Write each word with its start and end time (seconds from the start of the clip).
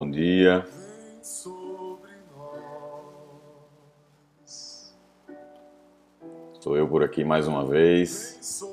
Bom 0.00 0.12
dia. 0.12 0.64
Estou 6.54 6.76
eu 6.76 6.86
por 6.86 7.02
aqui 7.02 7.24
mais 7.24 7.48
uma 7.48 7.66
vez. 7.66 8.64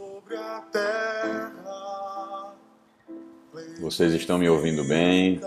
Vocês 3.79 4.13
estão 4.13 4.37
me 4.37 4.47
ouvindo 4.47 4.87
bem? 4.87 5.41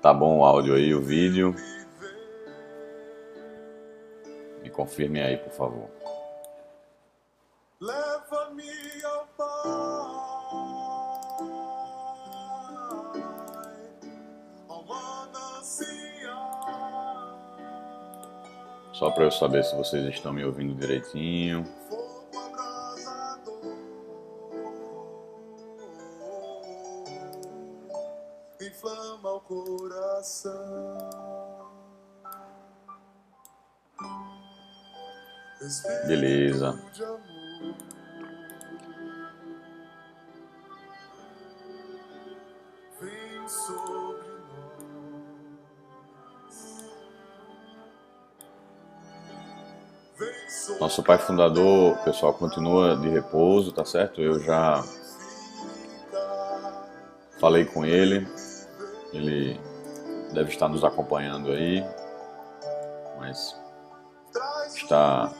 Tá 0.00 0.14
bom 0.14 0.38
o 0.38 0.44
áudio 0.46 0.76
aí, 0.76 0.94
o 0.94 1.02
vídeo? 1.02 1.54
Me 4.62 4.70
confirme 4.70 5.20
aí, 5.20 5.36
por 5.36 5.52
favor. 5.52 6.01
Só 19.02 19.10
para 19.10 19.24
eu 19.24 19.32
saber 19.32 19.64
se 19.64 19.74
vocês 19.74 20.06
estão 20.06 20.32
me 20.32 20.44
ouvindo 20.44 20.76
direitinho. 20.76 21.64
Fundador, 51.32 51.96
pessoal, 52.04 52.34
continua 52.34 52.94
de 52.94 53.08
repouso, 53.08 53.72
tá 53.72 53.86
certo? 53.86 54.20
Eu 54.20 54.38
já 54.38 54.84
falei 57.40 57.64
com 57.64 57.86
ele, 57.86 58.28
ele 59.14 59.58
deve 60.34 60.50
estar 60.50 60.68
nos 60.68 60.84
acompanhando 60.84 61.50
aí, 61.50 61.82
mas 63.18 63.58
está, 64.66 65.32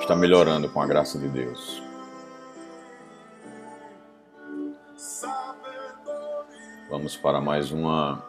está 0.00 0.16
melhorando 0.16 0.68
com 0.68 0.82
a 0.82 0.86
graça 0.86 1.16
de 1.16 1.28
Deus. 1.28 1.80
Vamos 6.90 7.16
para 7.16 7.40
mais 7.40 7.70
uma 7.70 8.20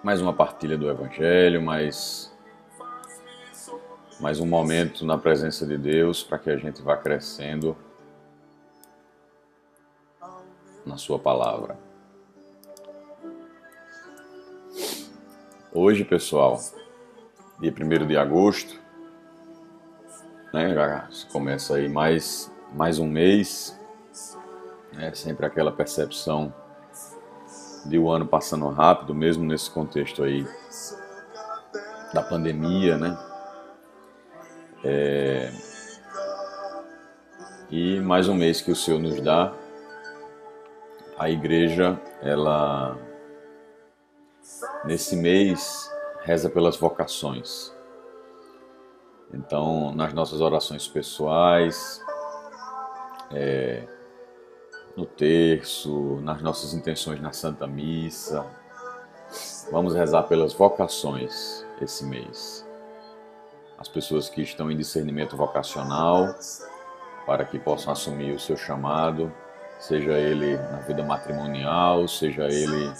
mais 0.00 0.20
uma 0.20 0.32
partilha 0.32 0.78
do 0.78 0.88
Evangelho, 0.88 1.60
mais 1.60 2.32
mais 4.18 4.40
um 4.40 4.46
momento 4.46 5.04
na 5.04 5.18
presença 5.18 5.66
de 5.66 5.76
Deus 5.76 6.22
para 6.22 6.38
que 6.38 6.48
a 6.48 6.56
gente 6.56 6.80
vá 6.80 6.96
crescendo 6.96 7.76
na 10.84 10.96
Sua 10.96 11.18
palavra. 11.18 11.78
Hoje, 15.72 16.04
pessoal, 16.04 16.58
dia 17.60 17.70
1 17.70 18.06
de 18.06 18.16
agosto, 18.16 18.80
né, 20.52 20.74
já 20.74 21.08
começa 21.30 21.74
aí 21.74 21.86
mais, 21.86 22.50
mais 22.72 22.98
um 22.98 23.06
mês, 23.06 23.78
né, 24.94 25.12
sempre 25.12 25.44
aquela 25.44 25.70
percepção 25.70 26.54
de 27.84 27.98
o 27.98 28.04
um 28.04 28.10
ano 28.10 28.26
passando 28.26 28.66
rápido, 28.68 29.14
mesmo 29.14 29.44
nesse 29.44 29.70
contexto 29.70 30.22
aí 30.22 30.46
da 32.14 32.22
pandemia, 32.22 32.96
né? 32.96 33.25
É... 34.88 35.50
E 37.68 37.98
mais 37.98 38.28
um 38.28 38.34
mês 38.34 38.60
que 38.60 38.70
o 38.70 38.76
Senhor 38.76 39.00
nos 39.00 39.20
dá, 39.20 39.52
a 41.18 41.28
igreja, 41.28 42.00
ela, 42.22 42.96
nesse 44.84 45.16
mês, 45.16 45.90
reza 46.22 46.48
pelas 46.48 46.76
vocações. 46.76 47.74
Então, 49.34 49.92
nas 49.92 50.12
nossas 50.14 50.40
orações 50.40 50.86
pessoais, 50.86 52.00
é, 53.32 53.88
no 54.96 55.04
terço, 55.04 56.20
nas 56.22 56.40
nossas 56.40 56.74
intenções 56.74 57.20
na 57.20 57.32
Santa 57.32 57.66
Missa, 57.66 58.46
vamos 59.72 59.94
rezar 59.94 60.22
pelas 60.22 60.52
vocações 60.52 61.66
esse 61.80 62.04
mês 62.04 62.65
as 63.78 63.88
pessoas 63.88 64.28
que 64.28 64.42
estão 64.42 64.70
em 64.70 64.76
discernimento 64.76 65.36
vocacional, 65.36 66.34
para 67.26 67.44
que 67.44 67.58
possam 67.58 67.92
assumir 67.92 68.32
o 68.32 68.38
seu 68.40 68.56
chamado, 68.56 69.32
seja 69.78 70.12
ele 70.12 70.56
na 70.56 70.78
vida 70.78 71.02
matrimonial, 71.02 72.06
seja 72.08 72.44
ele 72.44 72.92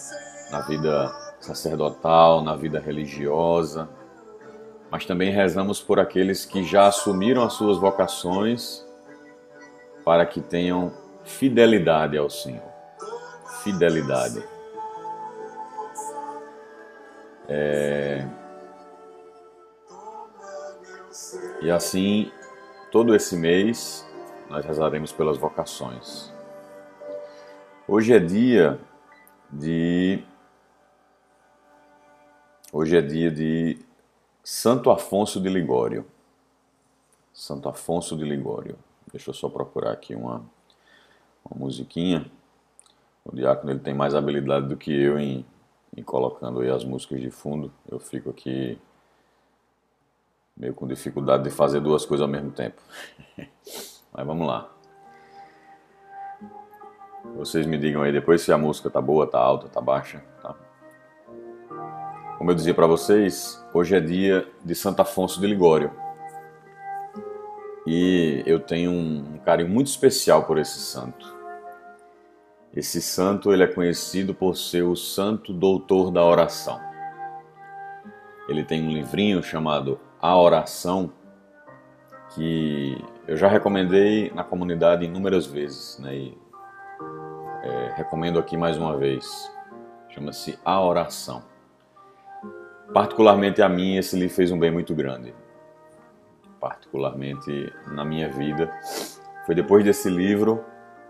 na 0.50 0.60
vida 0.60 1.08
sacerdotal, 1.40 2.42
na 2.42 2.54
vida 2.56 2.78
religiosa. 2.78 3.88
Mas 4.90 5.04
também 5.04 5.30
rezamos 5.30 5.80
por 5.80 5.98
aqueles 5.98 6.44
que 6.44 6.64
já 6.64 6.86
assumiram 6.86 7.42
as 7.42 7.54
suas 7.54 7.78
vocações 7.78 8.84
para 10.04 10.24
que 10.24 10.40
tenham 10.40 10.92
fidelidade 11.24 12.16
ao 12.16 12.30
Senhor. 12.30 12.62
Fidelidade. 13.62 14.44
É, 17.48 18.26
E 21.66 21.70
assim, 21.72 22.30
todo 22.92 23.12
esse 23.12 23.34
mês, 23.34 24.08
nós 24.48 24.64
rezaremos 24.64 25.10
pelas 25.10 25.36
vocações. 25.36 26.32
Hoje 27.88 28.12
é 28.12 28.20
dia 28.20 28.78
de. 29.50 30.22
Hoje 32.72 32.96
é 32.96 33.02
dia 33.02 33.32
de 33.32 33.84
Santo 34.44 34.92
Afonso 34.92 35.40
de 35.40 35.48
Ligório. 35.48 36.06
Santo 37.32 37.68
Afonso 37.68 38.16
de 38.16 38.22
Ligório. 38.22 38.78
Deixa 39.10 39.30
eu 39.30 39.34
só 39.34 39.48
procurar 39.48 39.90
aqui 39.90 40.14
uma, 40.14 40.48
uma 41.44 41.58
musiquinha. 41.58 42.30
O 43.24 43.34
diácono 43.34 43.72
ele 43.72 43.80
tem 43.80 43.92
mais 43.92 44.14
habilidade 44.14 44.68
do 44.68 44.76
que 44.76 44.92
eu 44.92 45.18
em, 45.18 45.44
em 45.96 46.02
colocando 46.04 46.60
aí 46.60 46.70
as 46.70 46.84
músicas 46.84 47.20
de 47.20 47.32
fundo. 47.32 47.72
Eu 47.90 47.98
fico 47.98 48.30
aqui 48.30 48.78
meio 50.56 50.72
com 50.72 50.86
dificuldade 50.86 51.44
de 51.44 51.50
fazer 51.50 51.80
duas 51.80 52.06
coisas 52.06 52.22
ao 52.22 52.28
mesmo 52.28 52.50
tempo. 52.50 52.80
Mas 54.12 54.26
vamos 54.26 54.46
lá. 54.46 54.70
Vocês 57.36 57.66
me 57.66 57.76
digam 57.76 58.02
aí 58.02 58.12
depois 58.12 58.40
se 58.40 58.50
a 58.50 58.56
música 58.56 58.88
tá 58.88 59.00
boa, 59.00 59.26
tá 59.26 59.38
alta, 59.38 59.68
tá 59.68 59.80
baixa, 59.80 60.24
tá? 60.40 60.54
Como 62.38 62.50
eu 62.50 62.54
dizia 62.54 62.72
para 62.72 62.86
vocês, 62.86 63.62
hoje 63.74 63.94
é 63.94 64.00
dia 64.00 64.46
de 64.64 64.74
Santo 64.74 65.00
Afonso 65.00 65.40
de 65.40 65.46
Ligório. 65.46 65.90
E 67.86 68.42
eu 68.46 68.58
tenho 68.58 68.90
um 68.90 69.38
carinho 69.44 69.68
muito 69.68 69.88
especial 69.88 70.44
por 70.44 70.58
esse 70.58 70.78
santo. 70.78 71.34
Esse 72.74 73.00
santo 73.00 73.52
ele 73.52 73.62
é 73.62 73.66
conhecido 73.66 74.34
por 74.34 74.56
ser 74.56 74.82
o 74.82 74.96
santo 74.96 75.52
doutor 75.52 76.10
da 76.10 76.24
oração. 76.24 76.80
Ele 78.48 78.64
tem 78.64 78.82
um 78.82 78.90
livrinho 78.90 79.42
chamado 79.42 79.98
a 80.20 80.36
oração 80.38 81.12
que 82.34 83.02
eu 83.26 83.36
já 83.36 83.48
recomendei 83.48 84.30
na 84.34 84.44
comunidade 84.44 85.04
inúmeras 85.04 85.46
vezes, 85.46 85.98
né? 85.98 86.14
E, 86.14 86.38
é, 87.62 87.94
recomendo 87.96 88.38
aqui 88.38 88.56
mais 88.56 88.76
uma 88.78 88.96
vez. 88.96 89.50
Chama-se 90.10 90.58
A 90.64 90.80
Oração. 90.80 91.42
Particularmente 92.92 93.60
a 93.60 93.68
mim, 93.68 93.96
esse 93.96 94.16
livro 94.16 94.34
fez 94.34 94.50
um 94.50 94.58
bem 94.58 94.70
muito 94.70 94.94
grande. 94.94 95.34
Particularmente 96.60 97.72
na 97.88 98.04
minha 98.04 98.28
vida. 98.28 98.70
Foi 99.44 99.54
depois 99.54 99.84
desse 99.84 100.08
livro 100.08 100.64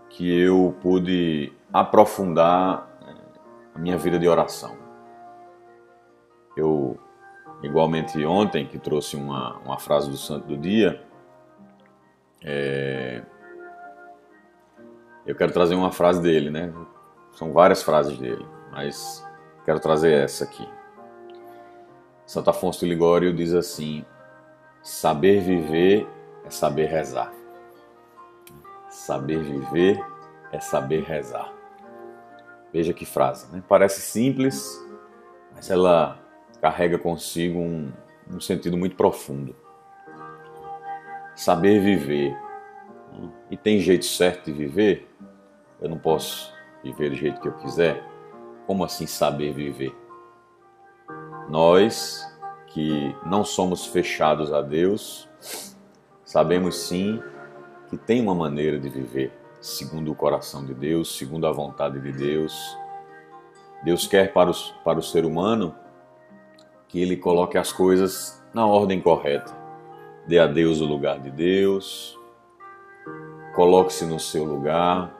que 0.09 0.39
eu 0.39 0.75
pude 0.81 1.53
aprofundar 1.71 2.87
é, 3.05 3.13
a 3.75 3.79
minha 3.79 3.97
vida 3.97 4.17
de 4.17 4.27
oração. 4.27 4.75
Eu 6.55 6.97
igualmente 7.63 8.23
ontem, 8.25 8.67
que 8.67 8.77
trouxe 8.77 9.15
uma, 9.15 9.57
uma 9.59 9.79
frase 9.79 10.09
do 10.09 10.17
santo 10.17 10.47
do 10.47 10.57
dia, 10.57 11.03
é... 12.43 13.23
eu 15.25 15.35
quero 15.35 15.51
trazer 15.51 15.75
uma 15.75 15.91
frase 15.91 16.21
dele, 16.21 16.49
né? 16.49 16.73
São 17.31 17.51
várias 17.51 17.83
frases 17.83 18.17
dele, 18.17 18.45
mas 18.71 19.25
quero 19.65 19.79
trazer 19.79 20.13
essa 20.23 20.43
aqui. 20.43 20.67
Santo 22.25 22.49
Afonso 22.49 22.79
de 22.79 22.87
Ligório 22.87 23.33
diz 23.33 23.53
assim: 23.53 24.05
saber 24.81 25.41
viver 25.41 26.07
é 26.45 26.49
saber 26.49 26.85
rezar. 26.85 27.31
Saber 28.89 29.43
viver 29.43 29.99
é 30.51 30.59
saber 30.59 31.03
rezar. 31.03 31.53
Veja 32.73 32.93
que 32.93 33.05
frase, 33.05 33.51
né? 33.53 33.63
Parece 33.67 34.01
simples, 34.01 34.85
mas 35.53 35.69
ela 35.69 36.19
carrega 36.61 36.97
consigo 36.97 37.59
um, 37.59 37.91
um 38.29 38.39
sentido 38.39 38.77
muito 38.77 38.95
profundo. 38.95 39.55
Saber 41.35 41.79
viver. 41.79 42.35
E 43.49 43.57
tem 43.57 43.79
jeito 43.79 44.05
certo 44.05 44.45
de 44.45 44.53
viver? 44.53 45.09
Eu 45.79 45.89
não 45.89 45.97
posso 45.97 46.53
viver 46.83 47.09
do 47.09 47.15
jeito 47.15 47.39
que 47.39 47.47
eu 47.47 47.53
quiser? 47.53 48.03
Como 48.65 48.83
assim 48.83 49.05
saber 49.05 49.53
viver? 49.53 49.95
Nós 51.49 52.25
que 52.67 53.15
não 53.25 53.43
somos 53.43 53.85
fechados 53.85 54.51
a 54.51 54.61
Deus, 54.61 55.29
sabemos 56.23 56.75
sim 56.75 57.21
que 57.89 57.97
tem 57.97 58.21
uma 58.21 58.35
maneira 58.35 58.77
de 58.77 58.89
viver 58.89 59.31
segundo 59.61 60.11
o 60.11 60.15
coração 60.15 60.65
de 60.65 60.73
Deus, 60.73 61.17
segundo 61.17 61.47
a 61.47 61.51
vontade 61.51 61.99
de 61.99 62.11
Deus. 62.11 62.77
Deus 63.83 64.07
quer 64.07 64.33
para, 64.33 64.49
os, 64.49 64.71
para 64.83 64.99
o 64.99 65.03
ser 65.03 65.25
humano 65.25 65.75
que 66.97 67.03
ele 67.03 67.15
coloque 67.15 67.59
as 67.59 67.71
coisas 67.71 68.43
na 68.51 68.65
ordem 68.65 68.99
correta. 68.99 69.55
Dê 70.25 70.39
a 70.39 70.47
Deus 70.47 70.81
o 70.81 70.85
lugar 70.85 71.19
de 71.19 71.29
Deus, 71.29 72.17
coloque-se 73.53 74.03
no 74.03 74.19
seu 74.19 74.43
lugar, 74.43 75.15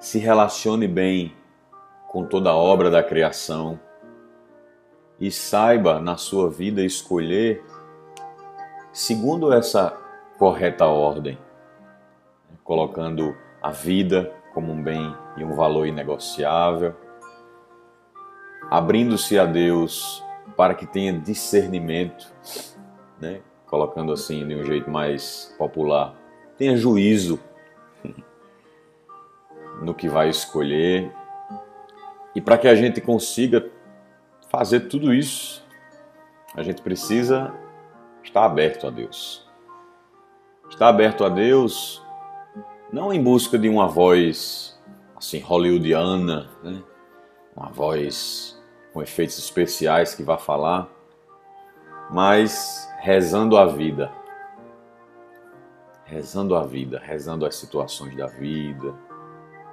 se 0.00 0.18
relacione 0.18 0.88
bem 0.88 1.34
com 2.08 2.24
toda 2.24 2.48
a 2.48 2.56
obra 2.56 2.90
da 2.90 3.02
criação. 3.02 3.78
E 5.20 5.30
saiba 5.30 6.00
na 6.00 6.16
sua 6.16 6.48
vida 6.48 6.82
escolher 6.82 7.62
segundo 8.94 9.52
essa 9.52 9.94
correta 10.38 10.86
ordem, 10.86 11.38
colocando 12.64 13.36
a 13.62 13.70
vida 13.70 14.32
como 14.54 14.72
um 14.72 14.82
bem 14.82 15.14
e 15.36 15.44
um 15.44 15.54
valor 15.54 15.86
inegociável, 15.86 16.94
abrindo-se 18.70 19.38
a 19.38 19.44
Deus 19.44 20.24
para 20.56 20.74
que 20.74 20.86
tenha 20.86 21.12
discernimento, 21.12 22.32
né? 23.20 23.40
colocando 23.66 24.12
assim 24.12 24.46
de 24.46 24.54
um 24.54 24.64
jeito 24.64 24.90
mais 24.90 25.54
popular, 25.58 26.14
tenha 26.56 26.76
juízo 26.76 27.40
no 29.82 29.94
que 29.94 30.08
vai 30.08 30.28
escolher 30.28 31.12
e 32.34 32.40
para 32.40 32.58
que 32.58 32.68
a 32.68 32.74
gente 32.74 33.00
consiga 33.00 33.66
fazer 34.48 34.80
tudo 34.80 35.12
isso, 35.12 35.64
a 36.54 36.62
gente 36.62 36.82
precisa 36.82 37.52
estar 38.22 38.44
aberto 38.44 38.86
a 38.86 38.90
Deus. 38.90 39.46
Estar 40.68 40.88
aberto 40.88 41.24
a 41.24 41.28
Deus 41.28 42.02
não 42.92 43.12
em 43.12 43.22
busca 43.22 43.58
de 43.58 43.68
uma 43.68 43.88
voz 43.88 44.78
assim 45.16 45.40
hollywoodiana, 45.40 46.48
né? 46.62 46.82
uma 47.56 47.70
voz 47.70 48.55
com 48.96 49.02
efeitos 49.02 49.38
especiais 49.38 50.14
que 50.14 50.22
vá 50.22 50.38
falar, 50.38 50.88
mas 52.10 52.90
rezando 53.00 53.58
a 53.58 53.66
vida. 53.66 54.10
Rezando 56.06 56.56
a 56.56 56.64
vida, 56.64 56.98
rezando 56.98 57.44
as 57.44 57.56
situações 57.56 58.16
da 58.16 58.26
vida, 58.26 58.94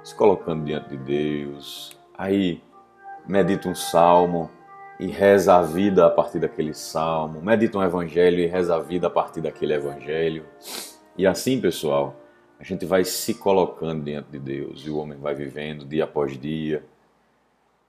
se 0.02 0.14
colocando 0.14 0.66
diante 0.66 0.90
de 0.90 0.98
Deus, 0.98 1.96
Aí 2.16 2.62
medita 3.26 3.66
um 3.66 3.74
salmo 3.74 4.50
e 5.00 5.06
reza 5.06 5.56
a 5.56 5.62
vida 5.62 6.06
a 6.06 6.10
partir 6.10 6.38
daquele 6.38 6.74
salmo, 6.74 7.40
medita 7.40 7.78
um 7.78 7.82
evangelho 7.82 8.40
e 8.40 8.46
reza 8.46 8.76
a 8.76 8.78
vida 8.78 9.06
a 9.06 9.10
partir 9.10 9.40
daquele 9.40 9.72
evangelho. 9.72 10.44
E 11.16 11.26
assim, 11.26 11.58
pessoal, 11.62 12.14
a 12.60 12.62
gente 12.62 12.84
vai 12.84 13.04
se 13.04 13.32
colocando 13.32 14.04
diante 14.04 14.30
de 14.32 14.38
Deus 14.38 14.82
e 14.86 14.90
o 14.90 14.98
homem 14.98 15.18
vai 15.18 15.34
vivendo 15.34 15.86
dia 15.86 16.04
após 16.04 16.38
dia, 16.38 16.84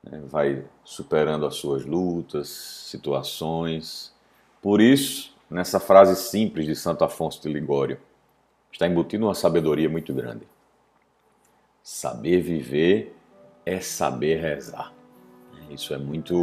né? 0.06 0.22
vai 0.26 0.64
superando 0.84 1.46
as 1.46 1.56
suas 1.56 1.86
lutas, 1.86 2.48
situações. 2.48 4.14
Por 4.62 4.80
isso, 4.80 5.36
nessa 5.50 5.80
frase 5.80 6.16
simples 6.16 6.66
de 6.66 6.76
Santo 6.76 7.04
Afonso 7.04 7.42
de 7.42 7.50
Ligório, 7.52 8.00
está 8.72 8.88
embutido 8.88 9.26
uma 9.26 9.36
sabedoria 9.36 9.90
muito 9.90 10.14
grande. 10.14 10.48
Saber 11.82 12.42
viver 12.42 13.16
é 13.66 13.80
saber 13.80 14.42
rezar. 14.42 14.94
Isso 15.70 15.94
é 15.94 15.98
muito 15.98 16.36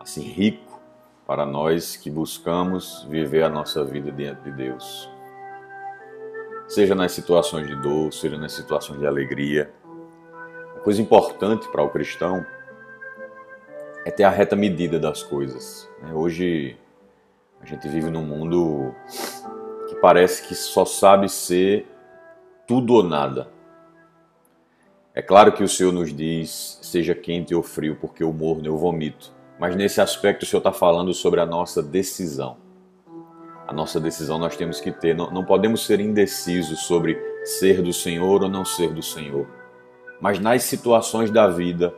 assim 0.00 0.22
rico 0.22 0.80
para 1.26 1.46
nós 1.46 1.96
que 1.96 2.10
buscamos 2.10 3.06
viver 3.08 3.44
a 3.44 3.48
nossa 3.48 3.84
vida 3.84 4.10
diante 4.10 4.42
de 4.42 4.52
Deus. 4.52 5.08
Seja 6.68 6.94
nas 6.94 7.12
situações 7.12 7.66
de 7.66 7.76
dor, 7.76 8.12
seja 8.12 8.36
nas 8.36 8.52
situações 8.52 8.98
de 8.98 9.06
alegria. 9.06 9.72
Coisa 10.82 11.00
importante 11.00 11.68
para 11.68 11.82
o 11.82 11.88
cristão 11.88 12.44
é 14.04 14.10
ter 14.10 14.24
a 14.24 14.30
reta 14.30 14.56
medida 14.56 14.98
das 14.98 15.22
coisas. 15.22 15.88
Né? 16.02 16.12
Hoje 16.12 16.76
a 17.60 17.66
gente 17.66 17.86
vive 17.86 18.10
num 18.10 18.24
mundo 18.24 18.92
que 19.88 19.94
parece 19.96 20.42
que 20.42 20.56
só 20.56 20.84
sabe 20.84 21.28
ser 21.28 21.86
tudo 22.66 22.94
ou 22.94 23.02
nada. 23.04 23.48
É 25.14 25.22
claro 25.22 25.52
que 25.52 25.62
o 25.62 25.68
Senhor 25.68 25.92
nos 25.92 26.12
diz, 26.12 26.80
seja 26.82 27.14
quente 27.14 27.54
ou 27.54 27.62
frio, 27.62 27.96
porque 28.00 28.24
o 28.24 28.32
morno 28.32 28.66
eu 28.66 28.76
vomito. 28.76 29.32
Mas 29.60 29.76
nesse 29.76 30.00
aspecto 30.00 30.42
o 30.42 30.46
Senhor 30.46 30.58
está 30.58 30.72
falando 30.72 31.14
sobre 31.14 31.38
a 31.38 31.46
nossa 31.46 31.80
decisão. 31.80 32.56
A 33.68 33.72
nossa 33.72 34.00
decisão 34.00 34.36
nós 34.36 34.56
temos 34.56 34.80
que 34.80 34.90
ter. 34.90 35.14
Não, 35.14 35.30
não 35.30 35.44
podemos 35.44 35.86
ser 35.86 36.00
indecisos 36.00 36.80
sobre 36.80 37.16
ser 37.44 37.82
do 37.82 37.92
Senhor 37.92 38.42
ou 38.42 38.48
não 38.48 38.64
ser 38.64 38.92
do 38.92 39.02
Senhor. 39.02 39.61
Mas 40.22 40.38
nas 40.38 40.62
situações 40.62 41.32
da 41.32 41.48
vida, 41.48 41.92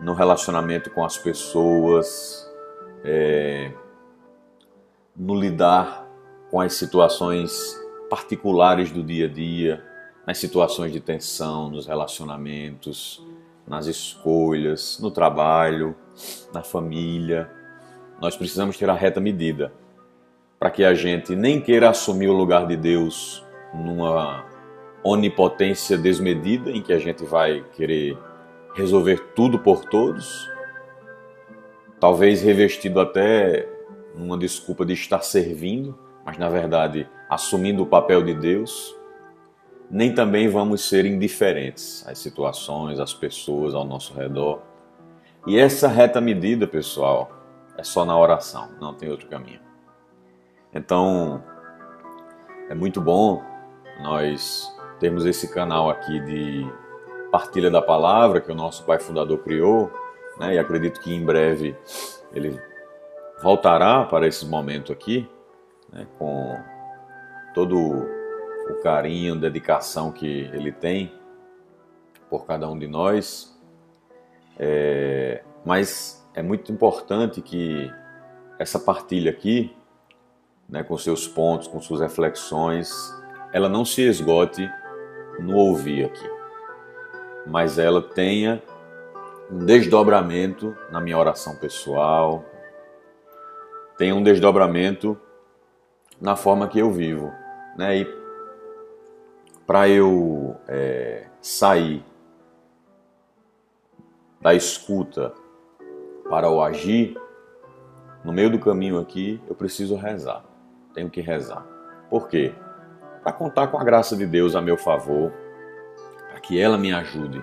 no 0.00 0.14
relacionamento 0.14 0.88
com 0.88 1.04
as 1.04 1.18
pessoas, 1.18 2.50
é, 3.04 3.70
no 5.14 5.38
lidar 5.38 6.08
com 6.50 6.62
as 6.62 6.72
situações 6.72 7.78
particulares 8.08 8.90
do 8.90 9.02
dia 9.02 9.26
a 9.26 9.28
dia, 9.28 9.84
nas 10.26 10.38
situações 10.38 10.92
de 10.92 10.98
tensão, 10.98 11.68
nos 11.68 11.86
relacionamentos, 11.86 13.22
nas 13.68 13.84
escolhas, 13.84 14.98
no 14.98 15.10
trabalho, 15.10 15.94
na 16.54 16.62
família. 16.62 17.50
Nós 18.18 18.34
precisamos 18.34 18.78
ter 18.78 18.88
a 18.88 18.94
reta 18.94 19.20
medida 19.20 19.74
para 20.58 20.70
que 20.70 20.82
a 20.82 20.94
gente 20.94 21.36
nem 21.36 21.60
queira 21.60 21.90
assumir 21.90 22.28
o 22.28 22.32
lugar 22.32 22.66
de 22.66 22.78
Deus 22.78 23.44
numa 23.74 24.53
onipotência 25.04 25.98
desmedida 25.98 26.70
em 26.70 26.80
que 26.80 26.92
a 26.92 26.98
gente 26.98 27.24
vai 27.24 27.62
querer 27.74 28.18
resolver 28.74 29.32
tudo 29.34 29.58
por 29.58 29.84
todos, 29.84 30.50
talvez 32.00 32.42
revestido 32.42 32.98
até 33.00 33.68
numa 34.14 34.38
desculpa 34.38 34.84
de 34.84 34.94
estar 34.94 35.22
servindo, 35.22 35.96
mas 36.24 36.38
na 36.38 36.48
verdade 36.48 37.08
assumindo 37.28 37.82
o 37.82 37.86
papel 37.86 38.22
de 38.22 38.34
Deus 38.34 38.96
nem 39.90 40.14
também 40.14 40.48
vamos 40.48 40.88
ser 40.88 41.04
indiferentes 41.04 42.04
às 42.08 42.18
situações, 42.18 42.98
às 42.98 43.12
pessoas 43.12 43.74
ao 43.74 43.84
nosso 43.84 44.14
redor. 44.14 44.62
E 45.46 45.58
essa 45.58 45.88
reta 45.88 46.20
medida, 46.20 46.66
pessoal, 46.66 47.30
é 47.76 47.84
só 47.84 48.04
na 48.04 48.18
oração, 48.18 48.70
não 48.80 48.94
tem 48.94 49.10
outro 49.10 49.28
caminho. 49.28 49.60
Então, 50.72 51.44
é 52.68 52.74
muito 52.74 53.00
bom 53.00 53.42
nós 54.02 54.73
termos 54.98 55.26
esse 55.26 55.48
canal 55.48 55.90
aqui 55.90 56.20
de 56.20 56.66
partilha 57.30 57.70
da 57.70 57.82
palavra 57.82 58.40
que 58.40 58.52
o 58.52 58.54
nosso 58.54 58.84
pai 58.84 58.98
fundador 58.98 59.38
criou, 59.38 59.90
né? 60.38 60.54
E 60.54 60.58
acredito 60.58 61.00
que 61.00 61.12
em 61.12 61.24
breve 61.24 61.76
ele 62.32 62.60
voltará 63.42 64.04
para 64.04 64.26
esse 64.26 64.46
momento 64.46 64.92
aqui, 64.92 65.28
né? 65.92 66.06
com 66.18 66.56
todo 67.54 67.76
o 67.76 68.74
carinho, 68.82 69.36
dedicação 69.36 70.10
que 70.10 70.50
ele 70.52 70.72
tem 70.72 71.12
por 72.28 72.46
cada 72.46 72.68
um 72.68 72.78
de 72.78 72.86
nós. 72.86 73.56
É, 74.58 75.42
mas 75.64 76.26
é 76.34 76.42
muito 76.42 76.72
importante 76.72 77.40
que 77.40 77.92
essa 78.58 78.78
partilha 78.78 79.30
aqui, 79.30 79.76
né, 80.68 80.82
com 80.82 80.96
seus 80.96 81.26
pontos, 81.26 81.68
com 81.68 81.80
suas 81.80 82.00
reflexões, 82.00 82.92
ela 83.52 83.68
não 83.68 83.84
se 83.84 84.02
esgote 84.02 84.68
no 85.38 85.56
ouvir 85.56 86.06
aqui, 86.06 86.30
mas 87.46 87.78
ela 87.78 88.00
tenha 88.00 88.62
um 89.50 89.58
desdobramento 89.58 90.76
na 90.90 91.00
minha 91.00 91.18
oração 91.18 91.56
pessoal, 91.56 92.44
tenha 93.96 94.14
um 94.14 94.22
desdobramento 94.22 95.18
na 96.20 96.36
forma 96.36 96.68
que 96.68 96.78
eu 96.78 96.90
vivo, 96.90 97.32
né? 97.76 97.98
E 97.98 98.24
para 99.66 99.88
eu 99.88 100.56
é, 100.68 101.26
sair 101.40 102.04
da 104.40 104.54
escuta 104.54 105.32
para 106.28 106.50
o 106.50 106.62
agir, 106.62 107.16
no 108.24 108.32
meio 108.32 108.50
do 108.50 108.58
caminho 108.58 108.98
aqui, 108.98 109.40
eu 109.46 109.54
preciso 109.54 109.96
rezar. 109.96 110.44
Tenho 110.94 111.10
que 111.10 111.20
rezar. 111.20 111.66
Por 112.08 112.28
quê? 112.28 112.54
Para 113.24 113.32
contar 113.32 113.68
com 113.68 113.78
a 113.78 113.84
graça 113.84 114.14
de 114.14 114.26
Deus 114.26 114.54
a 114.54 114.60
meu 114.60 114.76
favor, 114.76 115.32
para 116.28 116.38
que 116.40 116.60
ela 116.60 116.76
me 116.76 116.92
ajude. 116.92 117.42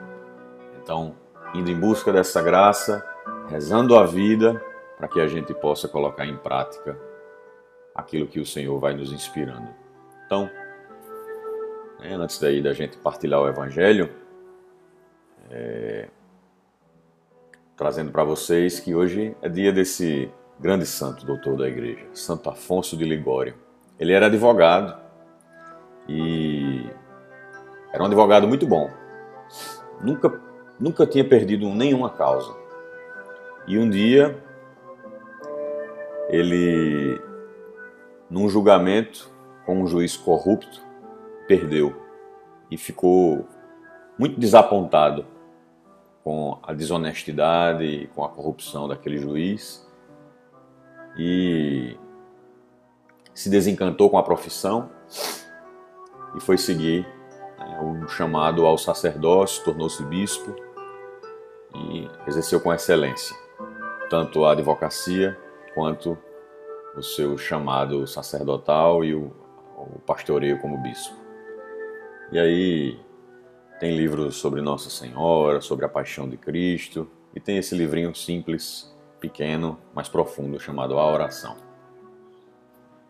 Então, 0.81 1.15
indo 1.55 1.71
em 1.71 1.79
busca 1.79 2.13
dessa 2.13 2.39
graça, 2.39 3.03
rezando 3.49 3.97
a 3.97 4.05
vida 4.05 4.63
para 4.95 5.07
que 5.07 5.19
a 5.19 5.25
gente 5.25 5.55
possa 5.55 5.87
colocar 5.87 6.27
em 6.27 6.37
prática 6.37 6.95
aquilo 7.95 8.27
que 8.27 8.39
o 8.39 8.45
Senhor 8.45 8.79
vai 8.79 8.93
nos 8.93 9.11
inspirando. 9.11 9.69
Então, 10.27 10.47
né, 11.99 12.13
antes 12.13 12.39
daí 12.39 12.61
da 12.61 12.73
gente 12.73 12.97
partilhar 12.97 13.41
o 13.41 13.47
Evangelho, 13.47 14.11
é, 15.49 16.07
trazendo 17.75 18.11
para 18.11 18.23
vocês 18.23 18.79
que 18.79 18.93
hoje 18.93 19.35
é 19.41 19.49
dia 19.49 19.73
desse 19.73 20.31
grande 20.59 20.85
santo 20.85 21.25
doutor 21.25 21.57
da 21.57 21.67
igreja, 21.67 22.05
Santo 22.13 22.51
Afonso 22.51 22.95
de 22.95 23.03
Ligório. 23.03 23.55
Ele 23.99 24.13
era 24.13 24.27
advogado 24.27 24.95
e 26.07 26.89
era 27.91 28.03
um 28.03 28.05
advogado 28.05 28.47
muito 28.47 28.65
bom. 28.65 28.89
Nunca, 30.01 30.41
nunca 30.79 31.05
tinha 31.05 31.23
perdido 31.23 31.67
nenhuma 31.69 32.09
causa. 32.09 32.55
E 33.67 33.77
um 33.77 33.89
dia 33.89 34.41
ele, 36.29 37.21
num 38.29 38.47
julgamento 38.47 39.29
com 39.65 39.81
um 39.81 39.87
juiz 39.87 40.15
corrupto, 40.15 40.81
perdeu 41.47 41.93
e 42.69 42.77
ficou 42.77 43.45
muito 44.17 44.39
desapontado 44.39 45.25
com 46.23 46.57
a 46.63 46.73
desonestidade 46.73 47.83
e 47.83 48.07
com 48.07 48.23
a 48.23 48.29
corrupção 48.29 48.87
daquele 48.87 49.17
juiz 49.17 49.85
e 51.17 51.97
se 53.33 53.49
desencantou 53.49 54.09
com 54.09 54.17
a 54.17 54.23
profissão 54.23 54.89
e 56.35 56.39
foi 56.39 56.57
seguir 56.57 57.07
né, 57.57 57.79
um 57.81 58.07
chamado 58.07 58.65
ao 58.65 58.77
sacerdócio, 58.77 59.63
tornou-se 59.63 60.03
bispo 60.03 60.55
e 61.75 62.09
exerceu 62.27 62.59
com 62.59 62.73
excelência 62.73 63.35
tanto 64.11 64.43
a 64.43 64.51
advocacia 64.51 65.39
quanto 65.73 66.17
o 66.97 67.01
seu 67.01 67.37
chamado 67.37 68.05
sacerdotal 68.05 69.05
e 69.05 69.15
o, 69.15 69.31
o 69.77 69.99
pastoreio 70.05 70.59
como 70.59 70.77
bispo. 70.79 71.15
E 72.29 72.37
aí 72.37 72.99
tem 73.79 73.95
livros 73.95 74.35
sobre 74.35 74.59
Nossa 74.59 74.89
Senhora, 74.89 75.61
sobre 75.61 75.85
a 75.85 75.89
Paixão 75.89 76.27
de 76.27 76.35
Cristo 76.35 77.09
e 77.33 77.39
tem 77.39 77.57
esse 77.57 77.73
livrinho 77.73 78.13
simples, 78.13 78.93
pequeno, 79.17 79.79
mas 79.95 80.09
profundo 80.09 80.59
chamado 80.59 80.99
A 80.99 81.09
Oração. 81.09 81.55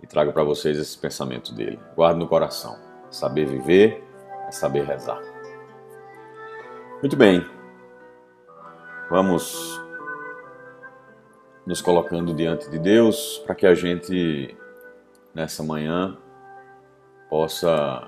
E 0.04 0.06
trago 0.06 0.32
para 0.32 0.44
vocês 0.44 0.78
esse 0.78 0.96
pensamento 0.96 1.52
dele. 1.52 1.80
Guarde 1.96 2.20
no 2.20 2.28
coração. 2.28 2.91
Saber 3.12 3.46
viver 3.46 4.04
é 4.48 4.52
saber 4.52 4.86
rezar. 4.86 5.22
Muito 7.02 7.18
bem. 7.18 7.46
Vamos 9.10 9.82
nos 11.66 11.82
colocando 11.82 12.34
diante 12.34 12.70
de 12.70 12.80
Deus 12.80 13.40
para 13.46 13.54
que 13.54 13.68
a 13.68 13.76
gente, 13.76 14.58
nessa 15.36 15.62
manhã, 15.62 16.18
possa 17.30 18.08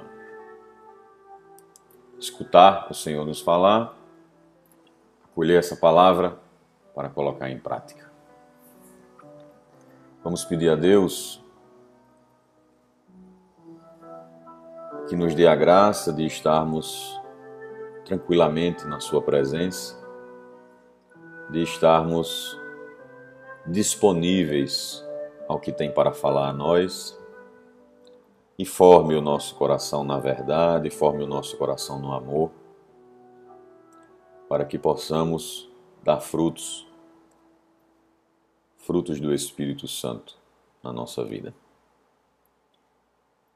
escutar 2.17 2.87
o 2.89 2.93
Senhor 2.93 3.25
nos 3.25 3.41
falar, 3.41 3.97
acolher 5.25 5.59
essa 5.59 5.75
palavra 5.75 6.37
para 6.95 7.09
colocar 7.09 7.49
em 7.49 7.59
prática. 7.59 8.09
Vamos 10.23 10.45
pedir 10.45 10.69
a 10.69 10.75
Deus 10.75 11.42
que 15.13 15.17
nos 15.17 15.35
dê 15.35 15.45
a 15.45 15.53
graça 15.53 16.11
de 16.11 16.25
estarmos 16.25 17.21
tranquilamente 18.03 18.83
na 18.87 18.99
Sua 18.99 19.21
presença, 19.21 19.95
de 21.51 21.61
estarmos 21.61 22.59
disponíveis 23.67 25.05
ao 25.47 25.59
que 25.59 25.71
tem 25.71 25.91
para 25.91 26.11
falar 26.11 26.49
a 26.49 26.53
nós 26.53 27.15
e 28.57 28.65
forme 28.65 29.13
o 29.13 29.21
nosso 29.21 29.53
coração 29.53 30.03
na 30.03 30.17
verdade, 30.17 30.89
forme 30.89 31.23
o 31.23 31.27
nosso 31.27 31.57
coração 31.57 31.99
no 31.99 32.11
amor, 32.11 32.49
para 34.49 34.65
que 34.65 34.79
possamos 34.79 35.69
dar 36.01 36.21
frutos, 36.21 36.87
frutos 38.79 39.19
do 39.19 39.31
Espírito 39.31 39.87
Santo 39.87 40.35
na 40.81 40.91
nossa 40.91 41.23
vida. 41.23 41.53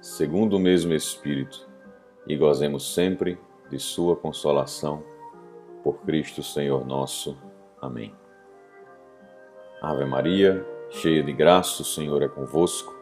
segundo 0.00 0.56
o 0.56 0.60
mesmo 0.60 0.92
Espírito, 0.92 1.68
e 2.26 2.36
gozemos 2.36 2.94
sempre 2.94 3.38
de 3.70 3.78
Sua 3.78 4.16
consolação. 4.16 5.02
Por 5.82 6.00
Cristo 6.02 6.42
Senhor 6.42 6.84
nosso. 6.84 7.38
Amém. 7.80 8.14
Ave 9.80 10.04
Maria, 10.04 10.66
cheia 10.90 11.22
de 11.22 11.32
graça, 11.32 11.82
o 11.82 11.84
Senhor 11.84 12.22
é 12.22 12.28
convosco. 12.28 12.94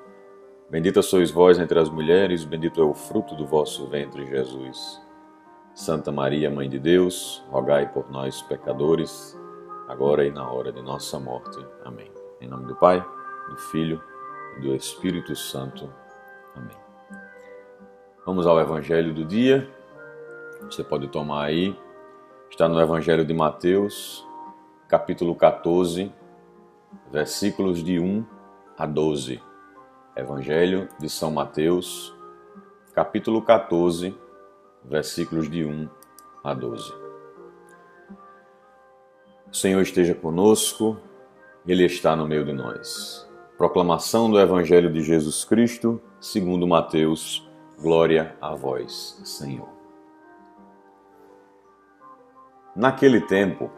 Bendita 0.69 1.03
sois 1.03 1.31
vós 1.31 1.59
entre 1.59 1.79
as 1.79 1.89
mulheres, 1.89 2.45
bendito 2.45 2.81
é 2.81 2.85
o 2.85 2.95
fruto 2.95 3.35
do 3.35 3.47
vosso 3.47 3.87
ventre, 3.87 4.27
Jesus. 4.27 5.01
Santa 5.75 6.13
Maria, 6.13 6.51
Mãe 6.51 6.69
de 6.69 6.79
Deus, 6.79 7.45
rogai 7.51 7.91
por 7.93 8.11
nós, 8.11 8.43
pecadores, 8.43 9.39
agora 9.89 10.25
e 10.25 10.31
na 10.31 10.51
hora 10.51 10.73
de 10.73 10.83
nossa 10.83 11.19
morte. 11.19 11.65
Amém. 11.85 12.11
Em 12.41 12.49
nome 12.49 12.67
do 12.67 12.77
Pai, 12.77 13.05
do 13.49 13.57
Filho 13.57 14.03
e 14.57 14.61
do 14.61 14.75
Espírito 14.75 15.35
Santo. 15.35 15.93
Amém. 16.55 16.84
Vamos 18.27 18.47
ao 18.47 18.61
Evangelho 18.61 19.13
do 19.13 19.25
dia. 19.25 19.69
Você 20.63 20.83
pode 20.83 21.09
tomar 21.09 21.45
aí. 21.45 21.79
Está 22.51 22.69
no 22.69 22.81
Evangelho 22.81 23.25
de 23.25 23.35
Mateus, 23.35 24.27
capítulo 24.89 25.35
14 25.35 26.13
versículos 27.11 27.83
de 27.83 27.99
1 27.99 28.25
a 28.77 28.87
12. 28.87 29.41
Evangelho 30.17 30.89
de 30.99 31.09
São 31.09 31.31
Mateus, 31.31 32.15
capítulo 32.93 33.43
14, 33.43 34.17
versículos 34.85 35.51
de 35.51 35.65
1 35.65 35.89
a 36.43 36.55
12. 36.55 36.93
O 39.51 39.55
Senhor 39.55 39.81
esteja 39.81 40.15
conosco, 40.15 40.97
Ele 41.67 41.85
está 41.85 42.15
no 42.17 42.27
meio 42.27 42.45
de 42.45 42.53
nós. 42.53 43.29
Proclamação 43.57 44.31
do 44.31 44.39
Evangelho 44.39 44.93
de 44.93 45.03
Jesus 45.03 45.45
Cristo, 45.45 46.01
segundo 46.21 46.67
Mateus. 46.67 47.49
Glória 47.81 48.37
a 48.41 48.55
vós, 48.55 49.21
Senhor. 49.25 49.69
Naquele 52.75 53.21
tempo, 53.21 53.71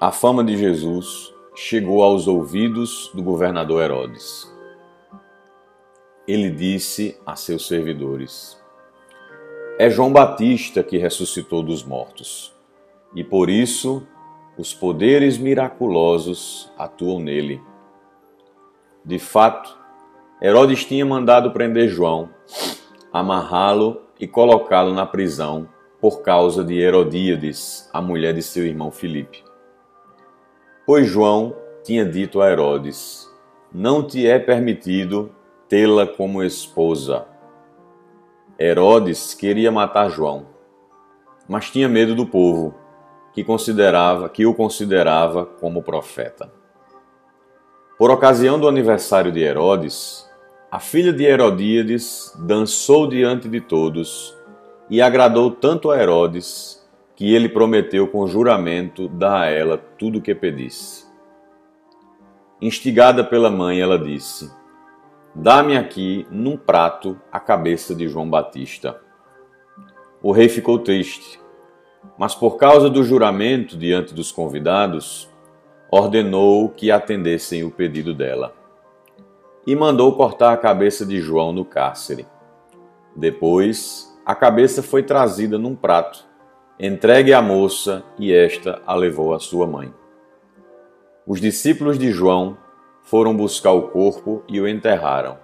a 0.00 0.10
fama 0.10 0.42
de 0.42 0.56
Jesus 0.56 1.32
chegou 1.54 2.02
aos 2.02 2.26
ouvidos 2.26 3.10
do 3.14 3.22
governador 3.22 3.82
Herodes. 3.82 4.52
Ele 6.26 6.50
disse 6.50 7.20
a 7.26 7.36
seus 7.36 7.66
servidores: 7.66 8.60
É 9.78 9.90
João 9.90 10.12
Batista 10.12 10.82
que 10.82 10.98
ressuscitou 10.98 11.62
dos 11.62 11.84
mortos, 11.84 12.54
e 13.14 13.24
por 13.24 13.50
isso 13.50 14.06
os 14.56 14.72
poderes 14.72 15.36
miraculosos 15.36 16.72
atuam 16.78 17.18
nele. 17.18 17.60
De 19.04 19.18
fato, 19.18 19.81
Herodes 20.44 20.84
tinha 20.84 21.06
mandado 21.06 21.52
prender 21.52 21.88
João, 21.88 22.28
amarrá-lo 23.12 24.02
e 24.18 24.26
colocá-lo 24.26 24.92
na 24.92 25.06
prisão 25.06 25.68
por 26.00 26.20
causa 26.22 26.64
de 26.64 26.80
Herodíades, 26.80 27.88
a 27.92 28.02
mulher 28.02 28.34
de 28.34 28.42
seu 28.42 28.66
irmão 28.66 28.90
Filipe. 28.90 29.44
Pois 30.84 31.06
João 31.06 31.54
tinha 31.84 32.04
dito 32.04 32.42
a 32.42 32.50
Herodes: 32.50 33.30
Não 33.72 34.04
te 34.04 34.26
é 34.26 34.36
permitido 34.36 35.30
tê-la 35.68 36.08
como 36.08 36.42
esposa. 36.42 37.24
Herodes 38.58 39.34
queria 39.34 39.70
matar 39.70 40.10
João, 40.10 40.46
mas 41.48 41.70
tinha 41.70 41.88
medo 41.88 42.16
do 42.16 42.26
povo, 42.26 42.74
que 43.32 43.44
considerava 43.44 44.28
que 44.28 44.44
o 44.44 44.52
considerava 44.52 45.46
como 45.46 45.84
profeta. 45.84 46.52
Por 47.96 48.10
ocasião 48.10 48.58
do 48.58 48.66
aniversário 48.66 49.30
de 49.30 49.40
Herodes, 49.40 50.31
a 50.72 50.78
filha 50.78 51.12
de 51.12 51.22
Herodíades 51.22 52.34
dançou 52.34 53.06
diante 53.06 53.46
de 53.46 53.60
todos 53.60 54.34
e 54.88 55.02
agradou 55.02 55.50
tanto 55.50 55.90
a 55.90 56.00
Herodes 56.00 56.82
que 57.14 57.34
ele 57.34 57.46
prometeu 57.46 58.08
com 58.08 58.26
juramento 58.26 59.06
dar 59.06 59.42
a 59.42 59.50
ela 59.50 59.76
tudo 59.76 60.18
o 60.18 60.22
que 60.22 60.34
pedisse. 60.34 61.04
Instigada 62.58 63.22
pela 63.22 63.50
mãe, 63.50 63.82
ela 63.82 63.98
disse: 63.98 64.50
Dá-me 65.34 65.76
aqui, 65.76 66.26
num 66.30 66.56
prato, 66.56 67.20
a 67.30 67.38
cabeça 67.38 67.94
de 67.94 68.08
João 68.08 68.30
Batista. 68.30 68.98
O 70.22 70.32
rei 70.32 70.48
ficou 70.48 70.78
triste, 70.78 71.38
mas 72.16 72.34
por 72.34 72.56
causa 72.56 72.88
do 72.88 73.04
juramento 73.04 73.76
diante 73.76 74.14
dos 74.14 74.32
convidados, 74.32 75.28
ordenou 75.90 76.70
que 76.70 76.90
atendessem 76.90 77.62
o 77.62 77.70
pedido 77.70 78.14
dela. 78.14 78.61
E 79.66 79.76
mandou 79.76 80.16
cortar 80.16 80.52
a 80.52 80.56
cabeça 80.56 81.06
de 81.06 81.20
João 81.20 81.52
no 81.52 81.64
cárcere. 81.64 82.26
Depois, 83.14 84.12
a 84.24 84.34
cabeça 84.34 84.82
foi 84.82 85.02
trazida 85.02 85.58
num 85.58 85.74
prato, 85.74 86.24
entregue 86.78 87.32
à 87.32 87.42
moça 87.42 88.04
e 88.18 88.32
esta 88.32 88.80
a 88.86 88.94
levou 88.94 89.34
à 89.34 89.38
sua 89.38 89.66
mãe. 89.66 89.92
Os 91.26 91.40
discípulos 91.40 91.98
de 91.98 92.10
João 92.10 92.56
foram 93.02 93.36
buscar 93.36 93.72
o 93.72 93.88
corpo 93.88 94.42
e 94.48 94.60
o 94.60 94.66
enterraram. 94.66 95.38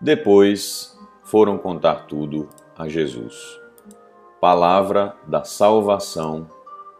Depois 0.00 0.98
foram 1.22 1.56
contar 1.56 2.06
tudo 2.06 2.48
a 2.76 2.88
Jesus. 2.88 3.60
Palavra 4.40 5.16
da 5.26 5.44
salvação, 5.44 6.48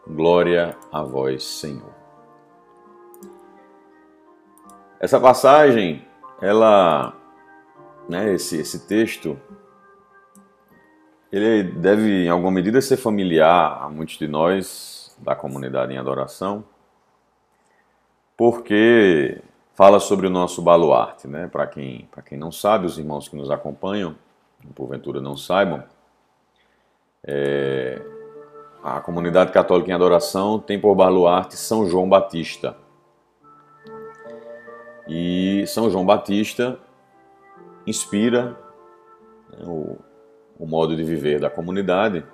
glória 0.06 0.76
a 0.92 1.02
vós, 1.02 1.44
Senhor. 1.44 1.92
Essa 4.98 5.20
passagem, 5.20 6.06
ela, 6.40 7.14
né, 8.08 8.34
esse, 8.34 8.58
esse 8.58 8.86
texto, 8.86 9.38
ele 11.32 11.62
deve 11.62 12.24
em 12.24 12.28
alguma 12.28 12.50
medida 12.50 12.80
ser 12.80 12.96
familiar 12.96 13.82
a 13.82 13.88
muitos 13.88 14.18
de 14.18 14.28
nós 14.28 15.16
da 15.18 15.34
comunidade 15.34 15.92
em 15.92 15.98
adoração, 15.98 16.64
porque 18.36 19.40
fala 19.74 19.98
sobre 19.98 20.26
o 20.26 20.30
nosso 20.30 20.62
baluarte, 20.62 21.26
né? 21.26 21.48
Para 21.48 21.66
quem, 21.66 22.08
quem 22.26 22.38
não 22.38 22.52
sabe, 22.52 22.86
os 22.86 22.98
irmãos 22.98 23.28
que 23.28 23.36
nos 23.36 23.50
acompanham, 23.50 24.16
porventura 24.74 25.20
não 25.20 25.36
saibam, 25.36 25.82
é, 27.22 28.00
a 28.82 29.00
comunidade 29.00 29.50
católica 29.50 29.90
em 29.90 29.94
adoração 29.94 30.58
tem 30.58 30.78
por 30.78 30.94
baluarte 30.94 31.56
São 31.56 31.86
João 31.86 32.08
Batista. 32.08 32.76
E 35.08 35.64
São 35.66 35.90
João 35.90 36.04
Batista 36.04 36.78
inspira 37.86 38.58
né, 39.50 39.64
o, 39.66 39.98
o 40.58 40.66
modo 40.66 40.96
de 40.96 41.04
viver 41.04 41.40
da 41.40 41.50
comunidade, 41.50 42.24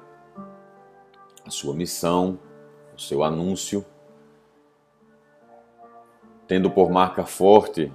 a 1.44 1.50
sua 1.50 1.74
missão, 1.74 2.38
o 2.96 3.00
seu 3.00 3.24
anúncio 3.24 3.84
tendo 6.50 6.68
por 6.68 6.90
marca 6.90 7.24
forte 7.24 7.92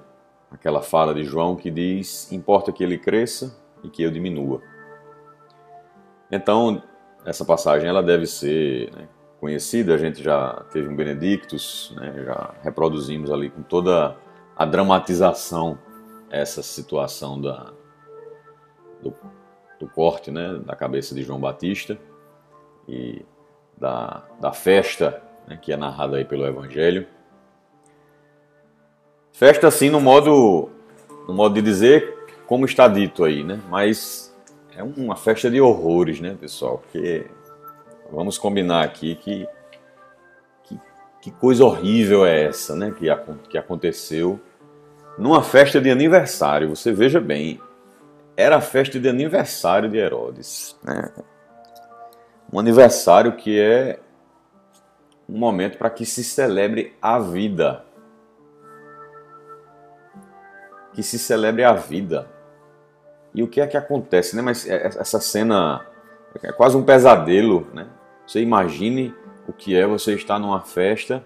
aquela 0.50 0.82
fala 0.82 1.14
de 1.14 1.26
João 1.26 1.58
que 1.58 1.70
diz: 1.70 2.32
Importa 2.32 2.72
que 2.72 2.82
ele 2.82 2.98
cresça 2.98 3.54
e 3.84 3.90
que 3.90 4.02
eu 4.02 4.10
diminua. 4.10 4.62
Então, 6.32 6.82
essa 7.26 7.44
passagem 7.44 7.90
ela 7.90 8.02
deve 8.02 8.26
ser 8.26 8.92
né, 8.96 9.10
conhecida, 9.42 9.94
a 9.94 9.98
gente 9.98 10.24
já 10.24 10.64
teve 10.72 10.88
um 10.88 10.96
Benedictus, 10.96 11.94
né, 11.98 12.24
já 12.26 12.54
reproduzimos 12.64 13.30
ali 13.30 13.50
com 13.50 13.62
toda 13.62 14.16
a 14.56 14.66
dramatização 14.66 15.78
essa 16.30 16.62
situação 16.64 17.40
da, 17.40 17.72
do, 19.02 19.14
do 19.80 19.88
corte 19.88 20.32
né, 20.32 20.60
da 20.66 20.76
cabeça 20.76 21.14
de 21.14 21.24
João 21.24 21.40
Batista 21.40 21.98
e 22.88 23.26
da, 23.78 24.24
da 24.40 24.52
festa 24.52 25.22
né, 25.48 25.58
que 25.62 25.72
é 25.72 25.78
narrada 25.78 26.18
aí 26.18 26.26
pelo 26.26 26.46
Evangelho. 26.46 27.08
Festa 29.32 29.68
assim 29.68 29.90
no 29.90 30.00
modo, 30.00 30.70
no 31.28 31.34
modo 31.34 31.56
de 31.56 31.62
dizer, 31.62 32.16
como 32.48 32.66
está 32.66 32.88
dito 32.88 33.24
aí, 33.24 33.44
né? 33.44 33.62
Mas 33.70 34.34
é 34.76 34.82
uma 34.82 35.16
festa 35.16 35.50
de 35.50 35.60
horrores, 35.60 36.20
né, 36.20 36.38
pessoal? 36.40 36.78
Porque 36.78 37.28
vamos 38.12 38.38
combinar 38.38 38.84
aqui 38.84 39.16
que, 39.16 39.48
que, 41.26 41.32
coisa 41.32 41.66
horrível 41.66 42.24
é 42.24 42.44
essa, 42.44 42.76
né? 42.76 42.92
Que, 42.92 43.08
que 43.50 43.58
aconteceu 43.58 44.40
numa 45.18 45.42
festa 45.42 45.82
de 45.82 45.90
aniversário. 45.90 46.70
Você 46.70 46.92
veja 46.92 47.20
bem, 47.20 47.60
era 48.38 48.58
a 48.58 48.62
festa 48.62 49.00
de 49.00 49.10
aniversário 49.10 49.90
de 49.90 49.98
Herodes, 49.98 50.78
né? 50.84 51.12
Um 52.54 52.60
aniversário 52.60 53.32
que 53.36 53.60
é 53.60 54.00
um 55.28 55.38
momento 55.38 55.80
para 55.80 55.90
que 55.90 56.06
se 56.06 56.24
celebre 56.24 56.94
a 57.02 57.18
vida 57.18 57.84
que 60.94 61.04
se 61.04 61.20
celebre 61.20 61.64
a 61.64 61.74
vida. 61.74 62.28
E 63.34 63.44
o 63.44 63.48
que 63.50 63.60
é 63.60 63.68
que 63.68 63.76
acontece, 63.76 64.36
né? 64.36 64.42
Mas 64.42 64.66
é, 64.66 64.88
essa 64.88 65.20
cena 65.20 65.86
é 66.42 66.54
quase 66.54 66.78
um 66.78 66.84
pesadelo, 66.84 67.68
né? 67.74 67.88
Você 68.26 68.40
imagine 68.40 69.14
o 69.48 69.54
que 69.54 69.76
é 69.76 69.86
você 69.86 70.14
estar 70.14 70.40
numa 70.40 70.62
festa 70.62 71.24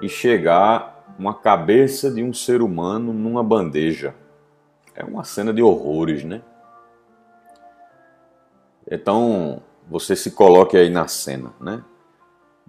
e 0.00 0.08
chegar 0.08 1.04
uma 1.18 1.34
cabeça 1.34 2.10
de 2.10 2.22
um 2.22 2.32
ser 2.32 2.62
humano 2.62 3.12
numa 3.12 3.42
bandeja. 3.42 4.14
É 4.94 5.04
uma 5.04 5.24
cena 5.24 5.52
de 5.52 5.62
horrores, 5.62 6.24
né? 6.24 6.42
Então, 8.90 9.62
você 9.88 10.14
se 10.14 10.32
coloque 10.32 10.76
aí 10.76 10.90
na 10.90 11.08
cena, 11.08 11.52
né? 11.60 11.82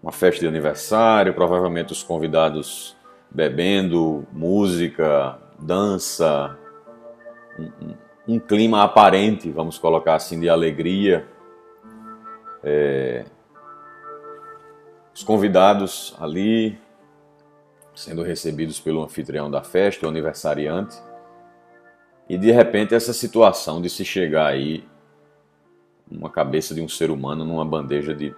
Uma 0.02 0.12
festa 0.12 0.42
de 0.42 0.48
aniversário, 0.48 1.34
provavelmente 1.34 1.92
os 1.92 2.04
convidados 2.04 2.96
bebendo, 3.30 4.26
música, 4.32 5.38
dança, 5.60 6.58
um, 7.60 7.96
um, 8.36 8.40
clima 8.40 8.84
aparente, 8.84 9.52
vamos 9.52 9.78
colocar 9.78 10.16
assim, 10.16 10.40
de 10.40 10.48
alegria. 10.48 11.28
É, 12.64 13.26
os 15.16 15.24
convidados 15.24 16.16
ali 16.20 16.78
sendo 17.96 18.22
recebidos 18.22 18.80
pelo 18.80 19.02
anfitrião 19.02 19.50
da 19.50 19.64
festa, 19.64 20.06
o 20.06 20.10
aniversariante, 20.10 20.96
e 22.30 22.38
de 22.38 22.52
repente 22.52 22.94
essa 22.94 23.14
situação 23.14 23.82
de 23.82 23.90
se 23.90 24.06
chegar 24.06 24.48
aí 24.48 24.88
uma 26.12 26.30
cabeça 26.30 26.76
de 26.76 26.82
um 26.82 26.90
ser 26.90 27.10
humano 27.10 27.44
numa 27.44 27.66
bandeja 27.66 28.14
de, 28.14 28.36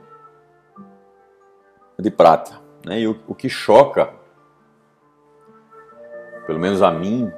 de 2.00 2.12
prata. 2.12 2.62
Né? 2.86 3.02
E 3.02 3.08
o, 3.08 3.20
o 3.28 3.34
que 3.34 3.50
choca 3.50 4.13
pelo 6.48 6.60
menos 6.60 6.82
a 6.82 6.90
mim, 6.90 7.30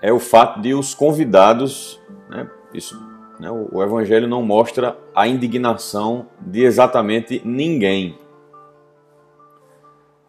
é 0.00 0.10
o 0.10 0.18
fato 0.18 0.58
de 0.60 0.72
os 0.72 0.94
convidados, 0.94 2.00
né, 2.30 2.50
isso, 2.72 2.98
né, 3.38 3.50
o, 3.50 3.68
o 3.76 3.82
Evangelho 3.82 4.26
não 4.26 4.42
mostra 4.42 4.96
a 5.14 5.28
indignação 5.28 6.26
de 6.40 6.64
exatamente 6.64 7.42
ninguém. 7.44 8.18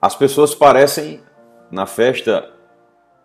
As 0.04 0.18
pessoas 0.18 0.54
parecem 0.54 1.22
na 1.72 1.86
festa 1.86 2.52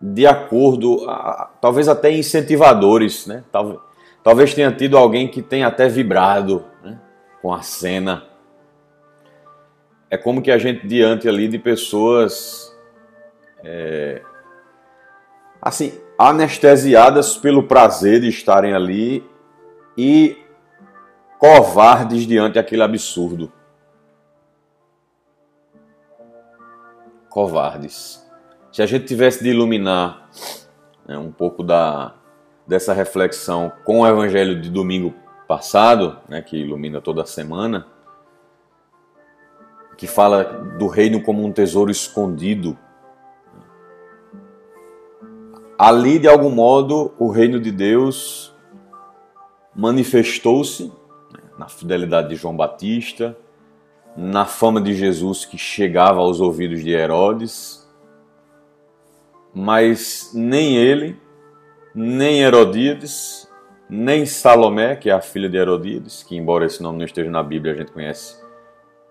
de 0.00 0.24
acordo, 0.28 1.10
a, 1.10 1.50
talvez 1.60 1.88
até 1.88 2.08
incentivadores, 2.12 3.26
né? 3.26 3.42
Talvez, 3.50 3.80
talvez 4.22 4.54
tenha 4.54 4.70
tido 4.70 4.96
alguém 4.96 5.26
que 5.26 5.42
tenha 5.42 5.66
até 5.66 5.88
vibrado 5.88 6.64
né? 6.84 7.00
com 7.42 7.52
a 7.52 7.62
cena. 7.62 8.28
É 10.08 10.16
como 10.16 10.40
que 10.40 10.52
a 10.52 10.56
gente 10.56 10.86
diante 10.86 11.28
ali 11.28 11.48
de 11.48 11.58
pessoas 11.58 12.72
é, 13.64 14.22
assim, 15.60 16.00
anestesiadas 16.16 17.36
pelo 17.36 17.64
prazer 17.64 18.20
de 18.20 18.28
estarem 18.28 18.72
ali 18.72 19.28
e 19.96 20.36
covardes 21.40 22.24
diante 22.24 22.54
daquele 22.54 22.84
absurdo. 22.84 23.52
Covardes. 27.28 28.26
Se 28.72 28.82
a 28.82 28.86
gente 28.86 29.06
tivesse 29.06 29.42
de 29.42 29.50
iluminar 29.50 30.28
né, 31.06 31.16
um 31.18 31.32
pouco 31.32 31.62
da, 31.62 32.14
dessa 32.66 32.92
reflexão 32.92 33.72
com 33.84 34.00
o 34.00 34.06
evangelho 34.06 34.60
de 34.60 34.70
domingo 34.70 35.14
passado, 35.46 36.18
né, 36.28 36.42
que 36.42 36.56
ilumina 36.56 37.00
toda 37.00 37.22
a 37.22 37.26
semana, 37.26 37.86
que 39.96 40.06
fala 40.06 40.44
do 40.78 40.86
reino 40.86 41.22
como 41.22 41.44
um 41.44 41.50
tesouro 41.50 41.90
escondido 41.90 42.78
ali, 45.78 46.18
de 46.18 46.26
algum 46.26 46.50
modo, 46.50 47.14
o 47.18 47.30
reino 47.30 47.60
de 47.60 47.70
Deus 47.70 48.52
manifestou-se 49.74 50.84
né, 51.32 51.40
na 51.56 51.68
fidelidade 51.68 52.30
de 52.30 52.34
João 52.34 52.56
Batista, 52.56 53.36
na 54.20 54.44
fama 54.44 54.80
de 54.80 54.94
Jesus 54.94 55.44
que 55.44 55.56
chegava 55.56 56.18
aos 56.18 56.40
ouvidos 56.40 56.82
de 56.82 56.90
Herodes, 56.90 57.88
mas 59.54 60.32
nem 60.34 60.76
ele, 60.76 61.16
nem 61.94 62.40
Herodíades, 62.40 63.48
nem 63.88 64.26
Salomé, 64.26 64.96
que 64.96 65.08
é 65.08 65.12
a 65.12 65.20
filha 65.20 65.48
de 65.48 65.56
Herodíades, 65.56 66.24
que 66.24 66.36
embora 66.36 66.66
esse 66.66 66.82
nome 66.82 66.98
não 66.98 67.04
esteja 67.04 67.30
na 67.30 67.44
Bíblia, 67.44 67.74
a 67.74 67.76
gente 67.76 67.92
conhece 67.92 68.42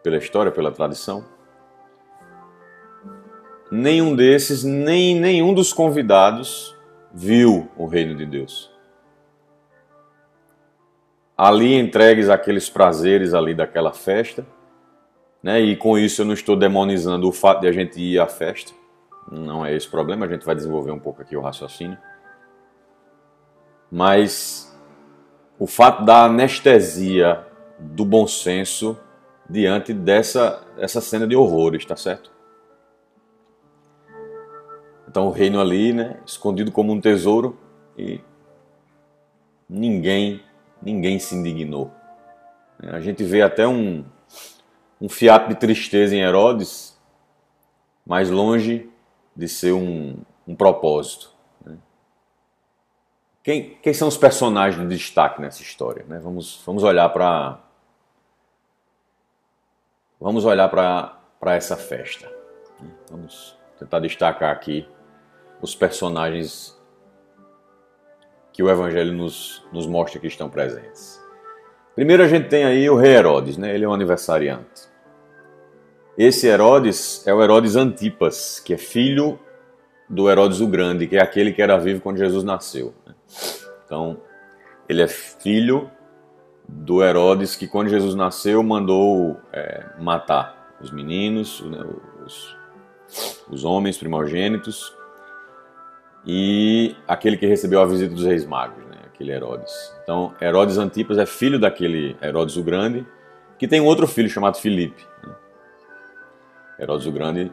pela 0.03 0.17
história, 0.17 0.51
pela 0.51 0.73
tradição, 0.73 1.23
nenhum 3.71 4.13
desses, 4.13 4.61
nem 4.61 5.17
nenhum 5.17 5.53
dos 5.53 5.71
convidados 5.71 6.75
viu 7.13 7.71
o 7.77 7.85
reino 7.85 8.13
de 8.13 8.25
Deus. 8.25 8.69
Ali 11.37 11.75
entregues 11.75 12.29
aqueles 12.29 12.69
prazeres 12.69 13.33
ali 13.33 13.55
daquela 13.55 13.93
festa, 13.93 14.45
né? 15.47 15.61
E 15.61 15.77
com 15.77 15.97
isso 15.97 16.23
eu 16.23 16.25
não 16.25 16.33
estou 16.33 16.57
demonizando 16.57 17.25
o 17.25 17.31
fato 17.31 17.61
de 17.61 17.67
a 17.67 17.71
gente 17.71 17.97
ir 18.01 18.19
à 18.19 18.27
festa. 18.27 18.73
Não 19.31 19.65
é 19.65 19.73
esse 19.73 19.87
o 19.87 19.91
problema, 19.91 20.25
a 20.25 20.29
gente 20.29 20.45
vai 20.45 20.53
desenvolver 20.53 20.91
um 20.91 20.99
pouco 20.99 21.21
aqui 21.21 21.37
o 21.37 21.41
raciocínio. 21.41 21.97
Mas 23.89 24.77
o 25.57 25.65
fato 25.65 26.03
da 26.03 26.25
anestesia 26.25 27.45
do 27.79 28.03
bom 28.03 28.27
senso 28.27 28.99
diante 29.49 29.93
dessa 29.93 30.67
essa 30.77 30.99
cena 30.99 31.25
de 31.25 31.33
horrores, 31.33 31.83
está 31.83 31.95
certo? 31.95 32.29
Então 35.07 35.27
o 35.27 35.31
reino 35.31 35.61
ali, 35.61 35.93
né, 35.93 36.19
escondido 36.25 36.73
como 36.73 36.91
um 36.91 36.99
tesouro 36.99 37.57
e 37.97 38.19
ninguém, 39.69 40.43
ninguém 40.81 41.19
se 41.19 41.33
indignou. 41.35 41.89
A 42.83 42.99
gente 42.99 43.23
vê 43.23 43.41
até 43.41 43.65
um, 43.65 44.03
um 44.99 45.07
fiato 45.07 45.49
de 45.49 45.55
tristeza 45.55 46.15
em 46.15 46.21
Herodes, 46.21 46.97
mais 48.05 48.29
longe 48.29 48.89
de 49.35 49.47
ser 49.47 49.73
um, 49.73 50.17
um 50.47 50.55
propósito. 50.55 51.31
Né? 51.63 51.77
Quem, 53.43 53.77
quem 53.81 53.93
são 53.93 54.07
os 54.07 54.17
personagens 54.17 54.81
de 54.87 54.95
destaque 54.95 55.41
nessa 55.41 55.61
história? 55.61 56.05
Né? 56.07 56.19
Vamos, 56.19 56.61
vamos 56.65 56.83
olhar 56.83 57.09
para 57.09 57.59
vamos 60.19 60.45
olhar 60.45 60.67
para 60.69 61.55
essa 61.55 61.77
festa. 61.77 62.27
Né? 62.79 62.89
Vamos 63.11 63.55
tentar 63.77 63.99
destacar 63.99 64.51
aqui 64.51 64.87
os 65.61 65.75
personagens 65.75 66.75
que 68.51 68.63
o 68.63 68.69
Evangelho 68.69 69.13
nos, 69.13 69.63
nos 69.71 69.85
mostra 69.85 70.19
que 70.19 70.25
estão 70.25 70.49
presentes. 70.49 71.21
Primeiro 71.93 72.23
a 72.23 72.27
gente 72.27 72.47
tem 72.47 72.63
aí 72.63 72.89
o 72.89 72.95
rei 72.95 73.15
Herodes, 73.15 73.57
né? 73.57 73.73
ele 73.73 73.85
é 73.85 73.87
um 73.87 73.93
aniversariante. 73.93 74.86
Esse 76.17 76.47
Herodes 76.47 77.21
é 77.27 77.33
o 77.33 77.43
Herodes 77.43 77.75
Antipas, 77.75 78.59
que 78.59 78.73
é 78.73 78.77
filho 78.77 79.39
do 80.09 80.27
Herodes 80.27 80.59
o 80.61 80.67
Grande, 80.67 81.05
que 81.05 81.15
é 81.15 81.21
aquele 81.21 81.51
que 81.51 81.61
era 81.61 81.77
vivo 81.77 82.01
quando 82.01 82.17
Jesus 82.17 82.43
nasceu. 82.43 82.91
Né? 83.05 83.13
Então, 83.85 84.19
ele 84.89 85.03
é 85.03 85.07
filho 85.07 85.91
do 86.67 87.03
Herodes 87.03 87.55
que, 87.55 87.67
quando 87.67 87.89
Jesus 87.89 88.15
nasceu, 88.15 88.63
mandou 88.63 89.37
é, 89.53 89.85
matar 89.99 90.75
os 90.81 90.89
meninos, 90.89 91.61
né, 91.61 91.85
os, 92.25 92.57
os 93.47 93.63
homens 93.63 93.95
primogênitos, 93.95 94.91
e 96.25 96.95
aquele 97.07 97.37
que 97.37 97.45
recebeu 97.45 97.79
a 97.79 97.85
visita 97.85 98.15
dos 98.15 98.25
reis 98.25 98.43
magos, 98.43 98.83
né, 98.85 98.97
aquele 99.05 99.31
Herodes. 99.31 99.71
Então, 100.01 100.33
Herodes 100.41 100.79
Antipas 100.79 101.19
é 101.19 101.27
filho 101.27 101.59
daquele 101.59 102.17
Herodes 102.23 102.57
o 102.57 102.63
Grande, 102.63 103.05
que 103.59 103.67
tem 103.67 103.79
um 103.79 103.85
outro 103.85 104.07
filho 104.07 104.29
chamado 104.29 104.57
Filipe. 104.57 105.05
Né? 105.23 105.33
Herodes 106.79 107.07
o 107.07 107.11
Grande, 107.11 107.51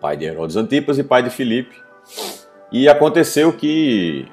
pai 0.00 0.16
de 0.16 0.24
Herodes 0.24 0.56
Antipas 0.56 0.98
e 0.98 1.04
pai 1.04 1.22
de 1.22 1.30
Filipe. 1.30 1.80
E 2.72 2.88
aconteceu 2.88 3.52
que 3.52 4.26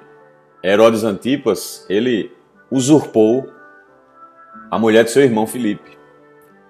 Herodes 0.64 1.04
Antipas, 1.04 1.86
ele 1.90 2.36
usurpou 2.72 3.52
a 4.72 4.80
mulher 4.80 5.04
de 5.04 5.12
seu 5.12 5.24
irmão 5.24 5.46
Filipe. 5.46 5.98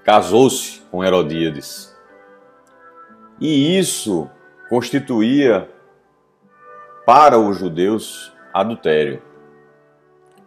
Casou-se 0.04 0.82
com 0.92 1.04
Herodíades. 1.04 1.96
E 3.40 3.78
isso 3.78 4.30
constituía 4.70 5.70
para 7.06 7.38
os 7.40 7.58
judeus 7.58 8.34
adultério. 8.54 9.22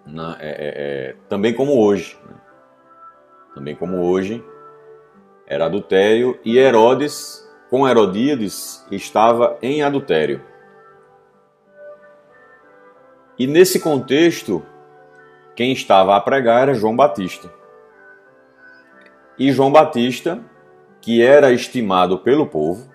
Na, 0.05 0.37
é, 0.41 0.49
é, 0.49 0.73
é, 1.11 1.17
também 1.29 1.55
como 1.55 1.79
hoje. 1.79 2.19
Né? 2.27 2.35
Também 3.55 3.75
como 3.75 4.03
hoje, 4.03 4.45
era 5.51 5.67
adultério 5.67 6.39
e 6.45 6.57
Herodes, 6.57 7.45
com 7.69 7.87
Herodíades, 7.87 8.87
estava 8.89 9.59
em 9.61 9.83
adultério. 9.83 10.41
E 13.37 13.49
nesse 13.49 13.81
contexto, 13.81 14.65
quem 15.57 15.73
estava 15.73 16.15
a 16.15 16.21
pregar 16.21 16.63
era 16.63 16.75
João 16.75 16.95
Batista. 16.95 17.53
E 19.37 19.51
João 19.51 19.73
Batista, 19.73 20.39
que 21.01 21.21
era 21.21 21.51
estimado 21.51 22.19
pelo 22.19 22.47
povo, 22.47 22.89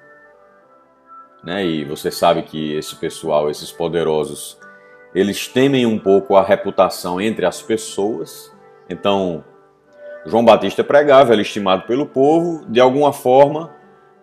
né, 1.44 1.66
e 1.66 1.84
você 1.84 2.10
sabe 2.10 2.44
que 2.44 2.74
esse 2.74 2.96
pessoal, 2.96 3.50
esses 3.50 3.70
poderosos, 3.70 4.58
eles 5.14 5.46
temem 5.46 5.86
um 5.86 6.00
pouco 6.00 6.38
a 6.38 6.42
reputação 6.42 7.20
entre 7.20 7.46
as 7.46 7.62
pessoas. 7.62 8.50
Então, 8.90 9.44
João 10.26 10.44
Batista 10.44 10.84
pregava, 10.84 11.34
era 11.34 11.42
estimado 11.42 11.84
pelo 11.84 12.06
povo, 12.06 12.66
de 12.68 12.80
alguma 12.80 13.14
forma, 13.14 13.72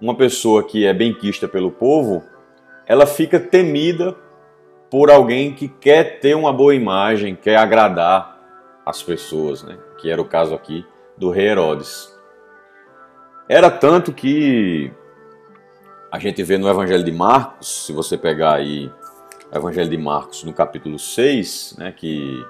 uma 0.00 0.16
pessoa 0.16 0.64
que 0.64 0.84
é 0.84 0.92
benquista 0.92 1.46
pelo 1.46 1.70
povo, 1.70 2.24
ela 2.86 3.06
fica 3.06 3.38
temida 3.38 4.16
por 4.90 5.10
alguém 5.10 5.54
que 5.54 5.68
quer 5.68 6.18
ter 6.18 6.34
uma 6.34 6.52
boa 6.52 6.74
imagem, 6.74 7.36
quer 7.36 7.56
agradar 7.56 8.38
as 8.84 9.00
pessoas, 9.02 9.62
né? 9.62 9.78
que 9.98 10.10
era 10.10 10.20
o 10.20 10.24
caso 10.24 10.54
aqui 10.54 10.84
do 11.16 11.30
rei 11.30 11.46
Herodes. 11.46 12.12
Era 13.48 13.70
tanto 13.70 14.12
que 14.12 14.92
a 16.10 16.18
gente 16.18 16.42
vê 16.42 16.58
no 16.58 16.68
Evangelho 16.68 17.04
de 17.04 17.12
Marcos, 17.12 17.86
se 17.86 17.92
você 17.92 18.18
pegar 18.18 18.54
aí 18.54 18.90
o 19.52 19.56
Evangelho 19.56 19.88
de 19.88 19.98
Marcos 19.98 20.42
no 20.42 20.52
capítulo 20.52 20.98
6, 20.98 21.76
né, 21.78 21.92
que 21.92 22.44